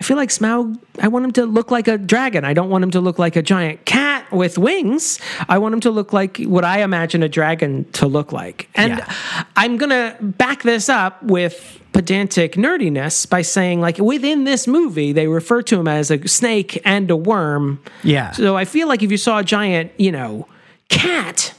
I 0.00 0.04
feel 0.04 0.16
like 0.16 0.28
Smaug, 0.28 0.78
I 1.00 1.08
want 1.08 1.24
him 1.24 1.32
to 1.32 1.46
look 1.46 1.70
like 1.72 1.88
a 1.88 1.98
dragon. 1.98 2.44
I 2.44 2.54
don't 2.54 2.70
want 2.70 2.84
him 2.84 2.90
to 2.92 3.00
look 3.00 3.18
like 3.18 3.34
a 3.34 3.42
giant 3.42 3.84
cat 3.84 4.30
with 4.30 4.56
wings. 4.56 5.18
I 5.48 5.58
want 5.58 5.74
him 5.74 5.80
to 5.80 5.90
look 5.90 6.12
like 6.12 6.38
what 6.38 6.64
I 6.64 6.82
imagine 6.82 7.22
a 7.24 7.28
dragon 7.28 7.84
to 7.92 8.06
look 8.06 8.30
like. 8.30 8.68
And 8.76 8.98
Yeah. 8.98 9.12
I'm 9.56 9.76
going 9.76 9.90
to 9.90 10.16
back 10.22 10.62
this 10.62 10.88
up 10.88 11.20
with 11.24 11.80
pedantic 11.92 12.52
nerdiness 12.52 13.28
by 13.28 13.42
saying, 13.42 13.80
like, 13.80 13.98
within 13.98 14.44
this 14.44 14.68
movie, 14.68 15.10
they 15.12 15.26
refer 15.26 15.62
to 15.62 15.80
him 15.80 15.88
as 15.88 16.12
a 16.12 16.28
snake 16.28 16.80
and 16.84 17.10
a 17.10 17.16
worm. 17.16 17.80
Yeah. 18.04 18.30
So 18.32 18.56
I 18.56 18.66
feel 18.66 18.86
like 18.86 19.02
if 19.02 19.10
you 19.10 19.16
saw 19.16 19.38
a 19.38 19.44
giant, 19.44 19.90
you 19.96 20.12
know, 20.12 20.46
cat, 20.90 21.54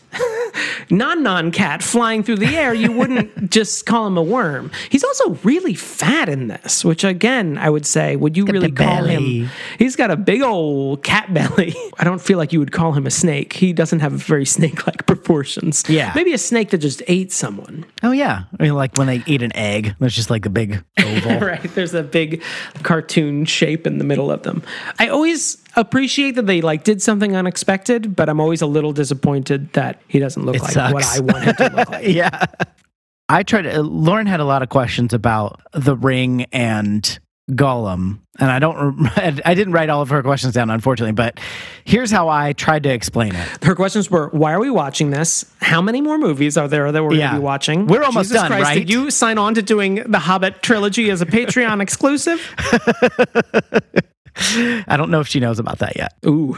non 0.90 1.24
non 1.24 1.52
cat 1.52 1.84
flying 1.84 2.24
through 2.24 2.38
the 2.38 2.56
air, 2.56 2.74
you 2.74 2.92
wouldn't 2.92 3.50
just 3.52 3.86
call 3.86 4.08
him 4.08 4.18
a 4.18 4.24
worm. 4.24 4.72
He's 4.90 5.04
also 5.04 5.32
really 5.44 5.74
fat 5.74 6.30
in 6.30 6.48
this, 6.48 6.84
which 6.84 7.04
again, 7.04 7.58
I 7.58 7.70
would 7.70 7.86
say, 7.86 8.16
would 8.16 8.36
you 8.36 8.46
really 8.46 8.72
call 8.72 9.04
belly. 9.04 9.42
him? 9.42 9.50
He's 9.78 9.96
got 9.96 10.12
a 10.12 10.16
big 10.18 10.42
old 10.42 11.04
cat 11.04 11.34
belly. 11.34 11.76
I 11.98 12.04
don't 12.04 12.22
feel 12.22 12.38
like 12.38 12.54
you 12.54 12.60
would 12.60 12.72
call 12.72 12.94
him 12.94 13.06
a 13.06 13.12
snake. 13.12 13.54
He 13.54 13.74
doesn't 13.74 14.00
have 14.00 14.12
very 14.14 14.46
snake 14.46 14.86
like 14.88 15.06
proportions. 15.06 15.84
Yeah. 15.88 16.12
Maybe 16.16 16.34
a 16.34 16.38
snake 16.38 16.70
that 16.72 16.80
just 16.80 17.02
ate 17.08 17.32
someone. 17.32 17.86
Oh 18.04 18.12
yeah, 18.12 18.44
I 18.60 18.64
mean, 18.64 18.74
like 18.76 18.98
when 18.98 19.08
they 19.08 19.24
eat 19.26 19.42
an 19.42 19.56
egg, 19.56 19.96
there's 20.00 20.16
just 20.16 20.30
like 20.30 20.46
a 20.46 20.50
big 20.50 20.84
oval. 21.00 21.40
right. 21.40 21.62
There's 21.76 21.94
a 21.94 22.04
big 22.04 22.42
cartoon 22.84 23.46
shape 23.46 23.86
in 23.86 23.98
the 23.98 24.04
middle 24.04 24.32
of 24.32 24.44
them. 24.44 24.64
I 24.98 25.08
always 25.10 25.58
appreciate 25.80 26.36
that 26.36 26.46
they 26.46 26.62
like 26.62 26.84
did 26.84 27.02
something 27.02 27.36
unexpected, 27.36 28.16
but 28.16 28.30
I'm 28.30 28.40
always 28.40 28.62
a 28.62 28.68
little 28.68 28.92
disappointed 28.94 29.72
that 29.74 30.02
he 30.08 30.20
doesn't 30.20 30.46
look 30.46 30.56
It 30.56 30.62
like 30.62 30.72
sucks. 30.72 30.94
what 30.94 31.06
I 31.06 31.20
want 31.20 31.44
him 31.46 31.56
to 31.56 31.76
look 31.76 31.90
like. 31.92 32.08
yeah. 32.08 32.46
I 33.28 33.44
tried 33.44 33.64
to, 33.64 33.82
Lauren 33.84 34.26
had 34.28 34.40
a 34.40 34.46
lot 34.46 34.64
of 34.64 34.70
questions 34.70 35.14
about 35.14 35.62
the 35.74 35.96
ring 35.96 36.46
and 36.52 37.20
Gollum, 37.52 38.20
and 38.40 38.52
I 38.52 38.60
don't, 38.60 39.08
I 39.18 39.54
didn't 39.56 39.74
write 39.74 39.90
all 39.90 40.02
of 40.04 40.10
her 40.10 40.22
questions 40.22 40.54
down, 40.54 40.70
unfortunately, 40.70 41.14
but 41.14 41.40
here's 41.84 42.12
how 42.12 42.30
I 42.30 42.54
tried 42.54 42.84
to 42.84 42.90
explain 42.94 43.34
it. 43.34 43.64
Her 43.64 43.74
questions 43.76 44.10
were: 44.12 44.30
Why 44.30 44.54
are 44.54 44.60
we 44.60 44.70
watching 44.70 45.10
this? 45.10 45.46
How 45.60 45.82
many 45.82 46.00
more 46.00 46.20
movies 46.20 46.58
are 46.58 46.68
there 46.68 46.92
that 46.92 47.04
we're 47.04 47.14
Yeah. 47.16 47.30
going 47.30 47.34
to 47.34 47.40
be 47.40 47.44
watching? 47.44 47.88
We're 47.88 48.04
almost 48.04 48.30
Jesus 48.30 48.42
done, 48.44 48.52
Christ, 48.52 48.64
right? 48.66 48.78
Did 48.80 48.90
you 48.92 49.10
sign 49.10 49.40
on 49.40 49.56
to 49.56 49.64
doing 49.64 49.96
the 49.96 50.20
Hobbit 50.20 50.62
trilogy 50.62 51.10
as 51.10 51.22
a 51.24 51.26
Patreon 51.26 51.82
exclusive? 51.88 52.40
I 54.88 54.96
don't 54.98 55.12
know 55.12 55.20
if 55.20 55.28
she 55.28 55.40
knows 55.40 55.60
about 55.60 55.80
that 55.80 55.96
yet. 55.96 56.14
Ooh. 56.26 56.58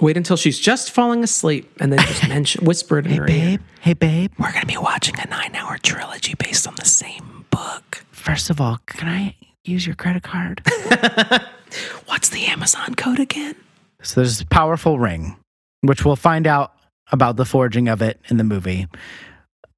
Wait 0.00 0.16
until 0.16 0.36
she's 0.36 0.58
just 0.58 0.90
falling 0.90 1.22
asleep 1.22 1.70
and 1.80 1.92
then 1.92 1.98
just 2.00 2.28
mention, 2.28 2.64
whisper 2.64 2.98
it 2.98 3.06
in 3.06 3.12
her 3.12 3.28
ear. 3.28 3.28
hey 3.28 3.50
babe. 3.56 3.60
Hey, 3.80 3.92
babe. 3.94 4.32
We're 4.38 4.50
going 4.52 4.62
to 4.62 4.66
be 4.66 4.76
watching 4.78 5.14
a 5.18 5.28
nine 5.28 5.54
hour 5.54 5.76
trilogy 5.78 6.34
based 6.34 6.66
on 6.66 6.74
the 6.76 6.84
same 6.86 7.44
book. 7.50 8.04
First 8.10 8.50
of 8.50 8.60
all, 8.60 8.78
can 8.86 9.08
I 9.08 9.36
use 9.64 9.86
your 9.86 9.96
credit 9.96 10.22
card? 10.22 10.62
What's 12.06 12.30
the 12.30 12.46
Amazon 12.46 12.94
code 12.94 13.20
again? 13.20 13.54
so 14.02 14.20
there's 14.20 14.38
this 14.38 14.46
powerful 14.50 14.98
ring, 14.98 15.36
which 15.82 16.04
we'll 16.06 16.16
find 16.16 16.46
out 16.46 16.72
about 17.12 17.36
the 17.36 17.44
forging 17.44 17.88
of 17.88 18.00
it 18.00 18.18
in 18.30 18.38
the 18.38 18.44
movie. 18.44 18.86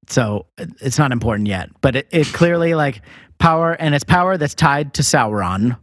So 0.07 0.45
it's 0.57 0.97
not 0.97 1.11
important 1.11 1.47
yet, 1.47 1.69
but 1.81 1.95
it, 1.97 2.07
it 2.11 2.27
clearly 2.27 2.73
like 2.73 3.01
power, 3.39 3.73
and 3.73 3.93
it's 3.93 4.03
power 4.05 4.37
that's 4.37 4.53
tied 4.53 4.93
to 4.95 5.01
Sauron. 5.01 5.77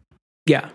Yeah. 0.47 0.71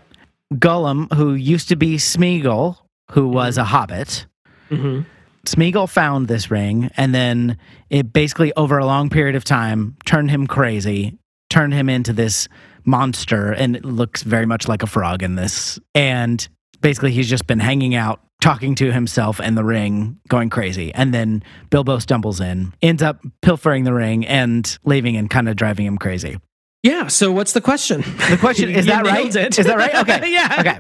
Gollum, 0.54 1.12
who 1.14 1.34
used 1.34 1.70
to 1.70 1.76
be 1.76 1.96
Smeagol, 1.96 2.78
who 3.12 3.28
was 3.28 3.58
a 3.58 3.64
hobbit. 3.64 4.26
hmm 4.70 5.02
Smeagol 5.46 5.88
found 5.88 6.28
this 6.28 6.50
ring, 6.50 6.90
and 6.98 7.14
then 7.14 7.60
it 7.92 8.12
basically, 8.12 8.52
over 8.58 8.80
a 8.80 8.86
long 8.86 9.12
period 9.12 9.36
of 9.36 9.44
time, 9.44 9.96
turned 10.04 10.32
him 10.32 10.48
crazy, 10.48 11.20
turned 11.52 11.72
him 11.72 11.88
into 11.88 12.14
this 12.14 12.48
monster, 12.84 13.52
and 13.52 13.76
it 13.76 13.86
looks 13.86 14.24
very 14.24 14.48
much 14.48 14.68
like 14.68 14.82
a 14.82 14.88
frog 14.88 15.22
in 15.22 15.36
this. 15.36 15.80
And 15.94 16.48
basically, 16.82 17.12
he's 17.12 17.30
just 17.30 17.46
been 17.46 17.60
hanging 17.60 17.94
out, 17.94 18.22
talking 18.42 18.74
to 18.76 18.92
himself 18.92 19.40
and 19.40 19.56
the 19.56 19.64
ring, 19.64 20.18
going 20.30 20.50
crazy. 20.50 20.92
And 20.96 21.14
then 21.14 21.44
Bilbo 21.70 22.00
stumbles 22.00 22.42
in, 22.42 22.74
ends 22.82 23.04
up 23.04 23.22
pilfering 23.44 23.84
the 23.84 23.94
ring 23.94 24.26
and 24.26 24.78
leaving 24.84 25.16
and 25.16 25.30
kind 25.30 25.48
of 25.48 25.56
driving 25.56 25.86
him 25.86 26.00
crazy. 26.00 26.38
Yeah. 26.86 27.08
So 27.08 27.32
what's 27.32 27.54
the 27.54 27.62
question? 27.62 28.02
The 28.30 28.38
question 28.40 28.70
is 28.80 28.86
that 28.86 29.06
right? 29.06 29.36
it. 29.36 29.58
Is 29.58 29.66
that 29.66 29.78
right? 29.78 29.96
Okay. 30.06 30.32
Yeah. 30.32 30.58
Okay. 30.60 30.80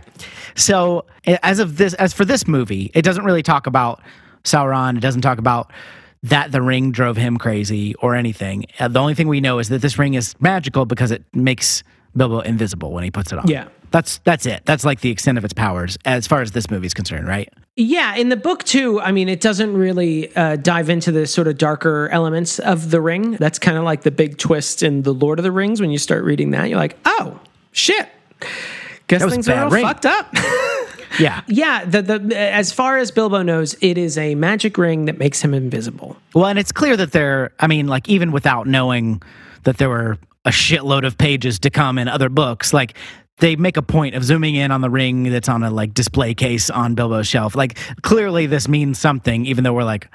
So 0.56 1.06
as 1.26 1.58
of 1.60 1.78
this, 1.78 1.96
as 1.96 2.14
for 2.14 2.26
this 2.26 2.48
movie, 2.48 2.92
it 2.94 3.02
doesn't 3.02 3.24
really 3.26 3.42
talk 3.42 3.66
about 3.66 4.02
Sauron. 4.44 4.98
It 4.98 5.00
doesn't 5.02 5.22
talk 5.22 5.40
about 5.40 5.72
that 6.22 6.52
the 6.52 6.62
ring 6.62 6.92
drove 6.92 7.18
him 7.18 7.38
crazy 7.38 7.96
or 7.96 8.16
anything. 8.16 8.66
Uh, 8.80 8.88
the 8.88 9.00
only 9.00 9.16
thing 9.16 9.28
we 9.28 9.42
know 9.42 9.58
is 9.58 9.70
that 9.70 9.82
this 9.82 9.98
ring 9.98 10.14
is 10.14 10.36
magical 10.40 10.86
because 10.86 11.10
it 11.10 11.24
makes 11.34 11.84
Bilbo 12.16 12.42
invisible 12.42 12.92
when 12.92 13.04
he 13.04 13.10
puts 13.10 13.32
it 13.32 13.40
on. 13.40 13.48
Yeah. 13.48 13.68
That's 13.90 14.20
that's 14.20 14.46
it. 14.46 14.62
That's 14.66 14.86
like 14.86 15.02
the 15.02 15.10
extent 15.10 15.38
of 15.40 15.44
its 15.46 15.54
powers 15.54 15.98
as 16.06 16.28
far 16.28 16.42
as 16.42 16.52
this 16.52 16.70
movie's 16.70 16.94
concerned, 16.94 17.28
right? 17.28 17.52
Yeah, 17.78 18.16
in 18.16 18.30
the 18.30 18.38
book 18.38 18.64
too. 18.64 19.02
I 19.02 19.12
mean, 19.12 19.28
it 19.28 19.42
doesn't 19.42 19.76
really 19.76 20.34
uh, 20.36 20.56
dive 20.56 20.90
into 20.90 21.12
the 21.12 21.28
sort 21.28 21.48
of 21.48 21.58
darker 21.58 22.08
elements 22.10 22.58
of 22.60 22.90
the 22.90 23.02
ring. 23.02 23.32
That's 23.34 23.60
kind 23.60 23.78
of 23.78 23.84
like 23.84 24.04
the 24.04 24.12
big 24.12 24.38
twist 24.38 24.82
in 24.82 25.02
the 25.02 25.14
Lord 25.14 25.40
of 25.40 25.44
the 25.44 25.52
Rings. 25.52 25.82
When 25.82 25.92
you 25.92 25.98
start 25.98 26.24
reading 26.24 26.52
that, 26.52 26.70
you're 26.70 26.80
like, 26.80 26.98
oh 27.06 27.40
shit. 27.74 28.08
Guess 29.08 29.26
things 29.30 29.50
are 29.50 29.66
all 29.66 29.70
ring. 29.70 29.84
fucked 29.86 30.06
up. 30.06 30.34
Yeah. 31.18 31.44
yeah, 31.48 31.86
the, 31.86 32.02
the 32.02 32.38
as 32.38 32.74
far 32.74 32.98
as 32.98 33.10
Bilbo 33.10 33.42
knows, 33.42 33.74
it 33.80 33.98
is 33.98 34.18
a 34.18 34.36
magic 34.36 34.78
ring 34.78 35.06
that 35.06 35.18
makes 35.18 35.42
him 35.42 35.54
invisible. 35.54 36.18
Well, 36.34 36.48
and 36.48 36.60
it's 36.60 36.74
clear 36.74 36.98
that 36.98 37.14
there, 37.14 37.54
I 37.58 37.68
mean, 37.68 37.88
like 37.88 38.10
even 38.10 38.34
without 38.34 38.68
knowing 38.68 39.22
that 39.64 39.78
there 39.78 39.88
were 39.88 40.18
a 40.44 40.50
shitload 40.50 41.06
of 41.06 41.18
pages 41.18 41.60
to 41.60 41.70
come 41.70 41.98
in 41.98 42.10
other 42.10 42.28
books, 42.28 42.74
like 42.74 42.96
they 43.40 43.56
make 43.56 43.78
a 43.78 43.82
point 43.82 44.16
of 44.16 44.24
zooming 44.24 44.56
in 44.56 44.72
on 44.72 44.82
the 44.82 44.90
ring 44.90 45.24
that's 45.24 45.50
on 45.50 45.64
a 45.64 45.70
like 45.70 45.94
display 45.94 46.34
case 46.34 46.70
on 46.70 46.96
Bilbo's 46.96 47.28
shelf. 47.28 47.56
Like 47.56 47.78
clearly 48.02 48.46
this 48.46 48.68
means 48.68 49.00
something, 49.00 49.46
even 49.46 49.64
though 49.64 49.74
we're 49.74 49.84
like, 49.84 50.10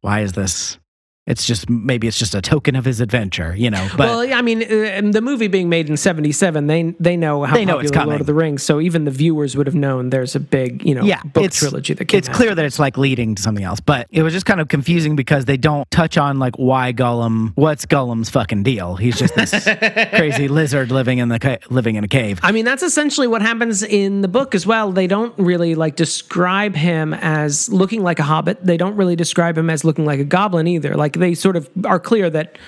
why 0.00 0.20
is 0.20 0.32
this? 0.32 0.78
It's 1.26 1.46
just 1.46 1.70
maybe 1.70 2.06
it's 2.06 2.18
just 2.18 2.34
a 2.34 2.42
token 2.42 2.76
of 2.76 2.84
his 2.84 3.00
adventure, 3.00 3.54
you 3.56 3.70
know. 3.70 3.88
But 3.96 4.08
well, 4.10 4.34
I 4.34 4.42
mean, 4.42 4.62
uh, 4.62 5.00
the 5.10 5.22
movie 5.22 5.48
being 5.48 5.70
made 5.70 5.88
in 5.88 5.96
'77, 5.96 6.66
they 6.66 6.94
they 7.00 7.16
know 7.16 7.44
how 7.44 7.54
They 7.54 7.64
know 7.64 7.78
it's 7.78 7.90
popular 7.90 8.08
Lord 8.12 8.20
of 8.20 8.26
the 8.26 8.34
Rings. 8.34 8.62
So 8.62 8.78
even 8.78 9.04
the 9.04 9.10
viewers 9.10 9.56
would 9.56 9.66
have 9.66 9.74
known 9.74 10.10
there's 10.10 10.36
a 10.36 10.40
big, 10.40 10.84
you 10.84 10.94
know, 10.94 11.02
yeah, 11.02 11.22
book 11.22 11.50
trilogy 11.50 11.94
that 11.94 12.04
came 12.04 12.18
It's 12.18 12.28
out. 12.28 12.34
clear 12.34 12.54
that 12.54 12.62
it's 12.66 12.78
like 12.78 12.98
leading 12.98 13.34
to 13.36 13.42
something 13.42 13.64
else, 13.64 13.80
but 13.80 14.06
it 14.10 14.22
was 14.22 14.34
just 14.34 14.44
kind 14.44 14.60
of 14.60 14.68
confusing 14.68 15.16
because 15.16 15.46
they 15.46 15.56
don't 15.56 15.90
touch 15.90 16.18
on 16.18 16.38
like 16.38 16.56
why 16.56 16.92
Gollum. 16.92 17.52
What's 17.54 17.86
Gollum's 17.86 18.28
fucking 18.28 18.62
deal? 18.62 18.96
He's 18.96 19.16
just 19.18 19.34
this 19.34 19.50
crazy 20.14 20.46
lizard 20.46 20.90
living 20.90 21.18
in 21.18 21.30
the 21.30 21.38
ca- 21.38 21.58
living 21.70 21.94
in 21.96 22.04
a 22.04 22.08
cave. 22.08 22.38
I 22.42 22.52
mean, 22.52 22.66
that's 22.66 22.82
essentially 22.82 23.28
what 23.28 23.40
happens 23.40 23.82
in 23.82 24.20
the 24.20 24.28
book 24.28 24.54
as 24.54 24.66
well. 24.66 24.92
They 24.92 25.06
don't 25.06 25.32
really 25.38 25.74
like 25.74 25.96
describe 25.96 26.74
him 26.76 27.14
as 27.14 27.70
looking 27.70 28.02
like 28.02 28.18
a 28.18 28.24
hobbit. 28.24 28.62
They 28.62 28.76
don't 28.76 28.96
really 28.96 29.16
describe 29.16 29.56
him 29.56 29.70
as 29.70 29.84
looking 29.84 30.04
like 30.04 30.20
a 30.20 30.24
goblin 30.24 30.66
either. 30.66 30.94
Like 30.94 31.13
they 31.14 31.34
sort 31.34 31.56
of 31.56 31.68
are 31.84 31.98
clear 32.00 32.28
that 32.30 32.58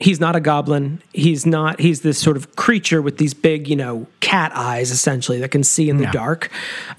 he's 0.00 0.18
not 0.18 0.34
a 0.34 0.40
goblin. 0.40 1.00
He's 1.12 1.46
not, 1.46 1.78
he's 1.78 2.00
this 2.00 2.18
sort 2.18 2.36
of 2.36 2.56
creature 2.56 3.00
with 3.00 3.18
these 3.18 3.34
big, 3.34 3.68
you 3.68 3.76
know, 3.76 4.08
cat 4.18 4.50
eyes 4.52 4.90
essentially 4.90 5.38
that 5.38 5.50
can 5.52 5.62
see 5.62 5.88
in 5.88 5.98
the 5.98 6.06
dark. 6.06 6.50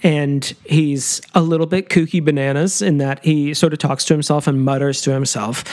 And 0.03 0.45
he's 0.65 1.19
a 1.35 1.41
little 1.41 1.65
bit 1.65 1.89
kooky 1.89 2.23
bananas 2.23 2.81
in 2.81 2.99
that 2.99 3.21
he 3.25 3.53
sort 3.53 3.73
of 3.73 3.79
talks 3.79 4.05
to 4.05 4.13
himself 4.13 4.47
and 4.47 4.63
mutters 4.63 5.01
to 5.01 5.11
himself 5.11 5.65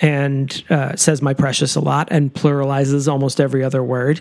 and 0.00 0.64
uh, 0.70 0.96
says 0.96 1.22
my 1.22 1.34
precious 1.34 1.76
a 1.76 1.80
lot 1.80 2.08
and 2.10 2.34
pluralizes 2.34 3.06
almost 3.10 3.40
every 3.40 3.62
other 3.62 3.84
word. 3.84 4.20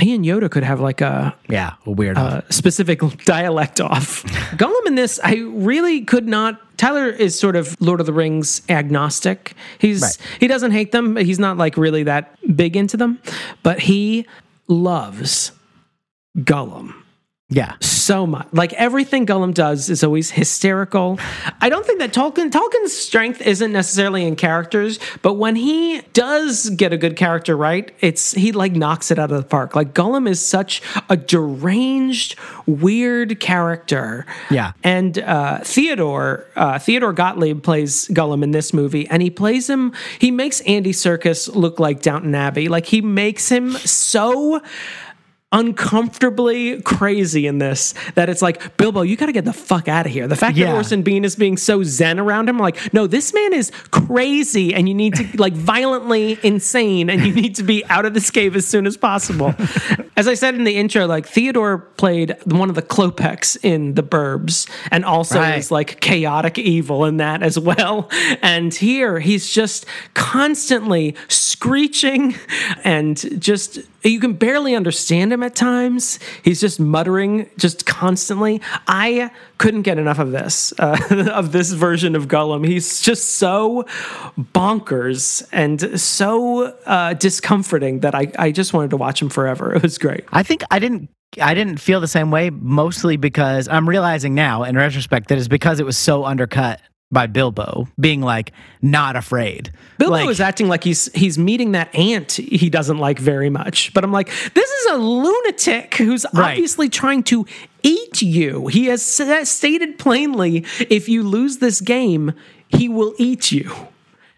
He 0.00 0.14
and 0.14 0.24
Yoda 0.24 0.48
could 0.48 0.62
have 0.62 0.78
like 0.80 1.00
a, 1.00 1.34
Yeah, 1.48 1.74
a 1.84 1.90
weird. 1.90 2.16
uh, 2.16 2.42
specific 2.48 3.00
dialect 3.24 3.80
off. 3.80 4.22
Gollum 4.56 4.86
in 4.86 4.94
this, 4.94 5.18
I 5.24 5.34
really 5.36 6.02
could 6.02 6.28
not. 6.28 6.60
Tyler 6.78 7.08
is 7.10 7.38
sort 7.38 7.56
of 7.56 7.76
Lord 7.80 8.00
of 8.00 8.06
the 8.06 8.12
Rings 8.14 8.62
agnostic. 8.70 9.54
He's 9.78 10.00
Right. 10.00 10.18
he 10.40 10.46
doesn't 10.46 10.70
hate 10.70 10.92
them. 10.92 11.12
but 11.14 11.24
He's 11.26 11.38
not 11.38 11.58
like 11.58 11.76
really 11.76 12.04
that 12.04 12.38
big 12.56 12.74
into 12.76 12.96
them, 12.96 13.18
but 13.62 13.80
he 13.80 14.26
loves 14.68 15.52
Gollum 16.38 16.94
yeah, 17.50 17.76
so 17.80 18.26
much. 18.26 18.46
Like 18.52 18.74
everything 18.74 19.24
Gollum 19.24 19.54
does 19.54 19.88
is 19.88 20.04
always 20.04 20.30
hysterical. 20.30 21.18
I 21.62 21.70
don't 21.70 21.86
think 21.86 21.98
that 22.00 22.12
Tolkien 22.12 22.50
Tolkien's 22.50 22.92
strength 22.92 23.40
isn't 23.40 23.72
necessarily 23.72 24.26
in 24.26 24.36
characters, 24.36 24.98
but 25.22 25.34
when 25.34 25.56
he 25.56 26.02
does 26.12 26.68
get 26.68 26.92
a 26.92 26.98
good 26.98 27.16
character 27.16 27.56
right, 27.56 27.90
it's 28.00 28.32
he 28.32 28.52
like 28.52 28.72
knocks 28.72 29.10
it 29.10 29.18
out 29.18 29.32
of 29.32 29.38
the 29.38 29.48
park. 29.48 29.74
Like 29.74 29.94
Gollum 29.94 30.28
is 30.28 30.46
such 30.46 30.82
a 31.08 31.16
deranged, 31.16 32.38
weird 32.66 33.40
character. 33.40 34.26
Yeah. 34.50 34.72
And 34.84 35.18
uh, 35.18 35.60
Theodore 35.60 36.44
uh, 36.54 36.78
Theodore 36.78 37.14
Gottlieb 37.14 37.62
plays 37.62 38.08
Gollum 38.08 38.42
in 38.42 38.50
this 38.50 38.74
movie, 38.74 39.08
and 39.08 39.22
he 39.22 39.30
plays 39.30 39.70
him. 39.70 39.94
He 40.18 40.30
makes 40.30 40.60
Andy 40.62 40.92
Serkis 40.92 41.54
look 41.54 41.80
like 41.80 42.02
Downton 42.02 42.34
Abbey. 42.34 42.68
Like 42.68 42.84
he 42.84 43.00
makes 43.00 43.48
him 43.48 43.70
so 43.72 44.60
uncomfortably 45.50 46.80
crazy 46.82 47.46
in 47.46 47.58
this 47.58 47.94
that 48.14 48.28
it's 48.28 48.42
like 48.42 48.76
Bilbo, 48.76 49.02
you 49.02 49.16
got 49.16 49.26
to 49.26 49.32
get 49.32 49.44
the 49.46 49.52
fuck 49.52 49.88
out 49.88 50.04
of 50.06 50.12
here. 50.12 50.26
The 50.28 50.36
fact 50.36 50.56
Yeah. 50.56 50.66
that 50.66 50.74
Orson 50.76 51.02
Bean 51.02 51.24
is 51.24 51.36
being 51.36 51.56
so 51.56 51.82
zen 51.82 52.18
around 52.20 52.48
him, 52.48 52.58
like, 52.58 52.92
no, 52.92 53.06
this 53.06 53.32
man 53.32 53.52
is 53.54 53.70
crazy, 53.90 54.74
and 54.74 54.88
you 54.88 54.94
need 54.94 55.14
to 55.14 55.26
like 55.38 55.54
violently 55.54 56.38
insane, 56.42 57.08
and 57.08 57.24
you 57.26 57.32
need 57.34 57.54
to 57.56 57.62
be 57.62 57.84
out 57.86 58.04
of 58.04 58.14
this 58.14 58.30
cave 58.30 58.56
as 58.56 58.66
soon 58.66 58.86
as 58.86 58.96
possible. 58.96 59.54
as 60.16 60.28
I 60.28 60.34
said 60.34 60.54
in 60.54 60.64
the 60.64 60.76
intro, 60.76 61.06
like 61.06 61.26
Theodore 61.26 61.78
played 61.78 62.36
one 62.44 62.68
of 62.68 62.74
the 62.74 62.82
Klopeks 62.82 63.56
in 63.62 63.94
The 63.94 64.02
Burbs, 64.02 64.68
and 64.90 65.04
also 65.04 65.38
Right. 65.40 65.58
is 65.58 65.70
like 65.70 66.00
chaotic 66.00 66.58
evil 66.58 67.04
in 67.06 67.16
that 67.18 67.42
as 67.42 67.58
well. 67.58 68.10
And 68.42 68.74
here 68.74 69.18
he's 69.20 69.50
just 69.50 69.86
constantly 70.14 71.14
screeching 71.28 72.34
and 72.84 73.16
just 73.40 73.78
you 74.02 74.20
can 74.20 74.34
barely 74.34 74.74
understand 74.74 75.32
him 75.32 75.42
at 75.42 75.56
times. 75.56 76.18
He's 76.42 76.60
just 76.60 76.78
muttering 76.78 77.50
just 77.56 77.86
constantly. 77.86 78.60
I 78.86 79.30
couldn't 79.58 79.82
get 79.82 79.98
enough 79.98 80.18
of 80.18 80.30
this, 80.30 80.72
uh, 80.78 80.98
of 81.32 81.52
this 81.52 81.72
version 81.72 82.14
of 82.14 82.28
Gollum. 82.28 82.66
He's 82.66 83.00
just 83.00 83.32
so 83.32 83.84
bonkers 84.38 85.46
and 85.52 86.00
so 86.00 86.76
uh, 86.86 87.14
discomforting 87.14 88.00
that 88.00 88.14
I, 88.14 88.30
I 88.38 88.52
just 88.52 88.72
wanted 88.72 88.90
to 88.90 88.96
watch 88.96 89.20
him 89.20 89.28
forever. 89.28 89.74
It 89.74 89.82
was 89.82 89.98
great. 89.98 90.24
I 90.32 90.42
think 90.42 90.62
I 90.70 90.78
didn't. 90.78 91.10
I 91.42 91.52
didn't 91.52 91.76
feel 91.76 92.00
the 92.00 92.08
same 92.08 92.30
way, 92.30 92.48
mostly 92.48 93.18
because 93.18 93.68
I'm 93.68 93.86
realizing 93.86 94.34
now, 94.34 94.64
in 94.64 94.76
retrospect, 94.76 95.28
that 95.28 95.36
it's 95.36 95.46
because 95.46 95.78
it 95.78 95.84
was 95.84 95.98
so 95.98 96.24
undercut 96.24 96.80
by 97.10 97.26
Bilbo 97.26 97.88
being 97.98 98.20
like 98.20 98.52
not 98.82 99.16
afraid. 99.16 99.72
Bilbo 99.98 100.12
like, 100.12 100.28
is 100.28 100.40
acting 100.40 100.68
like 100.68 100.84
he's 100.84 101.10
he's 101.14 101.38
meeting 101.38 101.72
that 101.72 101.94
ant 101.94 102.32
he 102.32 102.68
doesn't 102.68 102.98
like 102.98 103.18
very 103.18 103.48
much. 103.50 103.92
But 103.94 104.04
I'm 104.04 104.12
like, 104.12 104.28
this 104.54 104.68
is 104.70 104.86
a 104.92 104.96
lunatic 104.98 105.94
who's 105.94 106.26
Right. 106.34 106.50
obviously 106.52 106.88
trying 106.88 107.22
to 107.24 107.46
eat 107.82 108.20
you. 108.20 108.66
He 108.66 108.86
has 108.86 109.02
stated 109.04 109.98
plainly, 109.98 110.64
if 110.90 111.08
you 111.08 111.22
lose 111.22 111.58
this 111.58 111.80
game, 111.80 112.32
he 112.68 112.88
will 112.88 113.14
eat 113.18 113.50
you. 113.52 113.70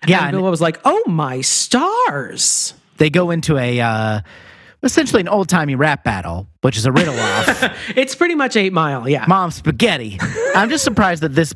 Yeah, 0.06 0.18
and 0.18 0.26
and- 0.28 0.32
Bilbo 0.36 0.50
was 0.50 0.60
like, 0.60 0.80
oh 0.84 1.02
my 1.06 1.40
stars. 1.40 2.74
they 2.98 3.10
go 3.10 3.30
into 3.30 3.56
a 3.58 3.80
uh, 3.80 4.20
essentially 4.82 5.20
an 5.20 5.28
old 5.28 5.48
timey 5.48 5.74
rap 5.74 6.04
battle, 6.04 6.46
which 6.60 6.76
is 6.76 6.86
a 6.86 6.92
riddle 6.92 7.18
off. 7.18 7.76
It's 7.96 8.14
pretty 8.14 8.34
much 8.36 8.56
Eight 8.56 8.72
Mile, 8.72 9.08
yeah. 9.08 9.24
Mom 9.26 9.50
spaghetti. 9.50 10.18
I'm 10.54 10.70
just 10.70 10.84
surprised 10.84 11.22
that 11.22 11.34
this 11.34 11.52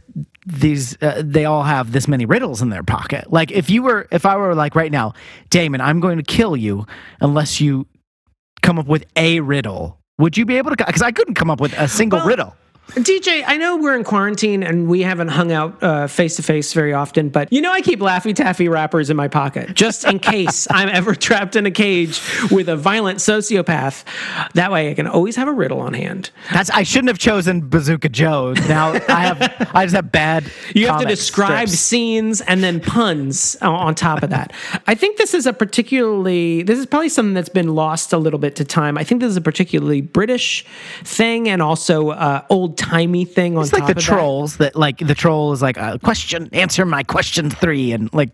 these 0.47 0.97
uh, 1.03 1.23
they 1.25 1.45
all 1.45 1.63
have 1.63 1.93
this 1.93 2.07
many 2.07 2.27
riddles 2.27 2.61
in 2.63 2.69
their 2.69 2.83
pocket. 2.83 3.33
Like 3.33 3.51
if 3.51 3.71
you 3.71 3.83
were 3.83 4.07
if 4.11 4.27
I 4.27 4.37
were 4.37 4.55
like 4.55 4.75
right 4.75 4.93
now, 4.93 5.15
Damon, 5.51 5.81
I'm 5.81 6.01
going 6.01 6.19
to 6.19 6.23
kill 6.23 6.57
you 6.57 6.87
unless 7.21 7.61
you 7.61 7.87
come 8.63 8.79
up 8.79 8.87
with 8.87 9.05
a 9.17 9.41
riddle. 9.41 9.99
Would 10.19 10.37
you 10.37 10.45
be 10.45 10.57
able 10.59 10.71
to? 10.71 10.77
Because 10.85 11.03
I 11.03 11.13
couldn't 11.13 11.35
come 11.35 11.51
up 11.51 11.61
with 11.61 11.73
a 11.79 11.89
single 11.89 12.21
Well, 12.21 12.29
riddle. 12.29 12.57
DJ, 12.91 13.43
I 13.47 13.57
know 13.57 13.79
we're 13.79 13.97
in 13.97 14.05
quarantine 14.05 14.63
and 14.63 14.87
we 14.89 15.01
haven't 15.03 15.29
hung 15.29 15.51
out 15.51 16.11
face 16.11 16.37
to 16.37 16.43
face 16.43 16.73
very 16.75 16.93
often, 16.93 17.29
but 17.31 17.53
you 17.53 17.61
know 17.61 17.73
I 17.73 17.81
keep 17.81 17.99
Laffy 17.99 18.35
Taffy 18.35 18.69
wrappers 18.69 19.11
in 19.11 19.17
my 19.17 19.27
pocket 19.27 19.75
just 19.75 20.05
in 20.05 20.19
case 20.19 20.69
I'm 20.71 20.89
ever 20.91 21.15
trapped 21.15 21.57
in 21.57 21.67
a 21.67 21.71
cage 21.71 22.21
with 22.51 22.69
a 22.69 22.77
violent 22.77 23.19
sociopath. 23.19 24.05
That 24.53 24.71
way 24.71 24.91
I 24.91 24.95
can 24.95 25.07
always 25.07 25.35
have 25.37 25.49
a 25.49 25.53
riddle 25.53 25.81
on 25.81 25.95
hand. 25.95 26.31
That's 26.53 26.71
I 26.71 26.83
shouldn't 26.83 27.09
have 27.09 27.19
chosen 27.19 27.69
Bazooka 27.69 28.11
Joe. 28.11 28.53
Now 28.69 28.93
I 29.09 29.21
have 29.27 29.71
I 29.75 29.85
just 29.87 29.97
have 29.97 30.13
bad. 30.13 30.51
You 30.75 30.87
have 30.89 31.01
to 31.01 31.07
describe 31.07 31.69
strips. 31.69 31.81
scenes 31.81 32.41
and 32.43 32.63
then 32.63 32.81
puns 32.81 33.57
on- 33.63 33.75
on 33.75 33.95
top 33.95 34.23
of 34.23 34.31
that. 34.31 34.53
I 34.87 34.95
think 34.95 35.17
this 35.17 35.35
is 35.35 35.47
a 35.47 35.53
particularly, 35.53 36.63
this 36.63 36.79
is 36.79 36.87
probably 36.87 37.09
something 37.09 37.35
that's 37.35 37.49
been 37.49 37.75
lost 37.75 38.13
a 38.13 38.19
little 38.19 38.39
bit 38.39 38.55
to 38.57 38.65
time. 38.65 38.97
I 38.97 39.05
think 39.05 39.21
this 39.21 39.31
is 39.31 39.37
a 39.37 39.41
particularly 39.41 40.01
British 40.01 40.65
thing 41.03 41.49
and 41.49 41.61
also 41.61 42.11
uh, 42.11 42.43
old 42.51 42.74
timey 42.77 43.25
thing 43.25 43.57
on 43.57 43.63
It's 43.65 43.73
like 43.73 43.85
the 43.87 43.91
of 43.93 43.97
that. 43.97 44.03
trolls 44.03 44.57
that 44.59 44.77
like 44.77 44.99
the 44.99 45.15
troll 45.15 45.53
is 45.53 45.63
like 45.63 45.77
a 45.77 45.99
question, 46.03 46.49
answer 46.53 46.85
my 46.85 47.03
question 47.03 47.51
three, 47.51 47.93
and 47.93 48.13
like 48.13 48.31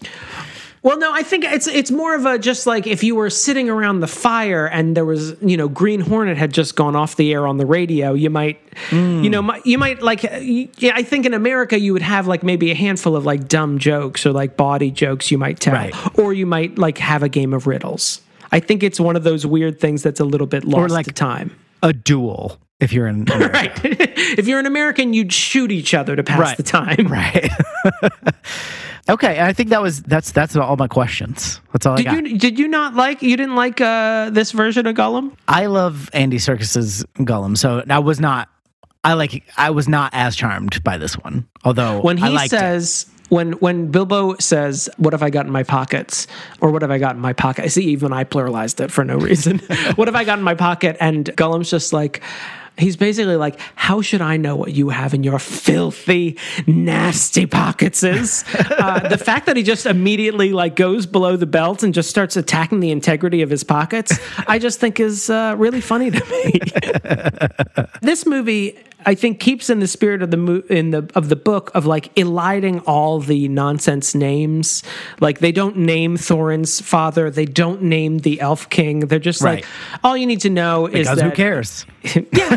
Well, 0.82 0.99
no, 0.99 1.12
I 1.12 1.22
think 1.22 1.45
it's 1.45 1.66
it's 1.66 1.91
more 1.91 2.14
of 2.14 2.24
a 2.24 2.38
just 2.38 2.66
like 2.66 2.86
if 2.86 3.05
you 3.05 3.14
were 3.14 3.28
sitting 3.28 3.68
around 3.68 4.01
the 4.01 4.07
fire 4.07 4.66
and 4.66 4.97
there 4.97 5.05
was 5.05 5.34
you 5.43 5.57
know 5.59 5.68
Green 5.68 6.01
Hornet 6.01 6.38
had 6.38 6.53
just 6.55 6.74
gone 6.74 6.97
off 6.97 7.16
the 7.16 7.32
air 7.34 7.47
on 7.47 7.59
the 7.59 7.66
radio, 7.66 8.14
you 8.14 8.30
might 8.30 8.59
hmm. 8.88 9.22
you 9.22 9.28
know 9.28 9.55
you 9.64 9.76
might 9.76 10.01
like 10.03 10.24
uh, 10.24 10.38
yeah, 10.38 10.93
I 10.95 11.03
think 11.03 11.26
in 11.26 11.34
America 11.34 11.78
you 11.78 11.93
would 11.93 12.01
have 12.03 12.26
like 12.26 12.43
maybe 12.43 12.70
a 12.70 12.74
handful 12.74 13.14
of 13.14 13.26
like 13.26 13.47
dumb 13.47 13.78
jokes 13.78 14.24
or 14.24 14.32
like 14.32 14.57
body 14.57 14.91
jokes 14.91 15.30
you 15.30 15.36
might 15.38 15.61
tell, 15.61 15.74
Right. 15.74 15.95
or 16.18 16.32
you 16.32 16.47
might 16.47 16.78
like 16.78 16.97
have 16.99 17.22
a 17.22 17.28
game 17.28 17.53
of 17.53 17.66
riddles. 17.66 18.22
I 18.51 18.59
think 18.59 18.82
it's 18.82 18.99
one 18.99 19.16
of 19.16 19.22
those 19.22 19.45
weird 19.47 19.78
things 19.80 20.03
that's 20.03 20.18
a 20.18 20.24
little 20.24 20.47
bit 20.47 20.64
lost 20.64 20.93
like- 20.95 21.07
to 21.07 21.12
time. 21.12 21.55
a 21.82 21.93
duel. 21.93 22.59
If 22.81 22.93
you're 22.93 23.07
in 23.07 23.24
Right. 23.28 23.72
if 23.85 24.47
you're 24.49 24.59
an 24.59 24.66
American, 24.66 25.12
you'd 25.12 25.33
shoot 25.33 25.70
each 25.70 25.93
other 25.95 26.16
to 26.16 26.22
pass 26.22 26.39
Right. 26.39 26.57
the 26.57 26.62
time. 26.62 27.07
right. 27.09 27.51
okay, 29.09 29.41
I 29.41 29.53
think 29.53 29.70
that 29.70 29.83
was 29.83 30.03
that's 30.03 30.33
that's 30.33 30.57
all 30.57 30.76
my 30.76 30.89
questions. 30.89 31.61
That's 31.72 31.87
all 31.87 31.99
I 31.99 32.03
got. 32.03 32.14
you 32.26 32.39
did 32.39 32.59
you 32.59 32.68
not 32.68 32.95
like 32.95 33.22
you 33.22 33.37
didn't 33.37 33.57
like 33.57 33.81
uh, 33.81 34.31
this 34.31 34.53
version 34.53 34.87
of 34.87 34.95
Gollum? 34.97 35.33
I 35.49 35.66
love 35.66 36.11
Andy 36.12 36.39
Serkis's 36.39 37.05
Gollum, 37.18 37.57
so 37.57 37.83
I 37.89 37.99
was 37.99 38.20
not. 38.20 38.49
I 39.03 39.14
like. 39.14 39.45
I 39.57 39.70
was 39.70 39.89
not 39.89 40.11
as 40.12 40.37
charmed 40.37 40.83
by 40.85 40.99
this 40.99 41.14
one, 41.14 41.49
although 41.64 42.01
when 42.03 42.22
I 42.22 42.28
he 42.28 42.35
liked 42.35 42.53
it. 42.53 42.59
says 42.59 43.07
when 43.31 43.53
when 43.53 43.91
Bilbo 43.91 44.37
says, 44.39 44.91
"What 44.99 45.14
have 45.14 45.22
I 45.22 45.31
got 45.31 45.47
in 45.47 45.53
my 45.53 45.62
pockets?" 45.62 46.26
or 46.61 46.70
"What 46.70 46.83
have 46.83 46.91
I 46.91 46.99
got 46.99 47.14
in 47.14 47.20
my 47.22 47.33
pocket?" 47.33 47.64
I 47.64 47.68
see 47.68 47.85
even 47.85 48.12
I 48.12 48.24
pluralized 48.24 48.78
it 48.81 48.91
for 48.91 49.03
no 49.05 49.16
reason. 49.16 49.59
what 49.95 50.07
have 50.09 50.14
I 50.14 50.24
got 50.24 50.39
in 50.39 50.45
my 50.45 50.55
pocket? 50.55 50.97
And 51.01 51.26
Gollum's 51.37 51.70
just 51.70 51.93
like. 51.93 52.22
He's 52.81 52.97
basically 52.97 53.37
like, 53.37 53.59
how 53.76 54.01
should 54.01 54.20
I 54.20 54.37
know 54.37 54.57
what 54.57 54.72
you 54.72 54.89
have 54.89 55.14
in 55.14 55.22
your 55.22 55.39
filthy, 55.39 56.39
nasty 56.66 57.47
pockets 57.47 58.03
is? 58.03 58.45
Uh, 58.81 59.09
the 59.09 59.18
fact 59.18 59.47
that 59.47 59.57
he 59.57 59.62
just 59.62 59.85
immediately 59.85 60.53
like 60.53 60.74
goes 60.74 61.05
below 61.05 61.37
the 61.37 61.47
belt 61.47 61.83
and 61.83 61.93
just 61.93 62.09
starts 62.09 62.37
attacking 62.37 62.81
the 62.81 62.91
integrity 62.91 63.43
of 63.43 63.51
his 63.51 63.62
pockets, 63.62 64.18
I 64.47 64.59
just 64.59 64.81
think 64.81 64.99
is 65.01 65.28
uh, 65.28 65.55
really 65.59 65.81
funny 65.83 66.11
to 66.11 66.24
me. 66.26 67.87
this 68.01 68.24
movie 68.24 68.78
I 69.07 69.14
think 69.14 69.40
keeps 69.40 69.70
in 69.70 69.80
the 69.80 69.86
spirit 69.86 70.22
of 70.22 70.30
the 70.30 70.36
mo- 70.36 70.62
in 70.68 70.90
the 70.90 71.11
of 71.14 71.28
the 71.28 71.36
book 71.36 71.70
of 71.74 71.86
like 71.86 72.11
eliding 72.18 72.80
all 72.80 73.20
the 73.20 73.48
nonsense 73.48 74.14
names. 74.14 74.82
Like 75.20 75.38
they 75.40 75.53
don't 75.53 75.76
name 75.78 76.16
Thorin's 76.16 76.80
father, 76.80 77.30
they 77.30 77.44
don't 77.46 77.82
name 77.82 78.18
the 78.18 78.40
Elf 78.40 78.68
King. 78.70 79.01
They're 79.01 79.18
just 79.18 79.40
Right. 79.42 79.64
like 79.64 79.66
all 80.05 80.16
you 80.16 80.26
need 80.26 80.40
to 80.40 80.51
know 80.51 80.86
is 80.86 81.07
that 81.09 81.20
who 81.20 81.30
cares? 81.30 81.86
yeah, 82.14 82.57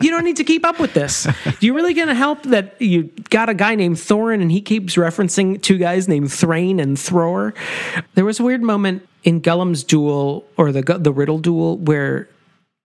you 0.00 0.10
don't 0.10 0.24
need 0.24 0.36
to 0.36 0.44
keep 0.44 0.64
up 0.64 0.78
with 0.80 0.94
this. 0.94 1.26
You 1.60 1.74
really 1.74 1.94
to 1.94 2.14
help 2.14 2.42
that 2.44 2.80
you 2.80 3.10
got 3.30 3.48
a 3.48 3.54
guy 3.54 3.74
named 3.74 3.96
Thorin 3.96 4.40
and 4.42 4.50
he 4.50 4.60
keeps 4.60 4.96
referencing 4.96 5.60
two 5.62 5.78
guys 5.78 6.08
named 6.08 6.32
Thrain 6.32 6.80
and 6.80 6.96
Thror. 6.96 7.54
There 8.14 8.24
was 8.24 8.40
a 8.40 8.42
weird 8.42 8.62
moment 8.62 9.06
in 9.24 9.40
Gollum's 9.40 9.84
duel 9.84 10.44
or 10.56 10.72
the 10.72 10.82
the 10.98 11.12
riddle 11.12 11.38
duel 11.38 11.78
where 11.78 12.28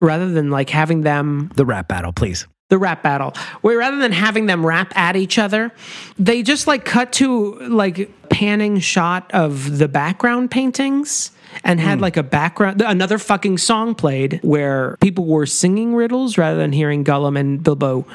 rather 0.01 0.29
than 0.29 0.51
like 0.51 0.69
having 0.69 1.01
them 1.01 1.51
The 1.55 1.65
rap 1.65 1.87
battle, 1.87 2.11
please. 2.13 2.45
The 2.69 2.77
rap 2.77 3.01
battle 3.01 3.33
where 3.61 3.77
rather 3.77 3.97
than 3.97 4.11
having 4.11 4.45
them 4.45 4.65
rap 4.65 4.95
at 4.97 5.15
each 5.15 5.37
other 5.39 5.71
they 6.19 6.43
just 6.43 6.67
like 6.67 6.83
cut 6.83 7.13
to 7.13 7.53
like 7.69 8.11
panning 8.29 8.79
shot 8.79 9.29
of 9.33 9.77
the 9.77 9.87
background 9.87 10.51
paintings 10.51 11.31
and 11.63 11.79
had 11.79 11.97
hmm. 11.97 12.01
like 12.01 12.17
a 12.17 12.23
background 12.23 12.81
another 12.81 13.17
fucking 13.17 13.57
song 13.57 13.95
played 13.95 14.39
where 14.43 14.97
people 14.99 15.25
were 15.25 15.45
singing 15.45 15.95
riddles 15.95 16.37
rather 16.37 16.57
than 16.57 16.73
hearing 16.73 17.03
Gollum 17.03 17.39
and 17.39 17.63
Bilbo 17.63 18.05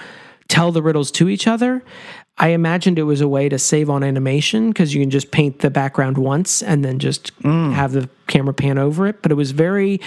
tell 0.49 0.71
the 0.71 0.83
riddles 0.83 1.11
to 1.11 1.31
each 1.31 1.47
other 1.47 1.83
I 2.39 2.49
imagined 2.49 2.99
it 2.99 3.03
was 3.05 3.21
a 3.21 3.29
way 3.29 3.49
to 3.49 3.59
save 3.59 3.89
on 3.91 4.03
animation 4.03 4.71
because 4.71 4.95
you 4.95 5.01
can 5.03 5.11
just 5.11 5.31
paint 5.31 5.59
the 5.61 5.71
background 5.71 6.17
once 6.19 6.63
and 6.63 6.85
then 6.85 6.99
just 6.99 7.31
have 7.45 7.93
the 7.93 8.09
camera 8.27 8.55
pan 8.55 8.79
over 8.79 9.07
it. 9.07 9.23
But 9.23 9.31
it 9.31 9.35
was 9.37 9.51
very 9.53 10.01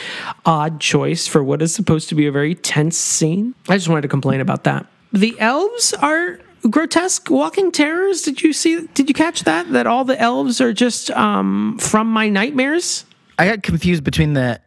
odd 0.45 0.79
choice 0.81 1.27
for 1.27 1.43
what 1.43 1.61
is 1.61 1.73
supposed 1.73 2.09
to 2.09 2.15
be 2.15 2.25
a 2.27 2.31
very 2.31 2.55
tense 2.55 2.97
scene. 2.97 3.53
I 3.69 3.75
just 3.77 3.87
wanted 3.87 4.01
to 4.01 4.07
complain 4.07 4.41
about 4.41 4.63
that. 4.65 4.85
The 5.13 5.39
elves 5.39 5.93
are 5.93 6.39
grotesque 6.69 7.29
walking 7.29 7.71
terrors. 7.71 8.23
Did 8.23 8.41
you 8.41 8.51
see? 8.53 8.87
Did 8.95 9.07
you 9.07 9.13
catch 9.13 9.43
that? 9.43 9.71
That 9.71 9.85
all 9.87 10.03
the 10.03 10.19
elves 10.19 10.59
are 10.59 10.73
just 10.73 11.11
um, 11.11 11.77
from 11.79 12.11
my 12.11 12.27
nightmares. 12.27 13.05
I 13.37 13.45
got 13.47 13.63
confused 13.63 14.03
between 14.03 14.33
the 14.33 14.59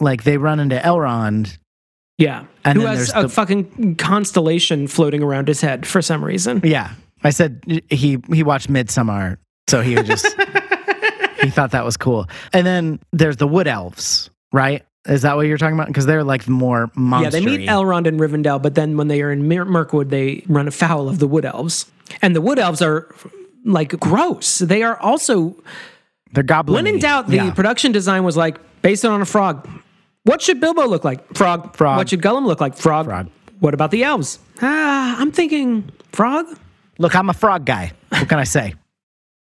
like 0.00 0.22
they 0.24 0.36
run 0.36 0.60
into 0.60 0.76
Elrond. 0.76 1.56
Yeah, 2.18 2.44
And 2.64 2.78
who 2.78 2.84
then 2.84 2.96
has 2.96 3.12
a 3.14 3.22
the- 3.22 3.28
fucking 3.28 3.96
constellation 3.96 4.86
floating 4.86 5.22
around 5.22 5.48
his 5.48 5.60
head 5.60 5.86
for 5.86 6.00
some 6.00 6.24
reason. 6.24 6.60
Yeah, 6.64 6.92
I 7.26 7.30
said 7.30 7.62
he 7.90 8.18
he 8.32 8.42
watched 8.42 8.68
Midsummer, 8.68 9.38
so 9.68 9.80
he 9.80 9.96
was 9.96 10.06
just 10.06 10.26
he 11.42 11.50
thought 11.50 11.72
that 11.72 11.84
was 11.84 11.96
cool. 11.96 12.26
And 12.52 12.66
then 12.66 13.00
there's 13.12 13.36
the 13.36 13.48
Wood 13.48 13.66
Elves, 13.66 14.30
right? 14.52 14.84
Is 15.06 15.22
that 15.22 15.36
what 15.36 15.46
you're 15.46 15.58
talking 15.58 15.74
about? 15.74 15.88
Because 15.88 16.06
they're 16.06 16.24
like 16.24 16.48
more 16.48 16.90
monster. 16.94 17.38
Yeah, 17.38 17.44
they 17.44 17.58
meet 17.58 17.68
Elrond 17.68 18.06
in 18.06 18.18
Rivendell, 18.18 18.62
but 18.62 18.74
then 18.74 18.96
when 18.96 19.08
they 19.08 19.22
are 19.22 19.30
in 19.32 19.48
Mir- 19.48 19.64
Mirkwood, 19.64 20.10
they 20.10 20.44
run 20.48 20.68
afoul 20.68 21.08
of 21.08 21.18
the 21.18 21.26
Wood 21.26 21.44
Elves. 21.44 21.86
And 22.22 22.34
the 22.34 22.40
Wood 22.40 22.58
Elves 22.58 22.80
are 22.82 23.12
like 23.64 23.98
gross. 24.00 24.58
They 24.58 24.82
are 24.82 24.98
also, 25.00 25.56
They're 26.32 26.42
goblin. 26.44 26.74
when 26.74 26.86
in 26.86 27.00
doubt, 27.00 27.28
the 27.28 27.52
production 27.54 27.92
design 27.92 28.22
was 28.24 28.36
like 28.36 28.58
based 28.82 29.04
on 29.04 29.20
a 29.20 29.26
frog. 29.26 29.68
What 30.24 30.42
should 30.42 30.60
Bilbo 30.60 30.86
look 30.86 31.04
like? 31.04 31.34
Frog. 31.36 31.76
Frog. 31.76 31.98
What 31.98 32.08
should 32.08 32.20
Gollum 32.22 32.46
look 32.46 32.60
like? 32.60 32.76
Frog. 32.76 33.06
Frog. 33.06 33.28
What 33.60 33.74
about 33.74 33.90
the 33.92 34.02
elves? 34.02 34.38
Ah, 34.60 35.16
I'm 35.20 35.30
thinking 35.32 35.88
frog. 36.12 36.46
If 36.96 37.00
Look, 37.00 37.14
I'm 37.14 37.28
a 37.28 37.34
frog 37.34 37.66
guy. 37.66 37.92
What 38.08 38.28
can 38.28 38.38
I 38.38 38.44
say? 38.44 38.74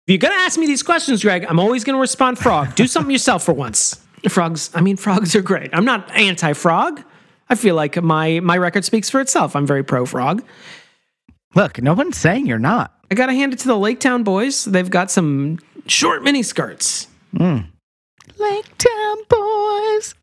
If 0.07 0.09
you're 0.09 0.19
gonna 0.19 0.35
ask 0.43 0.59
me 0.59 0.67
these 0.67 0.83
questions, 0.83 1.23
Greg, 1.23 1.47
I'm 1.49 1.61
always 1.61 1.85
gonna 1.85 1.99
respond 1.99 2.39
frog. 2.39 2.75
Do 2.75 2.87
something 2.87 3.13
yourself 3.13 3.45
for 3.45 3.55
once. 3.55 4.01
Frogs. 4.29 4.71
I 4.75 4.81
mean, 4.81 4.97
frogs 4.97 5.35
are 5.37 5.43
great. 5.43 5.71
I'm 5.73 5.85
not 5.85 6.11
anti-frog. 6.11 7.03
I 7.49 7.55
feel 7.55 7.75
like 7.75 8.03
my 8.03 8.41
my 8.41 8.59
record 8.59 8.85
speaks 8.85 9.09
for 9.09 9.21
itself. 9.21 9.55
I'm 9.55 9.67
very 9.67 9.85
pro 9.85 10.05
frog. 10.05 10.43
Look, 11.55 11.81
no 11.81 11.95
one's 11.95 12.19
saying 12.19 12.47
you're 12.47 12.59
not. 12.59 12.93
I 13.11 13.15
gotta 13.15 13.35
hand 13.35 13.53
it 13.53 13.61
to 13.61 13.69
the 13.69 13.79
Lake 13.79 14.01
Town 14.01 14.25
boys. 14.25 14.65
They've 14.65 14.91
got 14.91 15.11
some 15.11 15.59
short 15.87 16.23
mini 16.23 16.43
skirts. 16.43 17.07
Hmm. 17.37 17.59
Lake 18.39 18.67
Town 18.79 19.17
boys. 19.29 20.15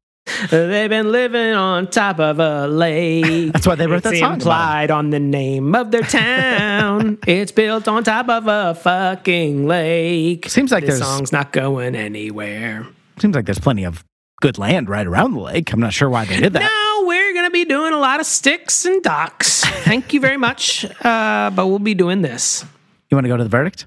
They've 0.49 0.89
been 0.89 1.11
living 1.11 1.53
on 1.53 1.87
top 1.87 2.19
of 2.19 2.39
a 2.39 2.67
lake. 2.67 3.53
That's 3.53 3.67
why 3.67 3.75
they 3.75 3.87
wrote 3.87 3.97
it's 3.97 4.09
that 4.11 4.17
song 4.17 4.25
about 4.33 4.41
implied 4.41 4.91
on 4.91 5.09
the 5.09 5.19
name 5.19 5.75
of 5.75 5.91
their 5.91 6.01
town. 6.03 7.17
it's 7.27 7.51
built 7.51 7.87
on 7.87 8.03
top 8.03 8.29
of 8.29 8.47
a 8.47 8.75
fucking 8.75 9.67
lake. 9.67 10.49
Seems 10.49 10.71
like 10.71 10.85
this 10.85 10.99
there's- 10.99 11.07
song's 11.07 11.31
not 11.31 11.51
going 11.51 11.95
anywhere. 11.95 12.87
Seems 13.19 13.35
like 13.35 13.45
there's 13.45 13.59
plenty 13.59 13.83
of 13.83 14.03
good 14.41 14.57
land 14.57 14.89
right 14.89 15.05
around 15.05 15.33
the 15.33 15.39
lake. 15.41 15.71
I'm 15.71 15.79
not 15.79 15.93
sure 15.93 16.09
why 16.09 16.25
they 16.25 16.37
did 16.39 16.53
that. 16.53 16.61
Now 16.61 17.07
we're 17.07 17.33
gonna 17.35 17.51
be 17.51 17.65
doing 17.65 17.93
a 17.93 17.99
lot 17.99 18.19
of 18.19 18.25
sticks 18.25 18.85
and 18.85 19.03
docks. 19.03 19.63
Thank 19.63 20.13
you 20.13 20.19
very 20.19 20.37
much. 20.37 20.85
Uh, 21.05 21.51
but 21.55 21.67
we'll 21.67 21.77
be 21.79 21.93
doing 21.93 22.21
this. 22.23 22.65
You 23.09 23.15
want 23.17 23.25
to 23.25 23.29
go 23.29 23.37
to 23.37 23.43
the 23.43 23.49
verdict? 23.49 23.85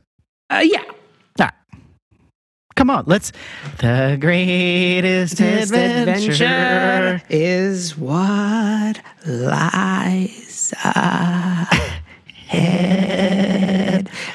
Uh, 0.51 0.63
yeah. 0.65 0.85
Come 2.75 2.91
on, 2.91 3.05
let's. 3.07 3.31
The 3.79 4.19
greatest 4.21 5.41
adventure. 5.41 6.33
adventure 6.33 7.23
is 7.31 7.97
what 7.97 9.01
lies 9.27 10.75
ahead. 10.85 12.11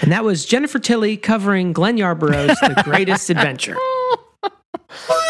And 0.01 0.11
that 0.11 0.23
was 0.23 0.45
Jennifer 0.45 0.79
Tilly 0.79 1.17
covering 1.17 1.73
Glenn 1.73 1.97
Yarborough's 1.97 2.59
The 2.61 2.81
Greatest 2.85 3.29
Adventure. 3.29 3.77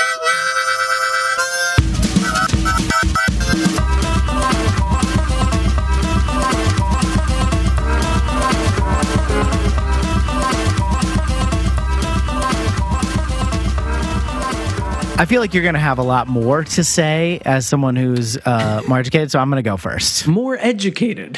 I 15.19 15.25
feel 15.25 15.41
like 15.41 15.53
you're 15.53 15.63
going 15.63 15.73
to 15.73 15.81
have 15.81 15.99
a 15.99 16.03
lot 16.03 16.29
more 16.29 16.63
to 16.63 16.81
say 16.81 17.41
as 17.43 17.67
someone 17.67 17.97
who's 17.97 18.37
uh, 18.37 18.81
more 18.87 18.99
educated, 18.99 19.29
so 19.29 19.39
I'm 19.39 19.49
going 19.49 19.61
to 19.61 19.69
go 19.69 19.75
first. 19.75 20.25
More 20.27 20.57
educated. 20.57 21.37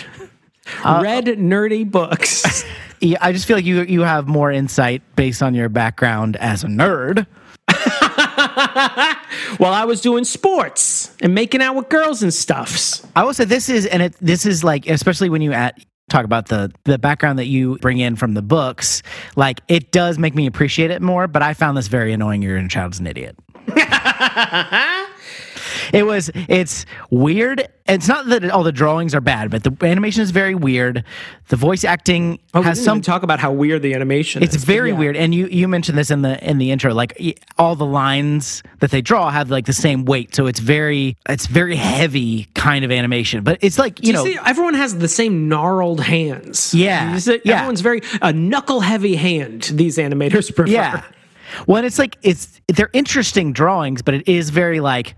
Read 0.86 1.26
nerdy 1.26 1.90
books. 1.90 2.64
Yeah, 3.04 3.18
I 3.20 3.32
just 3.32 3.48
feel 3.48 3.58
like 3.58 3.66
you 3.66 3.82
you 3.82 4.02
have 4.02 4.28
more 4.28 4.52
insight 4.52 5.02
based 5.16 5.42
on 5.42 5.56
your 5.56 5.70
background 5.70 6.36
as 6.36 6.64
a 6.64 6.68
nerd. 6.68 7.26
While 9.58 9.74
I 9.74 9.86
was 9.86 10.02
doing 10.02 10.24
sports 10.24 11.12
and 11.20 11.34
making 11.34 11.64
out 11.64 11.76
with 11.76 11.90
girls 11.90 12.22
and 12.22 12.32
stuffs. 12.32 13.04
I 13.16 13.24
will 13.24 13.34
say 13.34 13.46
this 13.46 13.70
is, 13.70 13.88
and 13.88 14.04
it 14.04 14.16
this 14.22 14.46
is 14.46 14.64
like, 14.64 14.86
especially 14.86 15.32
when 15.32 15.42
you 15.42 15.52
at 15.52 15.84
talk 16.12 16.26
about 16.26 16.50
the 16.50 16.72
the 16.84 17.00
background 17.00 17.40
that 17.40 17.48
you 17.48 17.80
bring 17.80 17.98
in 17.98 18.16
from 18.16 18.36
the 18.36 18.44
books, 18.44 19.02
like 19.36 19.62
it 19.68 19.92
does 19.92 20.20
make 20.20 20.36
me 20.36 20.46
appreciate 20.46 20.92
it 20.92 21.02
more. 21.02 21.28
But 21.28 21.42
I 21.42 21.56
found 21.56 21.76
this 21.78 21.88
very 21.88 22.14
annoying. 22.14 22.44
You're 22.44 22.58
in 22.58 22.66
a 22.66 22.70
child's 22.70 23.00
an 23.00 23.08
idiot. 23.08 23.36
it 25.94 26.06
was 26.06 26.30
it's 26.48 26.86
weird 27.10 27.68
it's 27.88 28.08
not 28.08 28.28
that 28.28 28.50
all 28.50 28.64
the 28.64 28.72
drawings 28.72 29.14
are 29.14 29.22
bad 29.22 29.50
but 29.52 29.64
the 29.64 29.76
animation 29.86 30.22
is 30.24 30.32
very 30.32 30.56
weird 30.56 31.04
the 31.50 31.56
voice 31.56 31.84
acting 31.84 32.40
Oh, 32.54 32.62
has 32.62 32.82
some 32.84 33.02
talk 33.02 33.24
about 33.24 33.40
how 33.40 33.52
weird 33.52 33.82
the 33.82 33.94
animation 33.94 34.42
is. 34.44 34.50
it's 34.50 34.56
is. 34.58 34.64
very 34.64 34.92
Yeah. 34.92 34.98
weird 34.98 35.18
and 35.18 35.34
you 35.36 35.48
you 35.48 35.68
mentioned 35.68 35.98
this 35.98 36.10
in 36.12 36.22
the 36.22 36.42
in 36.48 36.58
the 36.58 36.72
intro 36.72 36.94
like 36.94 37.40
all 37.58 37.76
the 37.76 37.86
lines 37.86 38.64
that 38.80 38.92
they 38.92 39.02
draw 39.02 39.30
have 39.30 39.50
like 39.52 39.66
the 39.66 39.74
same 39.74 40.06
weight 40.06 40.34
so 40.36 40.48
it's 40.48 40.60
very 40.60 41.18
it's 41.30 41.46
very 41.48 41.76
heavy 41.76 42.48
kind 42.56 42.84
of 42.86 42.92
animation 42.92 43.44
but 43.44 43.58
it's 43.62 43.78
like 43.78 44.02
you, 44.02 44.08
You 44.08 44.14
know 44.14 44.24
see, 44.26 44.38
everyone 44.46 44.74
has 44.76 44.98
the 44.98 45.08
same 45.08 45.48
gnarled 45.50 46.02
hands. 46.02 46.74
Yeah, 46.74 47.18
see, 47.18 47.40
yeah. 47.46 47.56
Everyone's 47.58 47.82
very 47.82 48.02
a 48.22 48.32
knuckle 48.34 48.80
heavy 48.82 49.16
hand. 49.16 49.64
These 49.74 49.98
animators 49.98 50.54
prefer. 50.56 50.72
Yeah. 50.72 51.04
Well, 51.68 51.78
and 51.78 51.86
it's 51.86 52.00
like 52.00 52.18
it's 52.22 52.62
they're 52.68 52.90
interesting 52.94 53.54
drawings, 53.54 54.02
but 54.02 54.14
it 54.14 54.28
is 54.28 54.50
very 54.50 54.80
like 54.80 55.16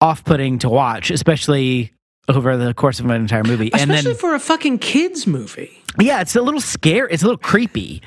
off-putting 0.00 0.58
to 0.60 0.68
watch, 0.68 1.10
especially 1.10 1.92
over 2.28 2.56
the 2.56 2.74
course 2.74 3.00
of 3.00 3.06
an 3.06 3.12
entire 3.20 3.42
movie. 3.42 3.72
and 3.72 3.82
Especially 3.90 4.12
then 4.12 4.20
for 4.20 4.34
a 4.34 4.38
fucking 4.40 4.78
kids 4.78 5.26
movie. 5.26 5.82
yeah, 5.98 6.20
it's 6.20 6.36
a 6.36 6.42
little 6.42 6.60
scary. 6.60 7.08
It's 7.12 7.22
a 7.22 7.26
little 7.26 7.38
creepy. 7.38 8.02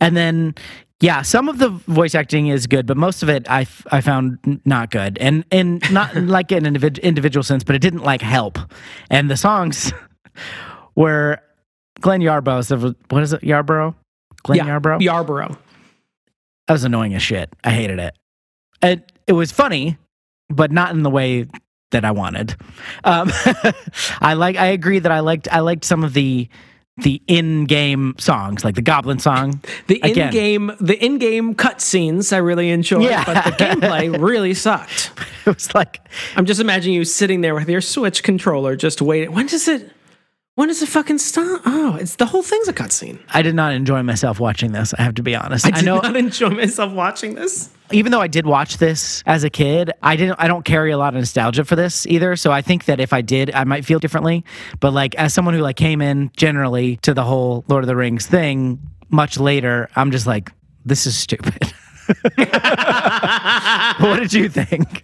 And 0.00 0.16
then 0.16 0.54
yeah, 1.00 1.20
some 1.22 1.48
of 1.50 1.58
the 1.58 1.68
voice 1.68 2.14
acting 2.14 2.46
is 2.48 2.66
good, 2.66 2.86
but 2.86 2.96
most 2.96 3.22
of 3.22 3.28
it 3.28 3.48
I, 3.50 3.62
f- 3.62 3.86
I 3.92 4.00
found 4.00 4.38
n- 4.46 4.60
not 4.64 4.90
good, 4.90 5.18
and 5.18 5.44
and 5.52 5.82
not 5.92 6.14
like 6.16 6.50
in 6.52 6.64
an 6.64 6.74
individ- 6.74 7.02
individual 7.02 7.42
sense, 7.44 7.64
but 7.64 7.74
it 7.76 7.80
didn't 7.80 8.02
like 8.02 8.22
help. 8.22 8.58
And 9.10 9.30
the 9.30 9.36
songs 9.36 9.92
were 10.94 11.38
Glenn 12.00 12.20
Yarbrough. 12.20 12.94
What 13.10 13.22
is 13.22 13.32
it? 13.32 13.42
Yarborough. 13.44 13.94
Glenn 14.42 14.58
yeah, 14.66 14.78
Yarbrough. 14.78 15.00
Yarborough. 15.02 15.58
That 16.66 16.74
was 16.74 16.84
annoying 16.84 17.14
as 17.14 17.22
shit. 17.22 17.48
I 17.64 17.70
hated 17.70 17.98
it. 17.98 18.14
It 18.82 19.12
it 19.26 19.32
was 19.32 19.52
funny, 19.52 19.96
but 20.48 20.70
not 20.72 20.90
in 20.92 21.02
the 21.02 21.10
way 21.10 21.46
that 21.92 22.04
I 22.04 22.10
wanted. 22.10 22.56
Um, 23.04 23.30
I 24.20 24.34
like. 24.34 24.56
I 24.56 24.66
agree 24.66 24.98
that 24.98 25.12
I 25.12 25.20
liked. 25.20 25.48
I 25.50 25.60
liked 25.60 25.84
some 25.84 26.04
of 26.04 26.12
the 26.12 26.48
the 26.98 27.20
in-game 27.26 28.14
songs, 28.18 28.64
like 28.64 28.74
the 28.74 28.80
Goblin 28.82 29.18
song. 29.18 29.60
The 29.86 30.00
Again. 30.02 30.28
in-game, 30.28 30.72
the 30.80 30.96
in-game 31.04 31.54
cutscenes 31.54 32.32
I 32.32 32.38
really 32.38 32.70
enjoyed, 32.70 33.02
Yeah. 33.04 33.22
but 33.24 33.44
the 33.44 33.50
gameplay 33.50 34.18
really 34.20 34.54
sucked. 34.54 35.10
It 35.44 35.54
was 35.54 35.74
like 35.74 36.00
I'm 36.36 36.46
just 36.46 36.58
imagining 36.60 36.94
you 36.96 37.04
sitting 37.04 37.42
there 37.42 37.54
with 37.54 37.68
your 37.68 37.82
Switch 37.82 38.22
controller, 38.22 38.76
just 38.76 39.02
waiting. 39.02 39.32
When 39.32 39.46
does 39.46 39.68
it? 39.68 39.92
When 40.56 40.68
does 40.68 40.80
it 40.80 40.88
fucking 40.88 41.18
stop? 41.18 41.60
Oh, 41.66 41.96
it's 41.96 42.16
the 42.16 42.24
whole 42.24 42.42
thing's 42.42 42.66
a 42.66 42.72
cutscene. 42.72 43.18
I 43.34 43.42
did 43.42 43.54
not 43.54 43.74
enjoy 43.74 44.02
myself 44.02 44.40
watching 44.40 44.72
this. 44.72 44.94
I 44.98 45.02
have 45.02 45.14
to 45.16 45.22
be 45.22 45.36
honest. 45.36 45.66
I 45.66 45.68
I, 45.68 45.72
did 45.72 45.84
know, 45.84 45.98
not 46.00 46.16
enjoy 46.16 46.48
myself 46.48 46.94
watching 46.94 47.34
this. 47.34 47.68
even 47.92 48.10
though 48.10 48.22
I 48.22 48.26
did 48.26 48.46
watch 48.46 48.78
this 48.78 49.22
as 49.26 49.44
a 49.44 49.50
kid, 49.50 49.92
I 50.02 50.16
didn't. 50.16 50.36
I 50.40 50.48
don't 50.48 50.64
carry 50.64 50.92
a 50.92 50.96
lot 50.96 51.08
of 51.12 51.18
nostalgia 51.20 51.62
for 51.66 51.76
this 51.76 52.06
either. 52.06 52.36
So 52.36 52.52
I 52.52 52.62
think 52.62 52.86
that 52.86 53.00
if 53.00 53.12
I 53.12 53.20
did, 53.20 53.50
I 53.52 53.64
might 53.64 53.84
feel 53.84 53.98
differently. 53.98 54.46
But 54.80 54.94
like 54.94 55.14
as 55.16 55.34
someone 55.34 55.52
who 55.52 55.60
like 55.60 55.76
came 55.76 56.00
in 56.00 56.30
generally 56.38 56.96
to 57.02 57.12
the 57.12 57.22
whole 57.22 57.66
Lord 57.68 57.84
of 57.84 57.88
the 57.88 57.96
Rings 57.96 58.26
thing 58.26 58.80
much 59.10 59.38
later, 59.38 59.90
I'm 59.94 60.10
just 60.10 60.26
like, 60.26 60.52
this 60.86 61.06
is 61.06 61.18
stupid. 61.18 61.70
what 63.98 64.20
did 64.20 64.32
you 64.32 64.48
think? 64.48 65.02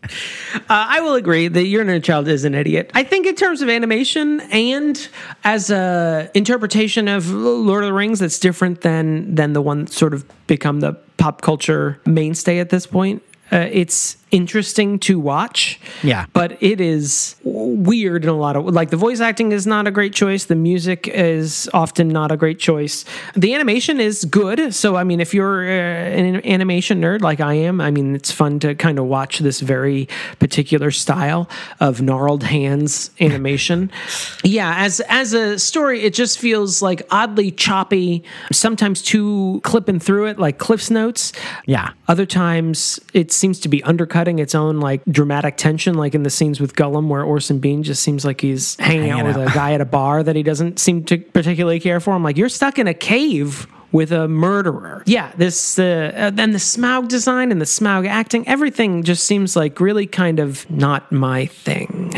Uh, 0.55 0.61
I 0.68 1.00
will 1.00 1.14
agree 1.14 1.48
that 1.48 1.64
your 1.66 1.82
inner 1.82 2.00
child 2.00 2.28
is 2.28 2.44
an 2.44 2.55
idiot. 2.55 2.90
I 2.94 3.03
think 3.03 3.26
in 3.26 3.34
terms 3.34 3.62
of 3.62 3.68
animation 3.68 4.40
and 4.53 5.09
as 5.44 5.70
a 5.70 6.30
interpretation 6.34 7.09
of 7.09 7.30
Lord 7.30 7.84
of 7.84 7.88
the 7.88 7.92
Rings, 7.92 8.20
that's 8.20 8.38
different 8.38 8.82
than 8.82 9.34
than 9.34 9.53
the 9.53 9.62
one 9.62 9.86
sort 9.86 10.14
of 10.14 10.24
become 10.46 10.80
the 10.80 10.92
pop 11.16 11.40
culture 11.40 12.00
mainstay 12.07 12.59
at 12.59 12.70
this 12.70 12.86
point. 12.86 13.22
Uh, 13.50 13.68
it's 13.70 14.16
interesting 14.32 14.98
to 14.98 15.20
watch. 15.20 15.78
Yeah. 16.02 16.26
But 16.32 16.60
it 16.60 16.80
is 16.80 17.36
weird 17.44 18.24
in 18.24 18.30
a 18.30 18.36
lot 18.36 18.56
of 18.56 18.64
like 18.64 18.90
the 18.90 18.96
voice 18.96 19.20
acting 19.20 19.52
is 19.52 19.66
not 19.66 19.86
a 19.86 19.90
great 19.90 20.14
choice. 20.14 20.46
The 20.46 20.56
music 20.56 21.06
is 21.06 21.68
often 21.72 22.08
not 22.08 22.32
a 22.32 22.36
great 22.36 22.58
choice. 22.58 23.04
The 23.36 23.54
animation 23.54 24.00
is 24.00 24.24
good. 24.24 24.74
So 24.74 24.96
I 24.96 25.04
mean, 25.04 25.20
if 25.20 25.34
you're 25.34 25.64
uh, 25.64 25.72
an 25.72 26.44
animation 26.46 27.00
nerd 27.00 27.20
like 27.20 27.40
I 27.40 27.54
am, 27.54 27.80
I 27.80 27.90
mean, 27.90 28.14
it's 28.16 28.32
fun 28.32 28.58
to 28.60 28.74
kind 28.74 28.98
of 28.98 29.04
watch 29.04 29.38
this 29.38 29.60
very 29.60 30.08
particular 30.38 30.90
style 30.90 31.48
of 31.78 32.00
gnarled 32.00 32.42
hands 32.42 33.10
animation. 33.20 33.92
yeah, 34.44 34.74
as 34.78 35.00
as 35.08 35.34
a 35.34 35.58
story, 35.58 36.02
it 36.02 36.14
just 36.14 36.38
feels 36.38 36.80
like 36.80 37.02
oddly 37.10 37.50
choppy. 37.50 38.24
Sometimes 38.50 39.02
too 39.02 39.60
clipping 39.62 40.00
through 40.00 40.26
it, 40.26 40.38
like 40.38 40.58
Cliff's 40.58 40.90
notes. 40.90 41.32
Yeah. 41.66 41.90
Other 42.08 42.24
times 42.26 42.98
it 43.12 43.30
seems 43.30 43.60
to 43.60 43.68
be 43.68 43.82
undercutting 44.22 44.38
its 44.38 44.54
own 44.54 44.80
like 44.80 45.02
dramatic 45.06 45.56
tension, 45.56 45.94
like 45.94 46.14
in 46.14 46.22
the 46.22 46.30
scenes 46.30 46.60
with 46.60 46.74
Gollum, 46.74 47.08
where 47.08 47.22
Orson 47.22 47.58
Bean 47.58 47.82
just 47.82 48.02
seems 48.02 48.24
like 48.24 48.40
he's 48.40 48.76
hanging, 48.76 49.10
out 49.10 49.18
Hanging 49.18 49.26
with 49.26 49.36
out. 49.48 49.50
a 49.50 49.54
guy 49.54 49.72
at 49.74 49.80
a 49.80 49.84
bar 49.84 50.22
that 50.22 50.36
he 50.36 50.42
doesn't 50.42 50.78
seem 50.78 51.04
to 51.04 51.18
particularly 51.18 51.80
care 51.80 52.00
for. 52.00 52.12
I'm 52.12 52.22
like, 52.22 52.36
you're 52.36 52.48
stuck 52.48 52.78
in 52.78 52.86
a 52.86 52.94
cave 52.94 53.66
with 53.90 54.12
a 54.12 54.26
murderer. 54.28 55.02
Yeah, 55.06 55.32
this 55.36 55.78
uh, 55.78 56.12
uh, 56.14 56.30
then 56.30 56.52
the 56.52 56.58
Smaug 56.58 57.08
design 57.08 57.50
and 57.52 57.60
the 57.60 57.66
Smaug 57.66 58.06
acting, 58.06 58.46
everything 58.48 59.02
just 59.02 59.24
seems 59.24 59.56
like 59.56 59.80
really 59.80 60.06
kind 60.06 60.38
of 60.38 60.68
not 60.70 61.10
my 61.12 61.46
thing. 61.46 62.12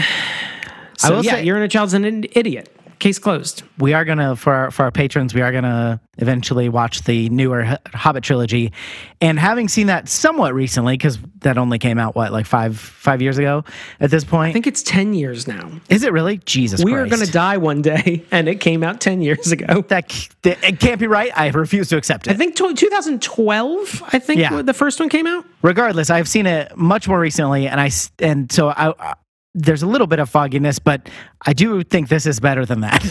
So 0.99 1.17
will 1.17 1.25
yeah, 1.25 1.33
say- 1.33 1.45
you're 1.45 1.57
in 1.57 1.63
a 1.63 1.69
child's 1.69 1.95
an 1.95 2.05
idiot. 2.33 2.71
Case 3.05 3.19
closed. 3.19 3.65
we 3.77 3.93
are 3.93 4.07
gonna 4.07 4.35
for 4.35 4.55
our, 4.55 4.71
for 4.71 4.85
our 4.85 4.91
patrons 4.91 5.35
we 5.35 5.43
are 5.43 5.53
gonna 5.53 6.01
eventually 6.17 6.71
watch 6.71 7.03
the 7.03 7.29
newer 7.29 7.77
hobbit 7.93 8.25
trilogy 8.25 8.73
and 9.21 9.39
having 9.39 9.69
seen 9.69 9.89
that 9.89 10.09
somewhat 10.09 10.55
recently 10.55 10.95
because 10.97 11.19
that 11.41 11.59
only 11.59 11.79
came 11.79 11.99
out 11.99 12.17
what 12.17 12.33
like 12.33 12.47
five 12.47 12.79
five 12.79 13.21
years 13.21 13.37
ago 13.37 13.63
at 14.01 14.11
this 14.11 14.25
point 14.25 14.49
I 14.51 14.53
think 14.55 14.67
it's 14.67 14.83
10 14.83 15.13
years 15.13 15.47
now. 15.47 15.71
is 15.91 16.03
it 16.03 16.13
really 16.15 16.39
jesus 16.39 16.83
We 16.83 16.93
Christ. 16.93 17.07
are 17.13 17.17
going 17.17 17.27
to 17.27 17.31
die 17.33 17.59
one 17.59 17.83
day, 17.83 18.25
and 18.31 18.49
it 18.49 18.61
came 18.61 18.83
out 18.83 19.03
10 19.03 19.21
years 19.21 19.53
ago. 19.53 19.83
that, 19.89 20.09
that 20.41 20.65
it 20.65 20.81
can't 20.81 20.99
be 20.99 21.07
right 21.07 21.31
i 21.37 21.49
refuse 21.49 21.91
to 21.91 21.99
accept 21.99 22.27
it. 22.27 22.31
I 22.31 22.35
think 22.37 22.55
tw 22.57 22.75
2012. 22.75 24.03
I 24.15 24.19
think 24.19 24.41
Yeah. 24.41 24.63
the 24.63 24.73
first 24.73 24.99
one 24.99 25.11
came 25.11 25.27
out. 25.27 25.45
regardless 25.61 26.09
i've 26.09 26.29
seen 26.29 26.47
it 26.47 26.75
much 26.75 27.07
more 27.07 27.21
recently 27.21 27.67
and 27.69 27.79
I 27.83 27.91
and 28.21 28.51
so 28.51 28.69
i 28.71 28.95
I- 28.99 29.15
there's 29.55 29.83
a 29.83 29.87
little 29.87 30.07
bit 30.07 30.19
of 30.19 30.29
fogginess, 30.29 30.79
but 30.79 31.09
I 31.47 31.53
do 31.53 31.83
think 31.83 32.09
this 32.09 32.27
is 32.27 32.41
better 32.41 32.67
than 32.67 32.81
that. 32.81 33.05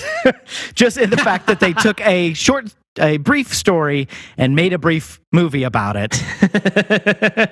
Just 0.76 0.98
in 0.98 1.10
the 1.10 1.18
fact 1.18 1.48
that 1.48 1.60
they 1.60 1.74
took 1.86 2.02
a 2.02 2.34
short, 2.34 2.74
a 3.00 3.18
brief 3.18 3.54
story 3.54 4.08
and 4.38 4.56
made 4.56 4.74
a 4.74 4.78
brief 4.78 5.20
movie 5.32 5.64
about 5.64 5.96
it. 5.96 6.22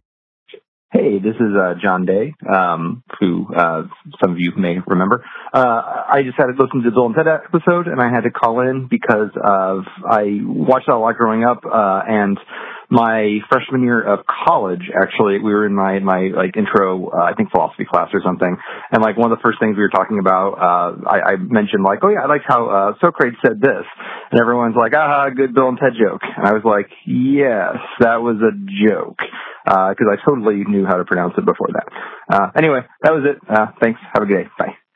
Hey, 0.92 1.18
this 1.18 1.36
is 1.36 1.54
uh, 1.54 1.74
John 1.82 2.06
Day, 2.06 2.34
um, 2.48 3.04
who 3.20 3.54
uh, 3.56 3.88
some 4.22 4.32
of 4.32 4.40
you 4.40 4.54
may 4.56 4.78
remember. 4.86 5.26
Uh, 5.52 6.06
I 6.08 6.22
just 6.24 6.38
had 6.38 6.46
to 6.46 6.52
listen 6.52 6.84
to 6.84 6.90
the 6.90 6.92
Bill 6.92 7.08
and 7.08 7.16
Ted 7.16 7.28
episode, 7.28 7.88
and 7.88 8.02
I 8.02 8.10
had 8.10 8.22
to 8.22 8.32
call 8.32 8.62
in 8.62 8.88
because 8.88 9.32
of 9.36 9.84
I 10.06 10.40
watched 10.44 10.88
that 10.88 10.94
a 10.94 10.98
lot 10.98 11.18
growing 11.18 11.44
up, 11.44 11.66
uh, 11.66 12.04
and 12.08 12.40
my 12.90 13.40
freshman 13.50 13.84
year 13.84 14.02
of 14.02 14.26
college, 14.26 14.90
actually, 14.96 15.40
we 15.40 15.52
were 15.52 15.66
in 15.66 15.76
my 15.76 16.00
my 16.00 16.30
like 16.36 16.56
intro, 16.56 17.10
uh, 17.10 17.24
I 17.24 17.34
think 17.34 17.52
philosophy 17.52 17.86
class 17.86 18.10
or 18.14 18.22
something, 18.24 18.56
and 18.92 19.02
like 19.04 19.18
one 19.18 19.32
of 19.32 19.38
the 19.38 19.42
first 19.44 19.60
things 19.60 19.76
we 19.76 19.82
were 19.84 19.90
talking 19.90 20.20
about, 20.20 20.56
uh, 20.56 21.10
I, 21.10 21.34
I 21.34 21.36
mentioned 21.36 21.84
like, 21.84 22.00
oh 22.04 22.10
yeah, 22.10 22.24
I 22.24 22.28
like 22.28 22.44
how 22.48 22.68
uh, 22.70 22.94
Socrates 23.02 23.40
said 23.46 23.60
this, 23.60 23.84
and 24.32 24.40
everyone's 24.40 24.76
like, 24.76 24.94
ah, 24.96 25.30
good 25.30 25.54
Bill 25.54 25.70
and 25.70 25.78
Ted 25.78 25.94
joke, 26.00 26.22
and 26.24 26.48
I 26.48 26.54
was 26.54 26.64
like, 26.64 26.90
yes, 27.06 27.76
that 28.00 28.24
was 28.24 28.38
a 28.40 28.56
joke 28.88 29.20
because 29.66 30.08
uh, 30.08 30.16
I 30.16 30.24
totally 30.24 30.64
knew 30.64 30.86
how 30.86 30.96
to 30.96 31.04
pronounce 31.04 31.34
it 31.38 31.46
before 31.46 31.68
that. 31.74 31.88
Uh, 32.32 32.48
anyway, 32.56 32.82
that 33.04 33.12
was 33.12 33.24
it. 33.28 33.38
Uh, 33.50 33.68
thanks. 33.82 34.00
Have 34.14 34.24
a 34.24 34.26
good 34.26 34.44
day. 34.44 34.50
Bye. 34.58 34.87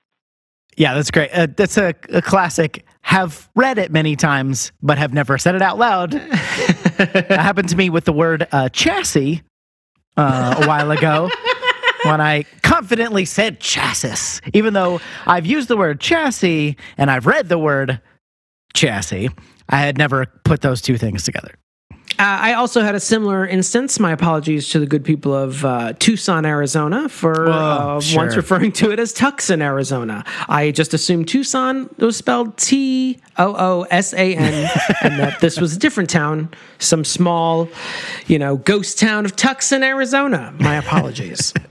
Yeah, 0.77 0.93
that's 0.93 1.11
great. 1.11 1.31
Uh, 1.31 1.47
that's 1.55 1.77
a, 1.77 1.93
a, 2.09 2.21
classic. 2.21 2.85
Have 3.01 3.49
read 3.55 3.77
it 3.77 3.91
many 3.91 4.15
times, 4.15 4.71
but 4.81 4.97
have 4.97 5.13
never 5.13 5.37
said 5.37 5.55
it 5.55 5.61
out 5.61 5.77
loud. 5.77 6.11
that 6.97 7.29
happened 7.29 7.69
to 7.69 7.75
me 7.75 7.89
with 7.89 8.05
the 8.05 8.13
word 8.13 8.47
uh, 8.51 8.69
chassis 8.69 9.41
uh, 10.17 10.55
a 10.61 10.67
while 10.67 10.91
ago 10.91 11.29
when 12.03 12.21
I 12.21 12.45
confidently 12.61 13.25
said 13.25 13.59
chassis, 13.59 14.41
even 14.53 14.73
though 14.73 15.01
I've 15.25 15.45
used 15.45 15.67
the 15.67 15.77
word 15.77 15.99
chassis 15.99 16.77
and 16.97 17.11
I've 17.11 17.25
read 17.25 17.49
the 17.49 17.57
word 17.57 17.99
chassis. 18.73 19.29
I 19.69 19.77
had 19.77 19.97
never 19.97 20.25
put 20.43 20.61
those 20.61 20.81
two 20.81 20.97
things 20.97 21.23
together. 21.23 21.55
Uh, 22.19 22.23
I 22.23 22.53
also 22.53 22.81
had 22.81 22.93
a 22.93 22.99
similar 22.99 23.47
instance. 23.47 23.99
My 23.99 24.11
apologies 24.11 24.69
to 24.69 24.79
the 24.79 24.85
good 24.85 25.03
people 25.03 25.33
of 25.33 25.65
uh, 25.65 25.93
Tucson, 25.93 26.45
Arizona, 26.45 27.09
for 27.09 27.47
oh, 27.47 27.51
uh, 27.51 27.99
sure. 27.99 28.23
once 28.23 28.35
referring 28.35 28.71
to 28.73 28.91
it 28.91 28.99
as 28.99 29.13
Tucson, 29.13 29.61
Arizona. 29.61 30.23
I 30.47 30.71
just 30.71 30.93
assumed 30.93 31.27
Tucson 31.27 31.89
was 31.97 32.17
spelled 32.17 32.57
T 32.57 33.19
O 33.37 33.55
O 33.57 33.87
S 33.89 34.13
A 34.13 34.35
N, 34.35 34.69
and 35.01 35.19
that 35.19 35.39
this 35.39 35.59
was 35.59 35.75
a 35.75 35.79
different 35.79 36.09
town, 36.09 36.49
some 36.79 37.03
small, 37.03 37.69
you 38.27 38.37
know, 38.37 38.57
ghost 38.57 38.99
town 38.99 39.25
of 39.25 39.35
Tucson, 39.35 39.83
Arizona. 39.83 40.53
My 40.59 40.75
apologies. 40.75 41.53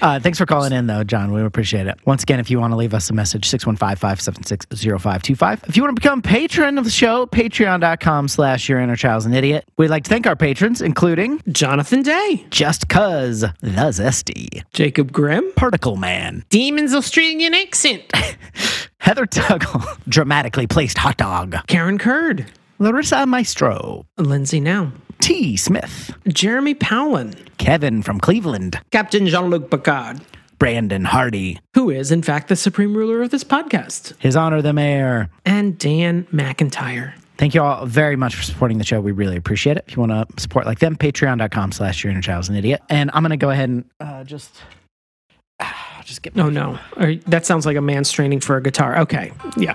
Uh, 0.00 0.18
thanks 0.18 0.38
for 0.38 0.46
calling 0.46 0.72
in, 0.72 0.86
though, 0.86 1.04
John. 1.04 1.32
We 1.32 1.42
appreciate 1.42 1.86
it. 1.86 1.98
Once 2.04 2.22
again, 2.22 2.40
if 2.40 2.50
you 2.50 2.58
want 2.58 2.72
to 2.72 2.76
leave 2.76 2.94
us 2.94 3.10
a 3.10 3.12
message, 3.12 3.46
615 3.48 3.96
576 3.96 4.66
0525. 4.66 5.64
If 5.68 5.76
you 5.76 5.82
want 5.82 5.94
to 5.94 6.00
become 6.00 6.18
a 6.20 6.22
patron 6.22 6.78
of 6.78 6.84
the 6.84 6.90
show, 6.90 7.26
patreon.com 7.26 8.28
slash 8.28 8.68
your 8.68 8.80
inner 8.80 8.96
child's 8.96 9.26
an 9.26 9.34
idiot. 9.34 9.43
We'd 9.76 9.88
like 9.88 10.04
to 10.04 10.10
thank 10.10 10.26
our 10.26 10.36
patrons, 10.36 10.80
including 10.80 11.40
Jonathan 11.50 12.02
Day, 12.02 12.46
Just 12.50 12.88
Cuz, 12.88 13.40
The 13.40 13.50
Zesty, 13.60 14.62
Jacob 14.72 15.12
Grimm, 15.12 15.52
Particle 15.56 15.96
Man, 15.96 16.44
Demon's 16.48 16.94
Australian 16.94 17.52
Accent, 17.54 18.04
Heather 18.98 19.26
Tuggle, 19.26 19.84
Dramatically 20.08 20.66
Placed 20.66 20.98
Hot 20.98 21.16
Dog, 21.16 21.56
Karen 21.66 21.98
Curd, 21.98 22.46
Larissa 22.78 23.26
Maestro, 23.26 24.06
Lindsay 24.16 24.60
Now, 24.60 24.92
T. 25.20 25.56
Smith, 25.56 26.16
Jeremy 26.28 26.74
Powlin, 26.74 27.34
Kevin 27.58 28.02
from 28.02 28.20
Cleveland, 28.20 28.80
Captain 28.90 29.26
Jean 29.26 29.50
Luc 29.50 29.70
Picard, 29.70 30.20
Brandon 30.58 31.04
Hardy, 31.04 31.58
who 31.74 31.90
is, 31.90 32.10
in 32.10 32.22
fact, 32.22 32.48
the 32.48 32.56
supreme 32.56 32.96
ruler 32.96 33.22
of 33.22 33.30
this 33.30 33.44
podcast, 33.44 34.14
His 34.18 34.36
Honor 34.36 34.62
the 34.62 34.72
Mayor, 34.72 35.28
and 35.44 35.76
Dan 35.78 36.24
McIntyre. 36.32 37.12
Thank 37.36 37.54
you 37.54 37.62
all 37.62 37.84
very 37.84 38.14
much 38.14 38.36
for 38.36 38.42
supporting 38.42 38.78
the 38.78 38.84
show. 38.84 39.00
We 39.00 39.12
really 39.12 39.36
appreciate 39.36 39.76
it. 39.76 39.84
If 39.88 39.96
you 39.96 40.00
want 40.00 40.12
to 40.12 40.40
support 40.40 40.66
like 40.66 40.78
them, 40.78 40.96
patreon.com 40.96 41.72
slash 41.72 42.04
your 42.04 42.12
inner 42.12 42.22
child's 42.22 42.48
an 42.48 42.54
idiot. 42.54 42.80
And 42.88 43.10
I'm 43.12 43.22
going 43.22 43.30
to 43.30 43.36
go 43.36 43.50
ahead 43.50 43.68
and 43.68 43.84
uh, 43.98 44.24
just. 44.24 44.62
Uh, 45.58 45.70
just 46.04 46.22
get. 46.22 46.38
Oh, 46.38 46.48
no. 46.48 46.78
That 47.26 47.44
sounds 47.44 47.66
like 47.66 47.76
a 47.76 47.80
man 47.80 48.04
straining 48.04 48.40
for 48.40 48.56
a 48.56 48.62
guitar. 48.62 48.98
Okay. 48.98 49.32
Yeah. 49.56 49.74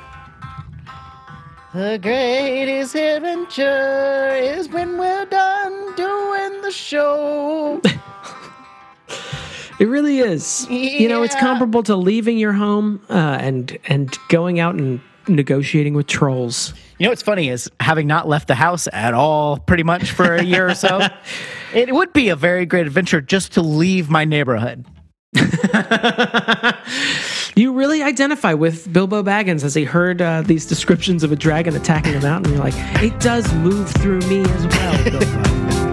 The 1.74 2.00
greatest 2.02 2.96
adventure 2.96 4.30
is 4.36 4.70
when 4.70 4.98
we're 4.98 5.26
done 5.26 5.96
doing 5.96 6.62
the 6.62 6.72
show. 6.72 7.80
it 9.80 9.86
really 9.86 10.18
is. 10.18 10.66
Yeah. 10.68 10.78
You 10.78 11.10
know, 11.10 11.22
it's 11.22 11.36
comparable 11.36 11.84
to 11.84 11.96
leaving 11.96 12.40
your 12.40 12.54
home 12.54 13.02
uh, 13.10 13.38
and 13.40 13.78
and 13.86 14.18
going 14.30 14.60
out 14.60 14.76
and 14.76 15.00
negotiating 15.28 15.94
with 15.94 16.08
trolls. 16.08 16.74
You 17.00 17.06
know 17.06 17.12
what's 17.12 17.24
funny 17.24 17.48
is 17.48 17.72
having 17.80 18.08
not 18.08 18.28
left 18.28 18.50
the 18.50 18.56
house 18.56 18.90
at 18.92 19.14
all, 19.14 19.58
pretty 19.58 19.84
much 19.84 20.12
for 20.12 20.36
a 20.36 20.44
year 20.44 20.68
or 20.68 20.76
so. 20.76 21.00
it 21.74 21.96
would 21.96 22.12
be 22.12 22.28
a 22.28 22.36
very 22.36 22.66
great 22.66 22.88
adventure 22.88 23.22
just 23.22 23.54
to 23.54 23.62
leave 23.62 24.10
my 24.10 24.26
neighborhood. 24.26 24.86
you 27.56 27.72
really 27.72 28.04
identify 28.04 28.54
with 28.54 28.92
Bilbo 28.92 29.24
Baggins 29.24 29.64
as 29.64 29.74
he 29.74 29.86
heard 29.86 30.22
uh, 30.22 30.42
these 30.42 30.66
descriptions 30.66 31.24
of 31.24 31.32
a 31.32 31.38
dragon 31.38 31.74
attacking 31.74 32.16
a 32.16 32.22
mountain. 32.22 32.52
You're 32.52 32.64
like, 32.64 32.74
it 33.02 33.18
does 33.22 33.50
move 33.54 33.90
through 33.92 34.20
me 34.22 34.42
as 34.42 34.68
well, 34.68 35.04
Bilbo. 35.06 35.86